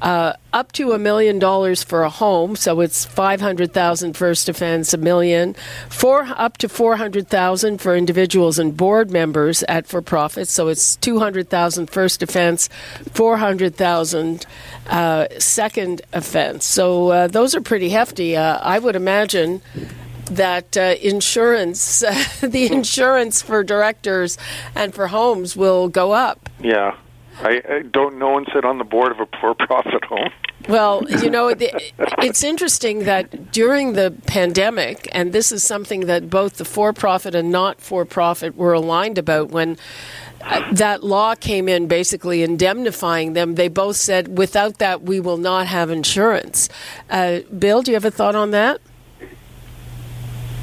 uh, 0.02 0.32
up 0.52 0.72
to 0.72 0.92
a 0.92 0.98
million 0.98 1.38
dollars 1.38 1.82
for 1.82 2.02
a 2.02 2.10
home, 2.10 2.56
so 2.56 2.80
it's 2.80 3.04
five 3.04 3.40
hundred 3.40 3.72
thousand 3.72 4.16
first 4.16 4.48
offense, 4.48 4.94
a 4.94 4.98
million, 4.98 5.54
four 5.88 6.26
up 6.36 6.58
to 6.58 6.68
four 6.68 6.96
hundred 6.96 7.28
thousand 7.28 7.78
for 7.78 7.96
individuals 7.96 8.58
and 8.58 8.76
board 8.76 9.10
members 9.10 9.62
at 9.64 9.86
for 9.86 10.02
profit, 10.02 10.48
so 10.48 10.68
it's 10.68 10.96
two 10.96 11.18
hundred 11.18 11.48
thousand 11.48 11.90
first 11.90 12.22
offense, 12.22 12.68
four 13.12 13.36
hundred 13.36 13.76
thousand 13.76 14.46
uh, 14.88 15.26
second 15.38 16.02
offense. 16.12 16.66
So 16.66 17.10
uh, 17.10 17.26
those 17.28 17.54
are 17.54 17.60
pretty 17.60 17.90
hefty. 17.90 18.36
Uh, 18.36 18.58
I 18.58 18.78
would 18.78 18.96
imagine 18.96 19.62
that 20.30 20.76
uh, 20.76 20.94
insurance, 21.02 22.00
the 22.40 22.68
insurance 22.72 23.42
for 23.42 23.62
directors 23.62 24.38
and 24.74 24.94
for 24.94 25.08
homes 25.08 25.56
will 25.56 25.88
go 25.88 26.12
up. 26.12 26.48
Yeah. 26.60 26.96
I, 27.42 27.62
I 27.68 27.82
don't. 27.82 28.18
No 28.18 28.30
one 28.30 28.44
sit 28.52 28.64
on 28.64 28.78
the 28.78 28.84
board 28.84 29.12
of 29.12 29.20
a 29.20 29.26
for-profit 29.40 30.04
home. 30.04 30.30
Well, 30.68 31.02
you 31.22 31.30
know, 31.30 31.48
it's 31.48 32.44
interesting 32.44 33.04
that 33.04 33.52
during 33.52 33.94
the 33.94 34.14
pandemic, 34.26 35.08
and 35.12 35.32
this 35.32 35.50
is 35.50 35.62
something 35.62 36.06
that 36.06 36.28
both 36.28 36.56
the 36.58 36.64
for-profit 36.64 37.34
and 37.34 37.50
not-for-profit 37.50 38.56
were 38.56 38.74
aligned 38.74 39.16
about 39.16 39.50
when 39.50 39.78
uh, 40.42 40.72
that 40.74 41.02
law 41.02 41.34
came 41.34 41.68
in, 41.68 41.86
basically 41.86 42.42
indemnifying 42.42 43.32
them. 43.32 43.54
They 43.54 43.68
both 43.68 43.96
said, 43.96 44.36
without 44.36 44.78
that, 44.78 45.02
we 45.02 45.20
will 45.20 45.38
not 45.38 45.66
have 45.66 45.90
insurance. 45.90 46.68
Uh, 47.08 47.40
Bill, 47.58 47.82
do 47.82 47.90
you 47.90 47.96
have 47.96 48.04
a 48.04 48.10
thought 48.10 48.34
on 48.34 48.50
that? 48.50 48.80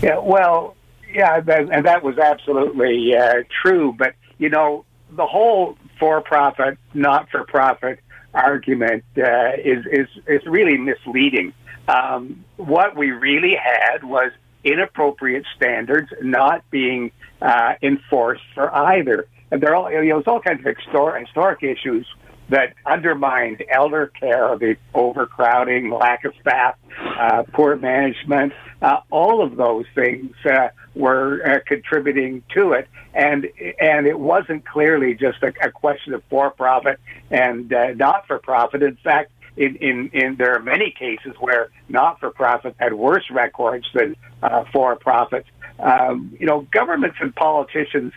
Yeah, 0.01 0.19
well, 0.19 0.75
yeah, 1.11 1.41
and 1.47 1.85
that 1.85 2.03
was 2.03 2.19
absolutely 2.19 3.15
uh, 3.15 3.43
true. 3.63 3.95
But 3.97 4.13
you 4.37 4.49
know, 4.49 4.85
the 5.11 5.25
whole 5.25 5.75
for-profit, 5.99 6.77
not-for-profit 6.93 7.99
argument 8.33 9.03
uh, 9.17 9.53
is 9.57 9.85
is 9.91 10.07
is 10.27 10.41
really 10.45 10.77
misleading. 10.77 11.53
Um, 11.87 12.43
what 12.57 12.95
we 12.95 13.11
really 13.11 13.55
had 13.55 14.03
was 14.03 14.31
inappropriate 14.63 15.45
standards 15.55 16.09
not 16.21 16.69
being 16.69 17.11
uh, 17.41 17.73
enforced 17.81 18.43
for 18.53 18.73
either. 18.75 19.27
And 19.51 19.61
there 19.61 19.75
are 19.75 19.91
you 19.91 20.09
know, 20.09 20.17
there's 20.17 20.27
all 20.27 20.41
kinds 20.41 20.65
of 20.65 20.75
historic 20.75 21.63
issues 21.63 22.05
that 22.49 22.73
undermined 22.85 23.63
elder 23.69 24.11
care, 24.19 24.57
the 24.57 24.77
overcrowding, 24.93 25.89
lack 25.89 26.23
of 26.25 26.33
staff, 26.41 26.75
uh, 27.19 27.43
poor 27.53 27.75
management, 27.75 28.53
uh, 28.81 28.99
all 29.09 29.43
of 29.43 29.57
those 29.57 29.85
things 29.95 30.33
uh, 30.45 30.69
were 30.97 31.41
uh, 31.45 31.59
contributing 31.65 32.43
to 32.53 32.73
it, 32.73 32.87
and 33.13 33.47
and 33.79 34.07
it 34.07 34.19
wasn't 34.19 34.65
clearly 34.65 35.13
just 35.13 35.41
a, 35.43 35.53
a 35.61 35.71
question 35.71 36.13
of 36.13 36.23
for-profit 36.29 36.99
and 37.29 37.71
uh, 37.71 37.93
not-for-profit. 37.93 38.83
In 38.83 38.97
fact, 38.97 39.31
in, 39.55 39.75
in, 39.77 40.09
in 40.13 40.35
there 40.35 40.55
are 40.55 40.61
many 40.61 40.91
cases 40.91 41.33
where 41.39 41.69
not-for-profit 41.89 42.75
had 42.79 42.93
worse 42.93 43.29
records 43.29 43.87
than 43.93 44.15
uh, 44.43 44.63
for-profit. 44.71 45.45
Um, 45.79 46.35
you 46.39 46.45
know, 46.45 46.67
governments 46.71 47.17
and 47.19 47.35
politicians 47.35 48.13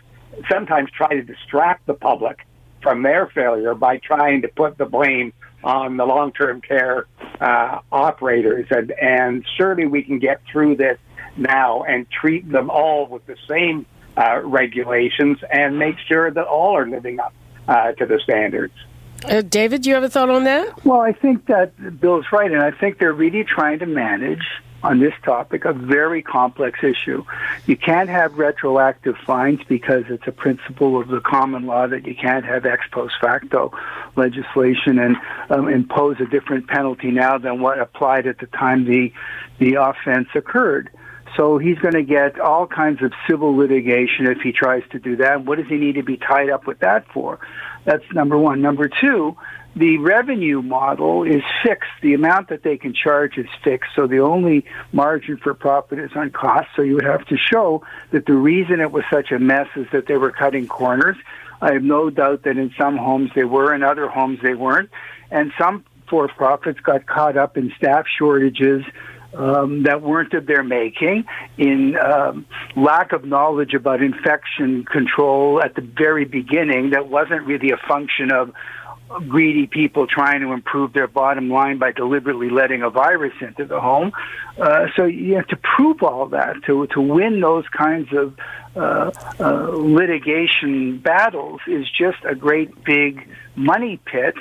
sometimes 0.51 0.91
try 0.91 1.09
to 1.09 1.23
distract 1.23 1.87
the 1.87 1.95
public 1.95 2.47
from 2.83 3.03
their 3.03 3.27
failure 3.29 3.75
by 3.75 3.99
trying 3.99 4.43
to 4.43 4.49
put 4.49 4.79
the 4.79 4.87
blame 4.87 5.33
on 5.63 5.97
the 5.99 6.07
long-term 6.07 6.63
care 6.63 7.07
uh, 7.41 7.81
operators, 7.93 8.67
and 8.71 8.93
and 8.93 9.45
surely 9.57 9.87
we 9.87 10.03
can 10.03 10.19
get 10.19 10.41
through 10.51 10.77
this 10.77 10.99
now 11.41 11.83
and 11.83 12.07
treat 12.11 12.51
them 12.51 12.71
all 12.71 13.07
with 13.07 13.27
the 13.27 13.37
same 13.49 13.87
uh, 14.17 14.41
regulations 14.45 15.39
and 15.51 15.79
make 15.79 15.97
sure 16.07 16.31
that 16.31 16.47
all 16.47 16.77
are 16.77 16.87
living 16.87 17.19
up 17.19 17.33
uh, 17.69 17.93
to 17.93 18.07
the 18.07 18.21
standards. 18.23 18.75
Uh, 19.25 19.43
David, 19.43 19.83
do 19.83 19.89
you 19.91 19.95
have 19.95 20.05
a 20.05 20.09
thought 20.09 20.31
on 20.31 20.45
that? 20.45 20.85
Well, 20.85 21.01
I 21.01 21.13
think 21.13 21.47
that 21.47 22.01
Bill's 22.01 22.27
right, 22.33 22.51
and 22.51 22.63
I 22.63 22.71
think 22.71 22.99
they're 22.99 23.13
really 23.13 23.45
trying 23.45 23.79
to 23.81 23.87
manage 23.87 24.45
on 24.83 24.99
this 24.99 25.13
topic, 25.23 25.65
a 25.65 25.73
very 25.73 26.23
complex 26.23 26.83
issue. 26.83 27.25
You 27.67 27.77
can't 27.77 28.09
have 28.09 28.39
retroactive 28.39 29.17
fines 29.27 29.61
because 29.69 30.05
it's 30.09 30.27
a 30.27 30.33
principle 30.33 30.99
of 30.99 31.09
the 31.09 31.21
common 31.21 31.67
law 31.67 31.87
that 31.87 32.07
you 32.07 32.15
can't 32.15 32.45
have 32.47 32.65
ex 32.65 32.87
post 32.91 33.15
facto 33.21 33.73
legislation 34.17 34.99
and 34.99 35.17
um, 35.51 35.69
impose 35.69 36.17
a 36.21 36.27
different 36.27 36.67
penalty 36.67 37.11
now 37.11 37.37
than 37.37 37.61
what 37.61 37.79
applied 37.79 38.27
at 38.27 38.39
the 38.39 38.47
time 38.47 38.85
the 38.87 39.13
the 39.59 39.75
offense 39.75 40.29
occurred. 40.35 40.91
So 41.37 41.59
he's 41.59 41.79
going 41.79 41.95
to 41.95 42.03
get 42.03 42.41
all 42.41 42.67
kinds 42.67 43.03
of 43.03 43.13
civil 43.29 43.57
litigation 43.57 44.27
if 44.27 44.39
he 44.39 44.53
tries 44.53 44.83
to 44.91 44.99
do 44.99 45.17
that. 45.17 45.45
What 45.45 45.59
does 45.59 45.69
he 45.69 45.77
need 45.77 45.95
to 45.95 46.03
be 46.03 46.17
tied 46.17 46.51
up 46.51 46.67
with 46.67 46.81
that 46.81 47.07
for? 47.13 47.39
That's 47.85 48.05
number 48.13 48.37
one. 48.37 48.61
Number 48.61 48.89
two, 48.89 49.37
the 49.77 49.99
revenue 49.99 50.63
model 50.63 51.23
is 51.23 51.43
fixed. 51.63 51.91
The 52.03 52.15
amount 52.15 52.49
that 52.49 52.63
they 52.63 52.77
can 52.77 52.93
charge 52.93 53.39
is 53.39 53.47
fixed. 53.63 53.91
So 53.95 54.07
the 54.07 54.19
only 54.19 54.65
margin 54.93 55.37
for 55.37 55.55
profit 55.55 55.99
is 55.99 56.11
on 56.17 56.31
cost. 56.31 56.69
So 56.75 56.83
you 56.83 56.95
would 56.95 57.05
have 57.05 57.27
to 57.27 57.37
show 57.37 57.85
that 58.11 58.27
the 58.27 58.35
reason 58.35 58.81
it 58.81 58.91
was 58.91 59.05
such 59.11 59.31
a 59.31 59.39
mess 59.39 59.69
is 59.77 59.87
that 59.93 60.07
they 60.07 60.17
were 60.17 60.33
cutting 60.33 60.67
corners. 60.67 61.17
I 61.63 61.73
have 61.75 61.83
no 61.83 62.11
doubt 62.11 62.43
that 62.43 62.57
in 62.57 62.73
some 62.77 62.97
homes 62.97 63.31
they 63.35 63.45
were, 63.45 63.75
in 63.75 63.83
other 63.83 64.09
homes 64.09 64.41
they 64.43 64.55
weren't. 64.55 64.91
And 65.31 65.53
some 65.59 65.85
for 66.09 66.27
profits 66.27 66.81
got 66.81 67.07
caught 67.07 67.37
up 67.37 67.57
in 67.57 67.73
staff 67.77 68.07
shortages, 68.19 68.85
um, 69.35 69.85
that 69.85 70.03
weren't 70.03 70.35
of 70.35 70.47
their 70.47 70.63
making, 70.63 71.25
in 71.57 71.97
um, 71.97 72.47
lack 72.77 73.13
of 73.13 73.25
knowledge 73.25 73.75
about 73.75 74.03
infection 74.03 74.85
control 74.85 75.63
at 75.63 75.75
the 75.75 75.83
very 75.83 76.25
beginning 76.25 76.91
that 76.91 77.09
wasn't 77.09 77.47
really 77.47 77.71
a 77.71 77.77
function 77.89 78.33
of 78.33 78.53
greedy 79.29 79.67
people 79.67 80.07
trying 80.07 80.41
to 80.41 80.53
improve 80.53 80.93
their 80.93 81.09
bottom 81.09 81.51
line 81.51 81.79
by 81.79 81.91
deliberately 81.91 82.49
letting 82.49 82.83
a 82.83 82.91
virus 82.91 83.33
into 83.41 83.65
the 83.65 83.81
home. 83.81 84.13
Uh, 84.59 84.87
so 84.95 85.05
you 85.05 85.35
have 85.35 85.49
to 85.49 85.57
prove 85.57 86.03
all 86.03 86.27
that 86.27 86.55
to 86.65 86.87
to 86.89 87.01
win 87.01 87.41
those 87.41 87.65
kinds 87.69 88.13
of 88.13 88.37
uh, 88.77 89.11
uh, 89.41 89.69
litigation 89.73 90.99
battles 90.99 91.61
is 91.67 91.87
just 91.91 92.19
a 92.25 92.35
great 92.35 92.85
big 92.85 93.29
money 93.57 93.99
pit 94.05 94.35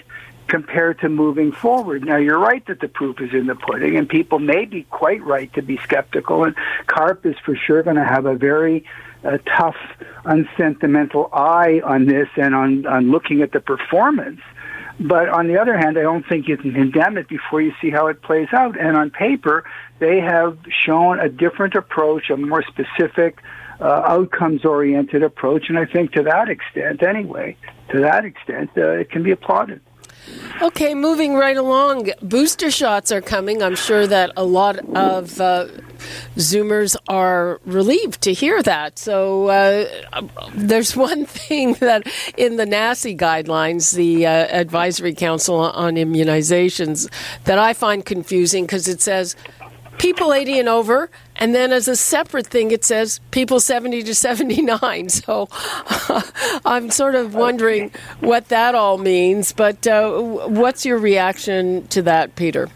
compared 0.49 0.99
to 0.99 1.09
moving 1.09 1.51
forward. 1.51 2.05
Now 2.05 2.17
you're 2.17 2.39
right 2.39 2.65
that 2.67 2.81
the 2.81 2.87
proof 2.87 3.21
is 3.21 3.33
in 3.33 3.47
the 3.47 3.55
pudding, 3.55 3.95
and 3.95 4.09
people 4.09 4.39
may 4.39 4.65
be 4.65 4.83
quite 4.83 5.23
right 5.23 5.51
to 5.53 5.61
be 5.61 5.77
skeptical. 5.77 6.43
And 6.43 6.55
CARP 6.87 7.25
is 7.25 7.35
for 7.45 7.55
sure 7.55 7.83
going 7.83 7.95
to 7.95 8.05
have 8.05 8.25
a 8.25 8.35
very 8.35 8.83
uh, 9.23 9.37
tough, 9.57 9.77
unsentimental 10.25 11.29
eye 11.31 11.81
on 11.83 12.05
this 12.05 12.27
and 12.35 12.55
on 12.55 12.85
on 12.85 13.11
looking 13.11 13.41
at 13.41 13.51
the 13.51 13.59
performance 13.59 14.41
but 14.99 15.29
on 15.29 15.47
the 15.47 15.57
other 15.57 15.77
hand, 15.77 15.97
I 15.97 16.01
don't 16.01 16.27
think 16.27 16.47
you 16.47 16.57
can 16.57 16.73
condemn 16.73 17.17
it 17.17 17.29
before 17.29 17.61
you 17.61 17.71
see 17.81 17.89
how 17.89 18.07
it 18.07 18.21
plays 18.21 18.49
out. 18.51 18.77
And 18.77 18.97
on 18.97 19.11
paper, 19.11 19.63
they 19.99 20.19
have 20.19 20.57
shown 20.85 21.19
a 21.19 21.29
different 21.29 21.75
approach, 21.75 22.29
a 22.29 22.35
more 22.35 22.63
specific, 22.63 23.39
uh, 23.79 23.85
outcomes 23.85 24.65
oriented 24.65 25.23
approach. 25.23 25.69
And 25.69 25.79
I 25.79 25.85
think 25.85 26.11
to 26.13 26.23
that 26.23 26.49
extent, 26.49 27.01
anyway, 27.01 27.55
to 27.91 28.01
that 28.01 28.25
extent, 28.25 28.71
uh, 28.77 28.91
it 28.91 29.09
can 29.09 29.23
be 29.23 29.31
applauded. 29.31 29.79
Okay, 30.61 30.93
moving 30.93 31.35
right 31.35 31.55
along. 31.55 32.11
Booster 32.21 32.69
shots 32.69 33.11
are 33.11 33.21
coming. 33.21 33.63
I'm 33.63 33.75
sure 33.75 34.05
that 34.05 34.31
a 34.35 34.43
lot 34.43 34.77
of 34.93 35.39
uh, 35.39 35.67
Zoomers 36.35 36.97
are 37.07 37.61
relieved 37.65 38.21
to 38.23 38.33
hear 38.33 38.61
that. 38.63 38.99
So 38.99 39.47
uh, 39.47 39.85
there's 40.53 40.97
one 40.97 41.25
thing 41.47 41.73
that 41.75 42.07
in 42.37 42.57
the 42.57 42.65
NACI 42.65 43.17
guidelines, 43.17 43.95
the 43.95 44.25
uh, 44.25 44.29
Advisory 44.29 45.13
Council 45.13 45.55
on 45.55 45.95
Immunizations, 45.95 47.09
that 47.45 47.57
I 47.57 47.73
find 47.73 48.05
confusing 48.05 48.65
because 48.65 48.87
it 48.87 49.01
says 49.01 49.35
people 49.99 50.33
80 50.33 50.59
and 50.59 50.69
over, 50.69 51.11
and 51.35 51.53
then 51.53 51.71
as 51.71 51.87
a 51.87 51.95
separate 51.95 52.47
thing, 52.47 52.71
it 52.71 52.83
says 52.83 53.19
people 53.29 53.59
70 53.59 54.03
to 54.03 54.15
79. 54.15 55.09
So 55.19 55.49
I'm 56.65 56.89
sort 56.89 57.15
of 57.15 57.35
wondering 57.35 57.91
what 58.21 58.47
that 58.47 58.73
all 58.73 58.97
means. 58.97 59.51
But 59.51 59.85
uh, 59.85 60.21
what's 60.21 60.85
your 60.85 60.97
reaction 60.97 61.87
to 61.87 62.01
that, 62.03 62.35
Peter? 62.35 62.67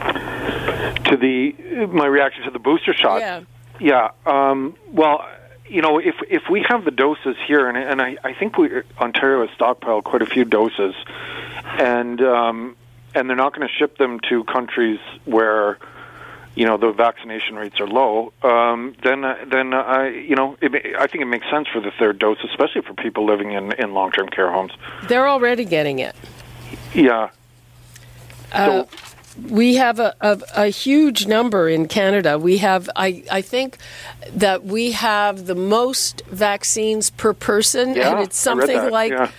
To 0.00 1.16
the 1.16 1.54
my 1.92 2.06
reaction 2.06 2.42
to 2.44 2.50
the 2.50 2.58
booster 2.58 2.92
shot. 2.92 3.20
Yeah. 3.20 3.42
Yeah. 3.80 4.10
Um, 4.26 4.74
well, 4.92 5.24
you 5.68 5.82
know, 5.82 5.98
if 5.98 6.16
if 6.28 6.42
we 6.50 6.64
have 6.68 6.84
the 6.84 6.90
doses 6.90 7.36
here, 7.46 7.68
and, 7.68 7.78
and 7.78 8.02
I, 8.02 8.16
I 8.24 8.34
think 8.34 8.58
we 8.58 8.70
Ontario 8.98 9.46
has 9.46 9.56
stockpiled 9.56 10.04
quite 10.04 10.22
a 10.22 10.26
few 10.26 10.44
doses, 10.44 10.94
and 11.78 12.20
um, 12.20 12.76
and 13.14 13.28
they're 13.28 13.36
not 13.36 13.54
going 13.54 13.66
to 13.66 13.72
ship 13.72 13.98
them 13.98 14.20
to 14.28 14.44
countries 14.44 14.98
where 15.24 15.78
you 16.54 16.64
know 16.64 16.76
the 16.76 16.92
vaccination 16.92 17.56
rates 17.56 17.80
are 17.80 17.86
low, 17.86 18.32
um, 18.42 18.94
then 19.02 19.24
uh, 19.24 19.36
then 19.46 19.74
uh, 19.74 19.78
I 19.78 20.08
you 20.08 20.36
know 20.36 20.56
it, 20.60 20.96
I 20.98 21.06
think 21.06 21.22
it 21.22 21.26
makes 21.26 21.48
sense 21.50 21.68
for 21.68 21.80
the 21.80 21.90
third 21.98 22.18
dose, 22.18 22.38
especially 22.44 22.82
for 22.82 22.94
people 22.94 23.26
living 23.26 23.52
in 23.52 23.72
in 23.72 23.92
long 23.92 24.12
term 24.12 24.28
care 24.28 24.50
homes. 24.50 24.72
They're 25.08 25.28
already 25.28 25.64
getting 25.64 25.98
it. 25.98 26.14
Yeah. 26.94 27.30
Uh, 28.52 28.66
so, 28.66 28.88
we 29.48 29.74
have 29.76 29.98
a, 29.98 30.14
a, 30.20 30.40
a, 30.54 30.66
huge 30.68 31.26
number 31.26 31.68
in 31.68 31.88
Canada. 31.88 32.38
We 32.38 32.58
have, 32.58 32.88
I, 32.94 33.24
I 33.30 33.42
think, 33.42 33.78
that 34.32 34.64
we 34.64 34.92
have 34.92 35.46
the 35.46 35.54
most 35.54 36.22
vaccines 36.26 37.10
per 37.10 37.32
person, 37.32 37.94
yeah, 37.94 38.10
and 38.10 38.20
it's 38.20 38.38
something 38.38 38.90
like 38.90 39.12
yeah. 39.12 39.30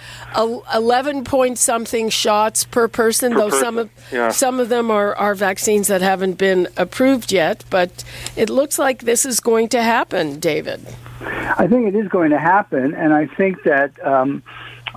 eleven 0.74 1.24
point 1.24 1.58
something 1.58 2.10
shots 2.10 2.66
per 2.66 2.88
person. 2.88 3.32
Per 3.32 3.40
though 3.40 3.50
person. 3.50 3.64
some 3.64 3.78
of 3.78 3.90
yeah. 4.12 4.30
some 4.30 4.60
of 4.60 4.70
them 4.70 4.92
are, 4.92 5.16
are 5.16 5.36
vaccines 5.36 5.88
that 5.88 6.02
haven't 6.02 6.38
been 6.38 6.68
approved 6.78 7.32
yet, 7.32 7.64
but 7.70 8.04
it 8.36 8.50
looks 8.50 8.78
like 8.78 9.04
this 9.04 9.26
is 9.26 9.40
going 9.40 9.70
to 9.70 9.82
happen, 9.82 10.40
David. 10.40 10.86
I 11.22 11.68
think 11.68 11.88
it 11.88 11.96
is 11.96 12.08
going 12.10 12.32
to 12.32 12.40
happen, 12.40 12.94
and 12.94 13.14
I 13.14 13.28
think 13.28 13.64
that. 13.64 14.06
Um, 14.06 14.44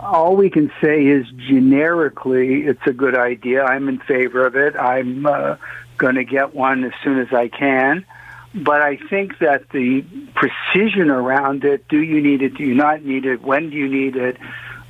all 0.03 0.37
we 0.37 0.51
can 0.51 0.71
say 0.83 1.07
is 1.07 1.27
generically 1.49 2.63
it's 2.63 2.87
a 2.87 2.93
good 2.93 3.17
idea. 3.17 3.65
I'm 3.65 3.89
in 3.89 3.99
favor 3.99 4.47
of 4.47 4.57
it. 4.57 4.77
I'm 4.77 5.27
uh, 5.27 5.57
going 5.97 6.15
to 6.15 6.25
get 6.25 6.55
one 6.55 6.85
as 6.85 6.93
soon 7.03 7.19
as 7.19 7.33
I 7.33 7.49
can. 7.49 8.05
but 8.55 8.81
I 8.81 8.97
think 8.97 9.39
that 9.41 9.69
the 9.71 10.05
precision 10.35 11.11
around 11.11 11.65
it, 11.65 11.87
do 11.89 12.01
you 12.01 12.21
need 12.21 12.43
it, 12.43 12.55
do 12.57 12.65
you 12.65 12.75
not 12.75 13.05
need 13.05 13.25
it, 13.27 13.43
when 13.43 13.71
do 13.71 13.77
you 13.77 13.89
need 13.89 14.17
it, 14.17 14.37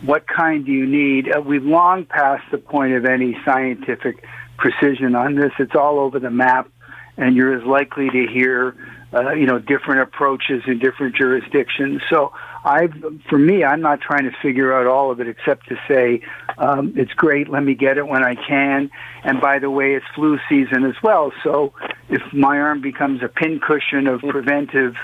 what 0.02 0.26
kind 0.26 0.64
do 0.64 0.72
you 0.72 0.86
need, 0.86 1.34
uh, 1.34 1.40
we've 1.40 1.64
long 1.64 2.04
passed 2.04 2.44
the 2.50 2.58
point 2.58 2.94
of 2.94 3.04
any 3.04 3.36
scientific 3.44 4.24
precision 4.56 5.14
on 5.14 5.34
this. 5.34 5.52
It's 5.58 5.74
all 5.74 5.98
over 5.98 6.18
the 6.18 6.30
map, 6.30 6.68
and 7.16 7.34
you're 7.34 7.58
as 7.58 7.64
likely 7.64 8.08
to 8.10 8.26
hear, 8.26 8.76
uh, 9.12 9.32
you 9.32 9.46
know, 9.46 9.58
different 9.58 10.02
approaches 10.02 10.62
in 10.66 10.78
different 10.78 11.16
jurisdictions. 11.16 12.02
So 12.10 12.32
I, 12.64 12.88
for 13.28 13.38
me, 13.38 13.64
I'm 13.64 13.80
not 13.80 14.00
trying 14.00 14.24
to 14.24 14.36
figure 14.42 14.72
out 14.72 14.86
all 14.86 15.10
of 15.10 15.20
it 15.20 15.28
except 15.28 15.68
to 15.68 15.78
say 15.88 16.22
um, 16.58 16.92
it's 16.96 17.12
great. 17.12 17.48
Let 17.48 17.62
me 17.62 17.74
get 17.74 17.96
it 17.96 18.06
when 18.06 18.22
I 18.22 18.34
can. 18.34 18.90
And 19.22 19.40
by 19.40 19.58
the 19.58 19.70
way, 19.70 19.94
it's 19.94 20.06
flu 20.14 20.38
season 20.48 20.84
as 20.84 20.94
well. 21.02 21.32
So 21.42 21.72
if 22.08 22.22
my 22.32 22.58
arm 22.58 22.80
becomes 22.80 23.22
a 23.22 23.28
pincushion 23.28 24.06
of 24.06 24.20
preventive 24.20 24.96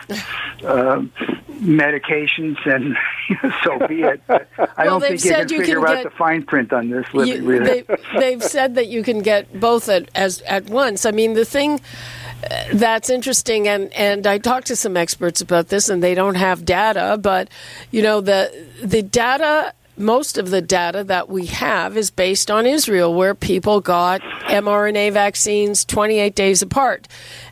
uh, 0.62 1.02
medications, 1.60 2.56
then 2.64 2.96
so 3.64 3.86
be 3.86 4.02
it. 4.02 4.20
But 4.26 4.48
I 4.58 4.84
well, 4.84 5.00
don't 5.00 5.08
think 5.08 5.24
you 5.24 5.30
can 5.30 5.48
you 5.48 5.58
figure 5.60 5.74
can 5.76 5.84
out 5.86 6.02
get, 6.02 6.04
the 6.04 6.10
fine 6.10 6.42
print 6.44 6.72
on 6.72 6.90
this. 6.90 7.06
You, 7.12 7.42
really. 7.42 7.84
they, 8.18 8.32
have 8.32 8.42
said 8.42 8.74
that 8.74 8.88
you 8.88 9.02
can 9.02 9.20
get 9.20 9.58
both 9.58 9.88
at 9.88 10.10
as 10.14 10.40
at 10.42 10.66
once. 10.66 11.06
I 11.06 11.10
mean, 11.10 11.34
the 11.34 11.44
thing 11.44 11.80
that's 12.74 13.10
interesting 13.10 13.68
and 13.68 13.92
and 13.94 14.26
I 14.26 14.38
talked 14.38 14.66
to 14.68 14.76
some 14.76 14.96
experts 14.96 15.40
about 15.40 15.68
this 15.68 15.88
and 15.88 16.02
they 16.02 16.14
don't 16.14 16.34
have 16.34 16.64
data 16.64 17.18
but 17.20 17.48
you 17.90 18.02
know 18.02 18.20
the 18.20 18.52
the 18.82 19.02
data 19.02 19.72
most 19.96 20.38
of 20.38 20.50
the 20.50 20.60
data 20.60 21.04
that 21.04 21.28
we 21.28 21.46
have 21.46 21.96
is 21.96 22.10
based 22.10 22.50
on 22.50 22.66
Israel 22.66 23.14
where 23.14 23.34
people 23.34 23.80
got 23.80 24.20
mRNA 24.46 25.12
vaccines 25.12 25.84
28 25.84 26.34
days 26.34 26.62
apart 26.62 27.08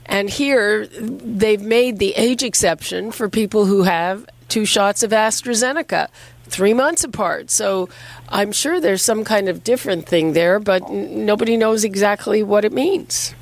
and 0.06 0.28
here 0.28 0.86
they've 0.86 1.62
made 1.62 1.98
the 1.98 2.12
age 2.16 2.42
exception 2.42 3.12
for 3.12 3.28
people 3.28 3.64
who 3.66 3.84
have 3.84 4.26
two 4.48 4.64
shots 4.66 5.02
of 5.02 5.12
AstraZeneca 5.12 6.08
three 6.44 6.74
months 6.74 7.02
apart. 7.02 7.50
So 7.50 7.88
I'm 8.28 8.52
sure 8.52 8.80
there's 8.80 9.02
some 9.02 9.24
kind 9.24 9.48
of 9.48 9.64
different 9.64 10.06
thing 10.06 10.34
there, 10.34 10.58
but 10.60 10.82
n- 10.82 11.24
nobody 11.24 11.56
knows 11.56 11.84
exactly 11.84 12.42
what 12.42 12.64
it 12.64 12.72
means. 12.72 13.34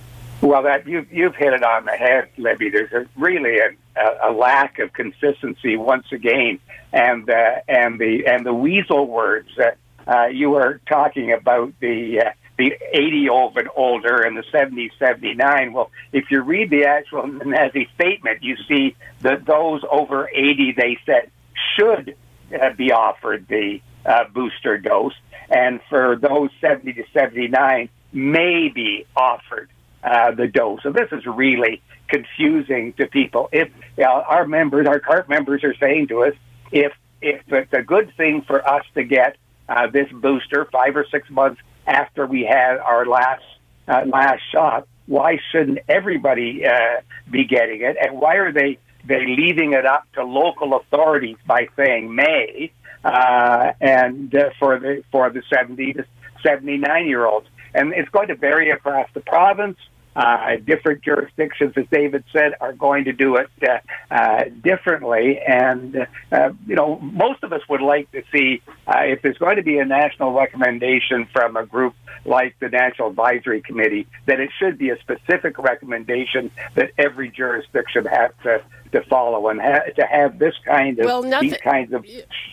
Well, 0.42 0.62
that 0.62 0.86
you've 0.86 1.12
you've 1.12 1.36
hit 1.36 1.52
it 1.52 1.62
on 1.62 1.84
the 1.84 1.92
head, 1.92 2.30
Libby. 2.38 2.70
There's 2.70 2.92
a, 2.92 3.06
really 3.18 3.58
a, 3.58 4.30
a, 4.30 4.32
lack 4.32 4.78
of 4.78 4.92
consistency 4.94 5.76
once 5.76 6.06
again, 6.12 6.58
and 6.92 7.28
uh, 7.28 7.60
and 7.68 7.98
the 7.98 8.26
and 8.26 8.46
the 8.46 8.54
weasel 8.54 9.06
words 9.06 9.50
that 9.58 9.76
uh, 10.08 10.26
you 10.28 10.50
were 10.50 10.80
talking 10.88 11.32
about 11.32 11.74
the 11.80 12.22
uh, 12.24 12.30
the 12.56 12.72
80 12.92 13.28
old 13.28 13.56
and 13.58 13.68
older 13.76 14.22
and 14.22 14.36
the 14.36 14.44
70 14.50 14.90
79. 14.98 15.72
Well, 15.74 15.90
if 16.12 16.30
you 16.30 16.40
read 16.40 16.70
the 16.70 16.84
actual 16.84 17.22
NACI 17.22 17.92
statement, 17.94 18.42
you 18.42 18.56
see 18.68 18.96
that 19.20 19.44
those 19.44 19.82
over 19.90 20.28
80 20.28 20.72
they 20.72 20.98
said 21.04 21.30
should 21.76 22.16
uh, 22.58 22.70
be 22.74 22.92
offered 22.92 23.46
the 23.48 23.80
uh, 24.06 24.24
booster 24.32 24.78
dose, 24.78 25.14
and 25.50 25.80
for 25.90 26.16
those 26.16 26.48
70 26.62 26.94
to 26.94 27.04
79 27.12 27.90
may 28.12 28.68
be 28.68 29.06
offered 29.14 29.68
uh, 30.02 30.32
the 30.32 30.46
dose. 30.48 30.82
So 30.82 30.92
this 30.92 31.08
is 31.12 31.26
really 31.26 31.82
confusing 32.08 32.92
to 32.94 33.06
people. 33.06 33.48
If 33.52 33.70
our 34.04 34.46
members, 34.46 34.86
our 34.86 35.00
CARP 35.00 35.28
members, 35.28 35.62
are 35.64 35.74
saying 35.78 36.08
to 36.08 36.24
us, 36.24 36.34
if 36.72 36.92
if 37.22 37.42
it's 37.48 37.72
a 37.72 37.82
good 37.82 38.12
thing 38.16 38.42
for 38.46 38.66
us 38.66 38.84
to 38.94 39.04
get 39.04 39.36
uh, 39.68 39.86
this 39.88 40.08
booster 40.10 40.66
five 40.72 40.96
or 40.96 41.06
six 41.10 41.28
months 41.30 41.60
after 41.86 42.26
we 42.26 42.44
had 42.44 42.78
our 42.78 43.06
last 43.06 43.44
uh, 43.88 44.02
last 44.06 44.42
shot, 44.52 44.86
why 45.06 45.38
shouldn't 45.50 45.80
everybody 45.88 46.64
uh, 46.66 47.00
be 47.30 47.44
getting 47.44 47.82
it? 47.82 47.96
And 48.00 48.20
why 48.20 48.36
are 48.36 48.52
they 48.52 48.78
they 49.06 49.26
leaving 49.26 49.72
it 49.72 49.86
up 49.86 50.04
to 50.14 50.24
local 50.24 50.76
authorities 50.76 51.36
by 51.46 51.68
saying 51.76 52.14
may 52.14 52.72
uh, 53.04 53.72
and 53.80 54.34
uh, 54.34 54.50
for 54.58 54.78
the 54.78 55.02
for 55.10 55.30
the 55.30 55.42
seventy 55.52 55.92
to 55.92 56.04
seventy 56.42 56.76
nine 56.76 57.06
year 57.06 57.26
olds? 57.26 57.46
And 57.74 57.92
it's 57.92 58.08
going 58.10 58.28
to 58.28 58.34
vary 58.34 58.70
across 58.70 59.08
the 59.14 59.20
province. 59.20 59.78
Uh, 60.16 60.56
different 60.56 61.02
jurisdictions, 61.02 61.72
as 61.76 61.84
David 61.88 62.24
said, 62.32 62.52
are 62.60 62.72
going 62.72 63.04
to 63.04 63.12
do 63.12 63.36
it 63.36 63.48
uh, 63.62 63.78
uh, 64.10 64.44
differently. 64.60 65.38
And, 65.38 66.08
uh, 66.32 66.50
you 66.66 66.74
know, 66.74 66.98
most 66.98 67.44
of 67.44 67.52
us 67.52 67.60
would 67.68 67.80
like 67.80 68.10
to 68.10 68.24
see 68.32 68.60
uh, 68.88 69.02
if 69.04 69.22
there's 69.22 69.38
going 69.38 69.56
to 69.56 69.62
be 69.62 69.78
a 69.78 69.84
national 69.84 70.32
recommendation 70.32 71.28
from 71.32 71.56
a 71.56 71.64
group 71.64 71.94
like 72.24 72.56
the 72.58 72.68
National 72.68 73.08
Advisory 73.08 73.62
Committee, 73.62 74.08
that 74.26 74.40
it 74.40 74.50
should 74.58 74.78
be 74.78 74.90
a 74.90 74.98
specific 74.98 75.56
recommendation 75.58 76.50
that 76.74 76.90
every 76.98 77.30
jurisdiction 77.30 78.04
has 78.06 78.32
to, 78.42 78.62
to 78.90 79.02
follow 79.04 79.48
and 79.48 79.60
ha- 79.60 79.92
to 79.94 80.04
have 80.04 80.40
this 80.40 80.54
kind 80.64 80.98
of 80.98 81.06
well, 81.06 81.22
nothing, 81.22 81.50
these 81.50 81.58
kinds 81.60 81.92
of 81.92 82.04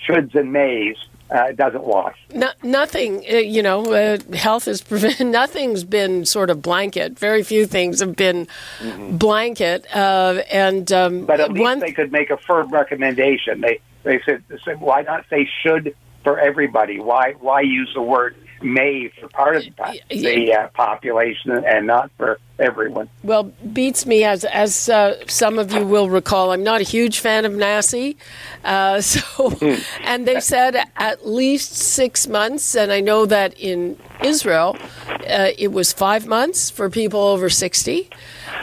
shoulds 0.08 0.36
and 0.36 0.54
mays 0.54 0.96
uh, 1.30 1.52
doesn't 1.52 1.84
wash. 1.84 2.18
No, 2.34 2.52
nothing, 2.64 3.24
uh, 3.30 3.38
you 3.38 3.62
know, 3.62 3.86
uh, 3.94 4.18
health 4.34 4.68
is 4.68 4.82
prevent. 4.82 5.20
Nothing's 5.38 5.84
been 5.84 6.26
sort 6.26 6.50
of 6.50 6.62
blanket. 6.62 7.18
Very 7.18 7.44
few 7.44 7.66
things 7.66 8.00
have 8.00 8.16
been 8.16 8.48
mm-hmm. 8.80 9.18
blanket. 9.18 9.86
Uh, 9.94 10.42
and 10.52 10.92
um, 10.92 11.26
but 11.26 11.40
at 11.40 11.52
least 11.52 11.62
one... 11.62 11.80
they 11.80 11.92
could 11.92 12.12
make 12.12 12.30
a 12.30 12.38
firm 12.38 12.70
recommendation. 12.70 13.62
They 13.62 13.80
they 14.04 14.22
said, 14.26 14.44
they 14.48 14.58
said, 14.64 14.80
why 14.80 15.02
not 15.02 15.26
say 15.30 15.50
should 15.64 15.96
for 16.24 16.40
everybody? 16.40 17.00
Why 17.00 17.34
why 17.40 17.62
use 17.62 17.92
the 17.94 18.02
word 18.02 18.36
may 18.62 19.10
for 19.20 19.28
part 19.30 19.56
of 19.56 19.64
the 20.10 20.54
uh, 20.54 20.68
population 20.70 21.52
and 21.52 21.88
not 21.88 22.12
for 22.18 22.40
everyone. 22.60 23.10
Well, 23.24 23.52
beats 23.74 24.06
me 24.06 24.24
as 24.24 24.44
as 24.46 24.90
uh, 24.90 25.26
some 25.28 25.60
of 25.60 25.72
you 25.72 25.86
will 25.86 26.10
recall. 26.10 26.52
I'm 26.52 26.64
not 26.64 26.82
a 26.82 26.84
huge 26.84 27.20
fan 27.20 27.46
of 27.46 27.54
NACI, 27.54 28.16
uh, 28.64 29.02
so 29.12 29.50
hmm. 29.50 29.76
and 30.02 30.28
they 30.28 30.40
said 30.40 30.76
at 30.96 31.28
least 31.28 31.74
six 31.74 32.28
months, 32.28 32.76
and 32.76 32.92
I 32.92 33.00
know 33.00 33.26
that 33.26 33.60
in 33.60 33.98
Israel 34.24 34.78
uh, 35.08 35.50
it 35.58 35.72
was 35.72 35.94
five 35.94 36.26
months 36.26 36.70
for 36.70 36.90
people 36.90 37.22
over 37.22 37.50
sixty, 37.50 38.10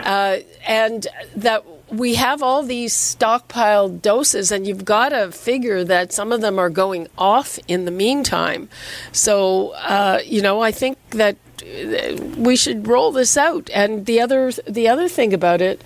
uh, 0.04 0.38
and 0.66 1.06
that 1.36 1.64
we 1.98 2.14
have 2.14 2.42
all 2.42 2.62
these 2.62 2.94
stockpiled 2.94 4.02
doses, 4.02 4.50
and 4.50 4.66
you've 4.66 4.84
got 4.84 5.10
to 5.10 5.32
figure 5.32 5.84
that 5.84 6.12
some 6.12 6.32
of 6.32 6.40
them 6.40 6.58
are 6.58 6.70
going 6.70 7.08
off 7.16 7.58
in 7.68 7.84
the 7.84 7.90
meantime. 7.90 8.68
So, 9.12 9.70
uh, 9.70 10.20
you 10.24 10.42
know, 10.42 10.60
I 10.60 10.72
think 10.72 10.98
that 11.10 11.36
uh, 11.62 12.16
we 12.36 12.56
should 12.56 12.86
roll 12.88 13.12
this 13.12 13.36
out. 13.36 13.70
And 13.72 14.06
the 14.06 14.20
other 14.20 14.52
the 14.66 14.88
other 14.88 15.08
thing 15.08 15.32
about 15.32 15.60
it. 15.60 15.82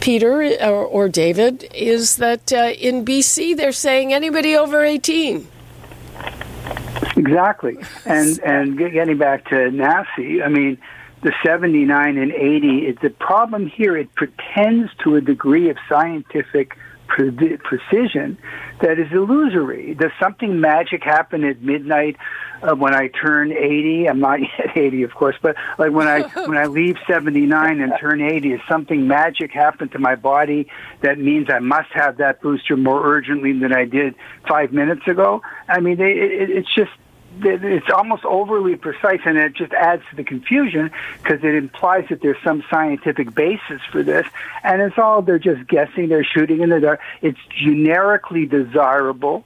Peter 0.00 0.42
or, 0.62 0.84
or 0.84 1.08
David 1.08 1.68
is 1.74 2.16
that 2.16 2.52
uh, 2.52 2.72
in 2.78 3.04
BC 3.04 3.56
they're 3.56 3.72
saying 3.72 4.12
anybody 4.12 4.56
over 4.56 4.82
18. 4.82 5.46
Exactly, 7.16 7.76
and 8.04 8.40
and 8.40 8.76
getting 8.76 9.18
back 9.18 9.48
to 9.48 9.54
NACI, 9.54 10.44
I 10.44 10.48
mean, 10.48 10.78
the 11.24 11.32
79 11.44 12.18
and 12.18 12.32
80, 12.32 12.86
it, 12.86 13.00
the 13.00 13.08
problem 13.08 13.66
here, 13.66 13.96
it 13.96 14.14
pretends 14.14 14.90
to 15.02 15.16
a 15.16 15.22
degree 15.22 15.70
of 15.70 15.78
scientific 15.88 16.76
pre- 17.06 17.56
precision 17.56 18.36
that 18.80 18.98
is 18.98 19.10
illusory. 19.10 19.94
Does 19.94 20.10
something 20.20 20.60
magic 20.60 21.02
happen 21.02 21.42
at 21.44 21.62
midnight 21.62 22.16
uh, 22.62 22.74
when 22.74 22.94
I 22.94 23.08
turn 23.08 23.52
80? 23.52 24.06
I'm 24.06 24.20
not 24.20 24.40
yet 24.58 24.76
80, 24.76 25.02
of 25.04 25.14
course, 25.14 25.36
but 25.40 25.56
like 25.78 25.92
when 25.92 26.06
I 26.06 26.20
when 26.46 26.58
I 26.58 26.66
leave 26.66 26.96
79 27.08 27.80
and 27.80 27.92
turn 27.98 28.20
80, 28.20 28.52
is 28.52 28.60
something 28.68 29.08
magic 29.08 29.50
happen 29.50 29.88
to 29.90 29.98
my 29.98 30.16
body 30.16 30.68
that 31.00 31.18
means 31.18 31.48
I 31.48 31.60
must 31.60 31.90
have 31.92 32.18
that 32.18 32.42
booster 32.42 32.76
more 32.76 33.02
urgently 33.06 33.58
than 33.58 33.72
I 33.72 33.86
did 33.86 34.14
five 34.46 34.72
minutes 34.72 35.08
ago? 35.08 35.40
I 35.68 35.80
mean, 35.80 35.96
they, 35.96 36.12
it, 36.12 36.50
it's 36.50 36.74
just 36.74 36.90
it's 37.42 37.90
almost 37.90 38.24
overly 38.24 38.76
precise 38.76 39.20
and 39.24 39.36
it 39.36 39.54
just 39.54 39.72
adds 39.72 40.02
to 40.10 40.16
the 40.16 40.24
confusion 40.24 40.90
because 41.22 41.42
it 41.42 41.54
implies 41.54 42.06
that 42.10 42.20
there's 42.20 42.42
some 42.44 42.64
scientific 42.70 43.34
basis 43.34 43.80
for 43.90 44.02
this 44.02 44.26
and 44.62 44.80
it's 44.82 44.98
all 44.98 45.22
they're 45.22 45.38
just 45.38 45.66
guessing 45.68 46.08
they're 46.08 46.24
shooting 46.24 46.60
in 46.60 46.70
the 46.70 46.80
dark. 46.80 47.00
It's 47.22 47.38
generically 47.48 48.46
desirable. 48.46 49.44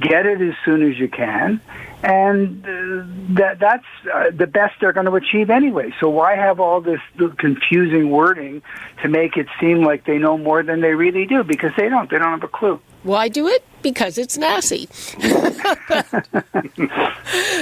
Get 0.00 0.26
it 0.26 0.40
as 0.40 0.54
soon 0.64 0.82
as 0.90 0.98
you 0.98 1.08
can 1.08 1.60
and 2.04 2.64
uh, 2.64 3.06
that 3.34 3.58
that's 3.58 3.86
uh, 4.12 4.30
the 4.30 4.46
best 4.46 4.74
they're 4.80 4.92
going 4.92 5.06
to 5.06 5.14
achieve 5.14 5.48
anyway. 5.48 5.94
So 6.00 6.10
why 6.10 6.36
have 6.36 6.60
all 6.60 6.82
this 6.82 7.00
confusing 7.38 8.10
wording 8.10 8.62
to 9.02 9.08
make 9.08 9.38
it 9.38 9.46
seem 9.58 9.82
like 9.82 10.04
they 10.04 10.18
know 10.18 10.36
more 10.36 10.62
than 10.62 10.82
they 10.82 10.94
really 10.94 11.24
do? 11.24 11.42
Because 11.44 11.72
they 11.78 11.88
don't. 11.88 12.10
They 12.10 12.18
don't 12.18 12.32
have 12.32 12.44
a 12.44 12.48
clue. 12.48 12.78
Why 13.04 13.28
do 13.28 13.48
it 13.48 13.64
because 13.84 14.18
it's 14.18 14.36
nasty. 14.36 14.88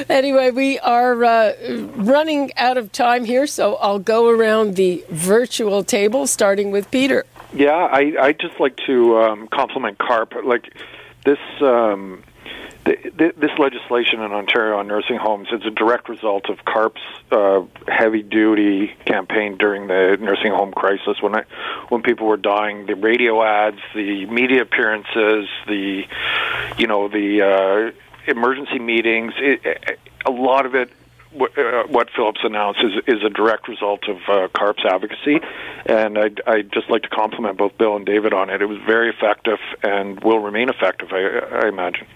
anyway, 0.09 0.51
we 0.51 0.79
are 0.79 1.23
uh, 1.23 1.53
running 1.97 2.51
out 2.57 2.79
of 2.79 2.91
time 2.93 3.27
here, 3.27 3.47
so 3.47 3.75
I'll 3.77 3.99
go 3.99 4.31
around 4.31 4.77
the 4.77 5.05
virtual 5.11 5.85
table, 5.85 6.27
starting 6.27 6.71
with 6.71 6.91
Peter. 6.91 7.27
Yeah, 7.53 7.73
I 7.73 8.15
I 8.19 8.33
just 8.33 8.59
like 8.59 8.77
to 8.87 9.19
um, 9.19 9.49
compliment 9.49 9.99
CARP. 9.99 10.43
Like 10.47 10.73
this. 11.27 11.39
Um, 11.61 12.23
this 12.85 13.51
legislation 13.59 14.21
in 14.21 14.33
Ontario 14.33 14.79
on 14.79 14.89
nursing 14.89 15.17
homes 15.17 15.49
is 15.53 15.65
a 15.65 15.71
direct 15.71 16.09
result 16.09 16.49
of 16.49 16.59
CARP's 16.65 17.01
uh, 17.31 17.63
heavy-duty 17.87 18.95
campaign 19.05 19.57
during 19.57 19.87
the 19.87 20.17
nursing 20.21 20.53
home 20.53 20.73
crisis. 20.73 21.23
When 21.23 21.37
I, 21.37 21.45
when 21.91 22.03
people 22.03 22.27
were 22.27 22.37
dying, 22.37 22.87
the 22.87 22.97
radio 22.97 23.43
ads, 23.43 23.81
the 23.95 24.27
media 24.27 24.63
appearances, 24.63 25.49
the, 25.67 26.05
you 26.77 26.87
know, 26.89 27.09
the 27.09 27.43
uh, 27.43 28.31
emergency 28.31 28.79
meetings. 28.79 29.33
It, 29.37 30.01
a 30.27 30.31
lot 30.31 30.67
of 30.67 30.75
it 30.75 30.91
what, 31.33 31.57
uh, 31.57 31.85
what 31.85 32.11
Phillips 32.15 32.41
announced 32.43 32.81
is, 32.83 33.17
is 33.17 33.23
a 33.23 33.31
direct 33.31 33.69
result 33.69 34.09
of 34.09 34.17
uh, 34.29 34.49
CARP's 34.49 34.85
advocacy, 34.85 35.41
and 35.87 36.19
I'd, 36.19 36.41
I'd 36.47 36.73
just 36.73 36.91
like 36.91 37.03
to 37.03 37.09
compliment 37.09 37.57
both 37.57 37.77
Bill 37.79 37.97
and 37.97 38.05
David 38.05 38.33
on 38.35 38.51
it. 38.51 38.61
It 38.61 38.67
was 38.67 38.79
very 38.87 39.09
effective 39.09 39.59
and 39.83 40.23
will 40.23 40.41
remain 40.41 40.69
effective, 40.69 41.09
I, 41.13 41.65
I 41.65 41.69
imagine. 41.69 42.07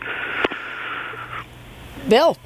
Bill. 2.09 2.37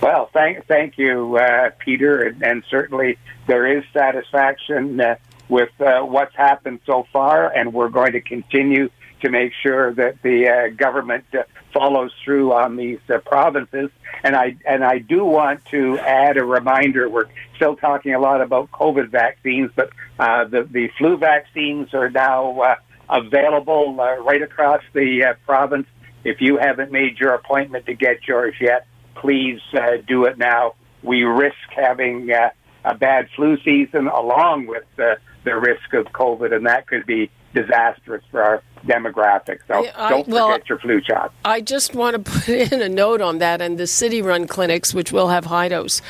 Well, 0.00 0.28
thank 0.32 0.66
thank 0.66 0.98
you, 0.98 1.36
uh, 1.36 1.70
Peter, 1.78 2.22
and, 2.22 2.42
and, 2.42 2.64
certainly 2.68 3.18
there 3.46 3.66
is 3.66 3.84
satisfaction 3.92 5.00
uh, 5.00 5.16
with 5.48 5.70
uh, 5.80 6.02
what's 6.02 6.34
happened 6.36 6.80
so 6.86 7.06
far, 7.12 7.48
and 7.48 7.72
we're 7.72 7.88
going 7.88 8.12
to 8.12 8.20
continue 8.20 8.90
to 9.22 9.30
make 9.30 9.52
sure 9.62 9.92
that 9.94 10.20
the 10.22 10.48
uh, 10.48 10.68
government 10.68 11.24
uh, 11.34 11.44
follows 11.72 12.12
through 12.24 12.52
on 12.52 12.76
these 12.76 13.00
uh, 13.08 13.18
provinces. 13.18 13.90
And 14.22 14.36
I 14.36 14.56
and 14.66 14.84
I 14.84 14.98
do 14.98 15.24
want 15.24 15.64
to 15.66 15.98
add 15.98 16.36
a 16.36 16.44
reminder. 16.44 17.08
We're 17.08 17.28
still 17.56 17.76
talking 17.76 18.14
a 18.14 18.20
lot 18.20 18.40
about 18.40 18.70
COVID 18.70 19.08
vaccines, 19.08 19.70
but 19.74 19.90
the 20.18 20.68
the 20.70 20.88
flu 20.98 21.16
vaccines 21.16 21.94
are 21.94 22.10
now 22.10 22.76
available 23.08 23.94
right 23.96 24.42
across 24.42 24.82
the 24.92 25.36
province 25.46 25.86
if 26.24 26.40
you 26.40 26.58
haven't 26.58 26.90
made 26.90 27.18
your 27.18 27.34
appointment 27.34 27.86
to 27.86 27.94
get 27.94 28.26
yours 28.26 28.54
yet, 28.60 28.86
please 29.14 29.60
uh, 29.74 29.98
do 30.06 30.24
it 30.24 30.38
now. 30.38 30.74
We 31.02 31.22
risk 31.22 31.56
having 31.74 32.32
uh, 32.32 32.50
a 32.84 32.94
bad 32.94 33.28
flu 33.36 33.56
season 33.62 34.08
along 34.08 34.66
with 34.66 34.84
the, 34.96 35.18
the 35.44 35.54
risk 35.56 35.92
of 35.92 36.06
COVID, 36.06 36.54
and 36.54 36.66
that 36.66 36.86
could 36.86 37.06
be 37.06 37.30
disastrous 37.54 38.22
for 38.30 38.42
our 38.42 38.62
demographic. 38.84 39.58
So 39.68 39.86
I, 39.96 40.10
don't 40.10 40.28
well, 40.28 40.50
forget 40.50 40.68
your 40.68 40.78
flu 40.78 41.02
shot. 41.02 41.32
I 41.44 41.60
just 41.60 41.94
want 41.94 42.24
to 42.24 42.32
put 42.40 42.72
in 42.72 42.82
a 42.82 42.88
note 42.88 43.20
on 43.20 43.38
that. 43.38 43.60
And 43.60 43.78
the 43.78 43.86
city 43.86 44.22
run 44.22 44.46
clinics, 44.46 44.94
which 44.94 45.12
will 45.12 45.28
have 45.28 45.46
high 45.46 45.68
dose, 45.68 46.02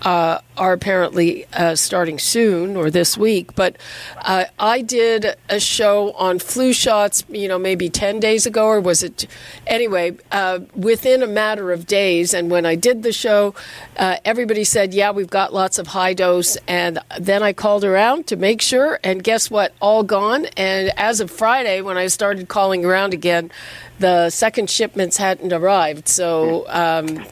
uh, 0.00 0.38
are 0.56 0.72
apparently 0.72 1.46
uh, 1.52 1.74
starting 1.74 2.18
soon 2.18 2.76
or 2.76 2.90
this 2.90 3.16
week. 3.16 3.54
But 3.54 3.76
uh, 4.18 4.46
I 4.58 4.82
did 4.82 5.36
a 5.48 5.60
show 5.60 6.12
on 6.12 6.38
flu 6.38 6.72
shots, 6.72 7.24
you 7.28 7.48
know, 7.48 7.58
maybe 7.58 7.88
10 7.88 8.20
days 8.20 8.46
ago, 8.46 8.66
or 8.66 8.80
was 8.80 9.02
it? 9.02 9.26
Anyway, 9.66 10.16
uh, 10.30 10.60
within 10.74 11.22
a 11.22 11.26
matter 11.26 11.72
of 11.72 11.86
days. 11.86 12.34
And 12.34 12.50
when 12.50 12.66
I 12.66 12.74
did 12.74 13.02
the 13.02 13.12
show, 13.12 13.54
uh, 13.96 14.16
everybody 14.24 14.64
said, 14.64 14.94
yeah, 14.94 15.10
we've 15.10 15.30
got 15.30 15.52
lots 15.52 15.78
of 15.78 15.88
high 15.88 16.14
dose. 16.14 16.56
And 16.66 16.98
then 17.18 17.42
I 17.42 17.52
called 17.52 17.84
around 17.84 18.26
to 18.28 18.36
make 18.36 18.60
sure. 18.60 18.98
And 19.04 19.22
guess 19.22 19.50
what? 19.50 19.74
All 19.80 20.02
gone. 20.02 20.46
And 20.56 20.92
as 20.96 21.20
of 21.20 21.30
Friday, 21.30 21.80
when 21.80 21.96
I 21.96 22.06
started 22.06 22.21
calling 22.48 22.84
around 22.84 23.14
again, 23.14 23.50
the 23.98 24.30
second 24.30 24.70
shipments 24.70 25.16
hadn't 25.16 25.52
arrived. 25.52 26.08
So, 26.08 26.66
um, 26.68 27.24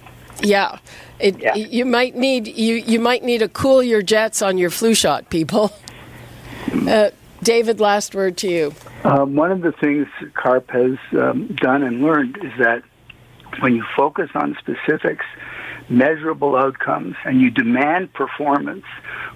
yeah. 0.42 0.78
It, 1.18 1.38
yeah. 1.38 1.54
you 1.54 1.84
might 1.84 2.16
need 2.16 2.46
you, 2.46 2.76
you 2.76 2.98
might 2.98 3.22
need 3.22 3.38
to 3.38 3.48
cool 3.48 3.82
your 3.82 4.00
jets 4.00 4.40
on 4.40 4.56
your 4.56 4.70
flu 4.70 4.94
shot, 4.94 5.30
people. 5.30 5.72
Uh, 6.86 7.10
David, 7.42 7.80
last 7.80 8.14
word 8.14 8.36
to 8.38 8.48
you. 8.48 8.74
Um, 9.02 9.34
one 9.34 9.50
of 9.50 9.62
the 9.62 9.72
things 9.72 10.06
CARP 10.34 10.70
has 10.70 10.98
um, 11.18 11.46
done 11.56 11.82
and 11.82 12.02
learned 12.02 12.36
is 12.42 12.52
that 12.58 12.82
when 13.60 13.74
you 13.74 13.84
focus 13.96 14.30
on 14.34 14.56
specifics, 14.60 15.24
measurable 15.88 16.56
outcomes, 16.56 17.16
and 17.24 17.40
you 17.40 17.50
demand 17.50 18.12
performance 18.12 18.84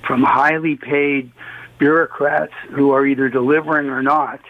from 0.07 0.23
highly 0.23 0.77
paid 0.77 1.33
bureaucrats 1.79 2.53
who 2.71 2.93
are 2.93 3.05
either 3.07 3.29
delivering 3.29 3.89
or 3.89 4.03
not, 4.03 4.41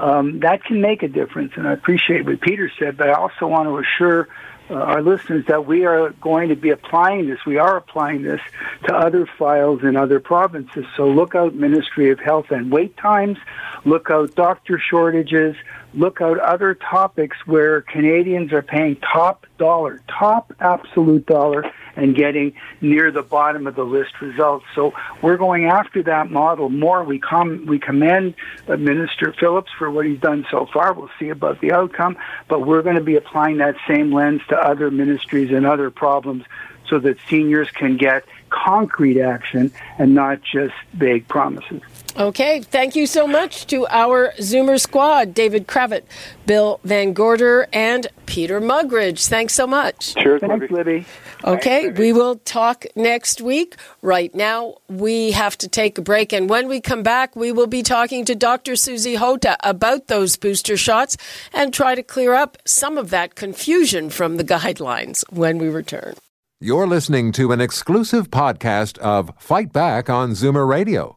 um, 0.00 0.40
that 0.40 0.64
can 0.64 0.80
make 0.80 1.02
a 1.02 1.08
difference. 1.08 1.52
And 1.56 1.68
I 1.68 1.72
appreciate 1.72 2.24
what 2.24 2.40
Peter 2.40 2.70
said, 2.78 2.96
but 2.96 3.10
I 3.10 3.12
also 3.12 3.46
want 3.46 3.68
to 3.68 3.78
assure 3.78 4.28
uh, 4.70 4.74
our 4.74 5.02
listeners 5.02 5.44
that 5.46 5.66
we 5.66 5.84
are 5.84 6.10
going 6.22 6.48
to 6.48 6.56
be 6.56 6.70
applying 6.70 7.28
this. 7.28 7.38
We 7.44 7.58
are 7.58 7.76
applying 7.76 8.22
this 8.22 8.40
to 8.84 8.94
other 8.94 9.28
files 9.38 9.82
in 9.82 9.96
other 9.96 10.18
provinces. 10.18 10.86
So 10.96 11.08
look 11.08 11.34
out 11.34 11.54
Ministry 11.54 12.10
of 12.10 12.18
Health 12.18 12.46
and 12.50 12.72
wait 12.72 12.96
times. 12.96 13.36
Look 13.84 14.10
out 14.10 14.34
doctor 14.34 14.78
shortages. 14.78 15.54
Look 15.92 16.20
out 16.20 16.38
other 16.38 16.74
topics 16.74 17.36
where 17.46 17.80
Canadians 17.82 18.52
are 18.52 18.62
paying 18.62 18.96
top 18.96 19.46
dollar, 19.58 20.00
top 20.08 20.52
absolute 20.60 21.26
dollar 21.26 21.64
and 21.96 22.14
getting 22.14 22.54
near 22.80 23.10
the 23.10 23.22
bottom 23.22 23.66
of 23.66 23.74
the 23.74 23.84
list 23.84 24.20
results. 24.20 24.64
So 24.74 24.94
we're 25.20 25.36
going 25.36 25.66
after 25.66 26.02
that 26.04 26.30
model 26.30 26.68
more. 26.68 27.02
We 27.02 27.18
com- 27.18 27.66
we 27.66 27.78
commend 27.78 28.34
uh, 28.68 28.76
Minister 28.76 29.34
Phillips 29.38 29.70
for 29.76 29.90
what 29.90 30.06
he's 30.06 30.20
done 30.20 30.46
so 30.50 30.66
far. 30.72 30.92
We'll 30.92 31.10
see 31.18 31.28
about 31.28 31.60
the 31.60 31.72
outcome, 31.72 32.16
but 32.48 32.66
we're 32.66 32.82
going 32.82 32.96
to 32.96 33.02
be 33.02 33.16
applying 33.16 33.58
that 33.58 33.76
same 33.88 34.12
lens 34.12 34.42
to 34.48 34.56
other 34.56 34.90
ministries 34.90 35.50
and 35.50 35.66
other 35.66 35.90
problems 35.90 36.44
so 36.88 36.98
that 36.98 37.16
seniors 37.28 37.70
can 37.70 37.96
get 37.96 38.24
concrete 38.48 39.20
action 39.20 39.72
and 39.98 40.14
not 40.14 40.40
just 40.42 40.74
vague 40.92 41.26
promises. 41.28 41.82
Okay, 42.16 42.60
thank 42.60 42.96
you 42.96 43.06
so 43.06 43.26
much 43.26 43.66
to 43.68 43.86
our 43.88 44.32
Zoomer 44.38 44.80
squad, 44.80 45.32
David 45.32 45.66
Cravit, 45.68 46.02
Bill 46.44 46.80
VanGorder, 46.84 47.66
and 47.72 48.08
Peter 48.26 48.60
Muggeridge. 48.60 49.28
Thanks 49.28 49.54
so 49.54 49.66
much. 49.66 50.14
Cheers, 50.16 50.40
Thanks, 50.40 50.70
Libby. 50.70 51.06
Okay, 51.44 51.88
we 51.90 52.12
will 52.12 52.36
talk 52.36 52.84
next 52.96 53.40
week. 53.40 53.76
Right 54.02 54.34
now, 54.34 54.76
we 54.88 55.30
have 55.32 55.56
to 55.58 55.68
take 55.68 55.98
a 55.98 56.02
break, 56.02 56.32
and 56.32 56.50
when 56.50 56.68
we 56.68 56.80
come 56.80 57.02
back, 57.02 57.36
we 57.36 57.52
will 57.52 57.68
be 57.68 57.82
talking 57.82 58.24
to 58.24 58.34
Dr. 58.34 58.76
Susy 58.76 59.14
Hota 59.14 59.56
about 59.62 60.08
those 60.08 60.36
booster 60.36 60.76
shots 60.76 61.16
and 61.52 61.72
try 61.72 61.94
to 61.94 62.02
clear 62.02 62.34
up 62.34 62.58
some 62.64 62.98
of 62.98 63.10
that 63.10 63.36
confusion 63.36 64.10
from 64.10 64.36
the 64.36 64.44
guidelines 64.44 65.24
when 65.30 65.58
we 65.58 65.68
return. 65.68 66.14
You're 66.60 66.86
listening 66.86 67.32
to 67.32 67.52
an 67.52 67.60
exclusive 67.60 68.30
podcast 68.30 68.98
of 68.98 69.32
Fight 69.38 69.72
Back 69.72 70.10
on 70.10 70.32
Zoomer 70.32 70.68
Radio 70.68 71.16